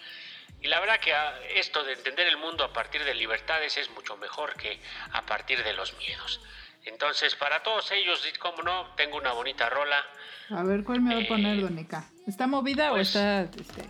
Y 0.62 0.68
la 0.68 0.78
verdad 0.78 1.00
que 1.00 1.12
ah, 1.12 1.34
esto 1.56 1.82
de 1.82 1.94
entender 1.94 2.28
el 2.28 2.36
mundo 2.36 2.62
a 2.62 2.72
partir 2.72 3.02
de 3.04 3.12
libertades 3.16 3.76
es 3.78 3.90
mucho 3.90 4.16
mejor 4.16 4.54
que 4.54 4.78
a 5.12 5.22
partir 5.26 5.64
de 5.64 5.72
los 5.72 5.92
miedos. 5.98 6.40
Entonces, 6.84 7.34
para 7.34 7.64
todos 7.64 7.90
ellos, 7.90 8.22
como 8.38 8.62
no, 8.62 8.94
tengo 8.96 9.16
una 9.16 9.32
bonita 9.32 9.68
rola. 9.68 10.06
A 10.50 10.62
ver, 10.62 10.84
¿cuál 10.84 11.00
me 11.00 11.12
va 11.16 11.22
a 11.22 11.26
poner, 11.26 11.58
Eh, 11.58 11.62
Donica? 11.62 12.04
¿Está 12.28 12.46
movida 12.46 12.90
pues- 12.90 13.16
o 13.16 13.18
está...? 13.18 13.42
este, 13.60 13.82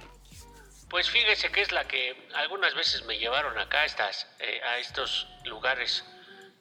Pues 0.91 1.09
fíjese 1.09 1.51
que 1.53 1.63
es 1.63 1.71
la 1.73 1.87
que 1.87 2.29
algunas 2.35 2.75
veces 2.75 3.05
me 3.07 3.17
llevaron 3.19 3.57
acá 3.59 3.81
a, 3.83 3.85
estas, 3.85 4.27
eh, 4.41 4.61
a 4.63 4.79
estos 4.79 5.29
lugares, 5.45 6.05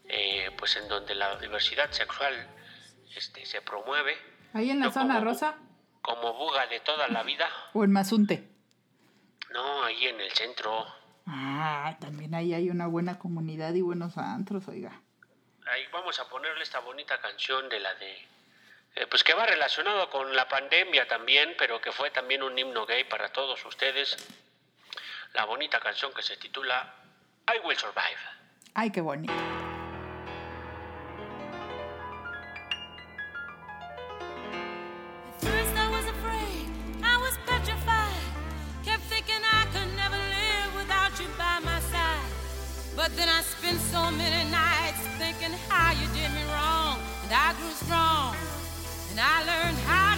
eh, 0.06 0.52
pues 0.58 0.76
en 0.76 0.88
donde 0.88 1.16
la 1.16 1.36
diversidad 1.38 1.90
sexual 1.92 2.48
este, 3.16 3.46
se 3.46 3.62
promueve. 3.62 4.16
¿Ahí 4.54 4.70
en 4.70 4.80
la 4.80 4.86
Yo 4.88 4.92
zona 4.92 5.16
como- 5.16 5.26
rosa 5.26 5.56
Como 6.02 6.34
buga 6.34 6.68
de 6.68 6.80
toda 6.80 7.08
la 7.08 7.24
vida. 7.24 7.50
o 7.74 7.84
en 7.84 7.92
Mazunte? 7.92 8.48
No, 9.52 9.84
ahí 9.84 10.06
en 10.06 10.22
el 10.22 10.32
centro. 10.32 10.86
Ah, 11.26 11.98
también 12.00 12.34
ahí 12.36 12.54
hay 12.54 12.70
una 12.70 12.88
buena 12.88 13.18
comunidad 13.20 13.74
y 13.74 13.82
buenos 13.82 14.18
antros, 14.18 14.68
oiga. 14.68 15.02
Ahí 15.72 15.84
vamos 15.92 16.20
a 16.20 16.30
ponerle 16.30 16.64
esta 16.64 16.80
bonita 16.80 17.20
canción 17.20 17.68
de 17.70 17.80
la 17.80 17.94
de... 17.96 18.28
eh, 18.96 19.08
pues 19.08 19.24
que 19.24 19.34
va 19.34 19.46
relacionado 19.46 20.10
con 20.10 20.36
la 20.36 20.48
pandemia 20.48 21.08
también, 21.08 21.56
pero 21.58 21.80
que 21.82 21.92
fue 21.92 22.12
también 22.12 22.44
un 22.44 22.58
himno 22.58 22.86
gay 22.86 23.04
para 23.06 23.30
todos 23.32 23.64
ustedes. 23.66 24.18
La 25.34 25.46
bonita 25.46 25.80
canción 25.80 26.14
que 26.14 26.22
se 26.22 26.38
titula 26.38 26.94
I 27.48 27.60
Will 27.66 27.78
Survive. 27.78 28.18
Ay, 28.74 28.92
qué 28.92 29.02
bonito. 29.02 29.34
At 35.32 35.46
first 35.46 35.76
I 35.76 35.90
was 35.90 36.06
afraid, 36.06 36.70
I 37.04 37.18
was 37.18 37.38
petrified. 37.46 38.24
Kept 38.84 39.04
thinking 39.04 39.42
I 39.44 39.66
could 39.72 39.90
never 39.96 40.18
live 40.18 40.76
without 40.76 41.20
you 41.20 41.28
by 41.38 41.60
my 41.64 41.80
side. 41.92 42.30
But 42.96 43.16
then 43.16 43.30
I 43.30 43.42
spent 43.42 43.80
so 43.92 44.12
many 44.12 44.50
nights 44.52 45.00
thinking 45.18 45.56
how 45.70 45.94
you 45.94 46.08
did 46.14 46.30
me 46.34 46.44
wrong. 46.52 47.00
And 47.24 47.32
I 47.34 47.54
grew 47.54 47.72
strong, 47.72 48.36
I 49.22 49.44
learned 49.44 49.78
how. 49.80 50.09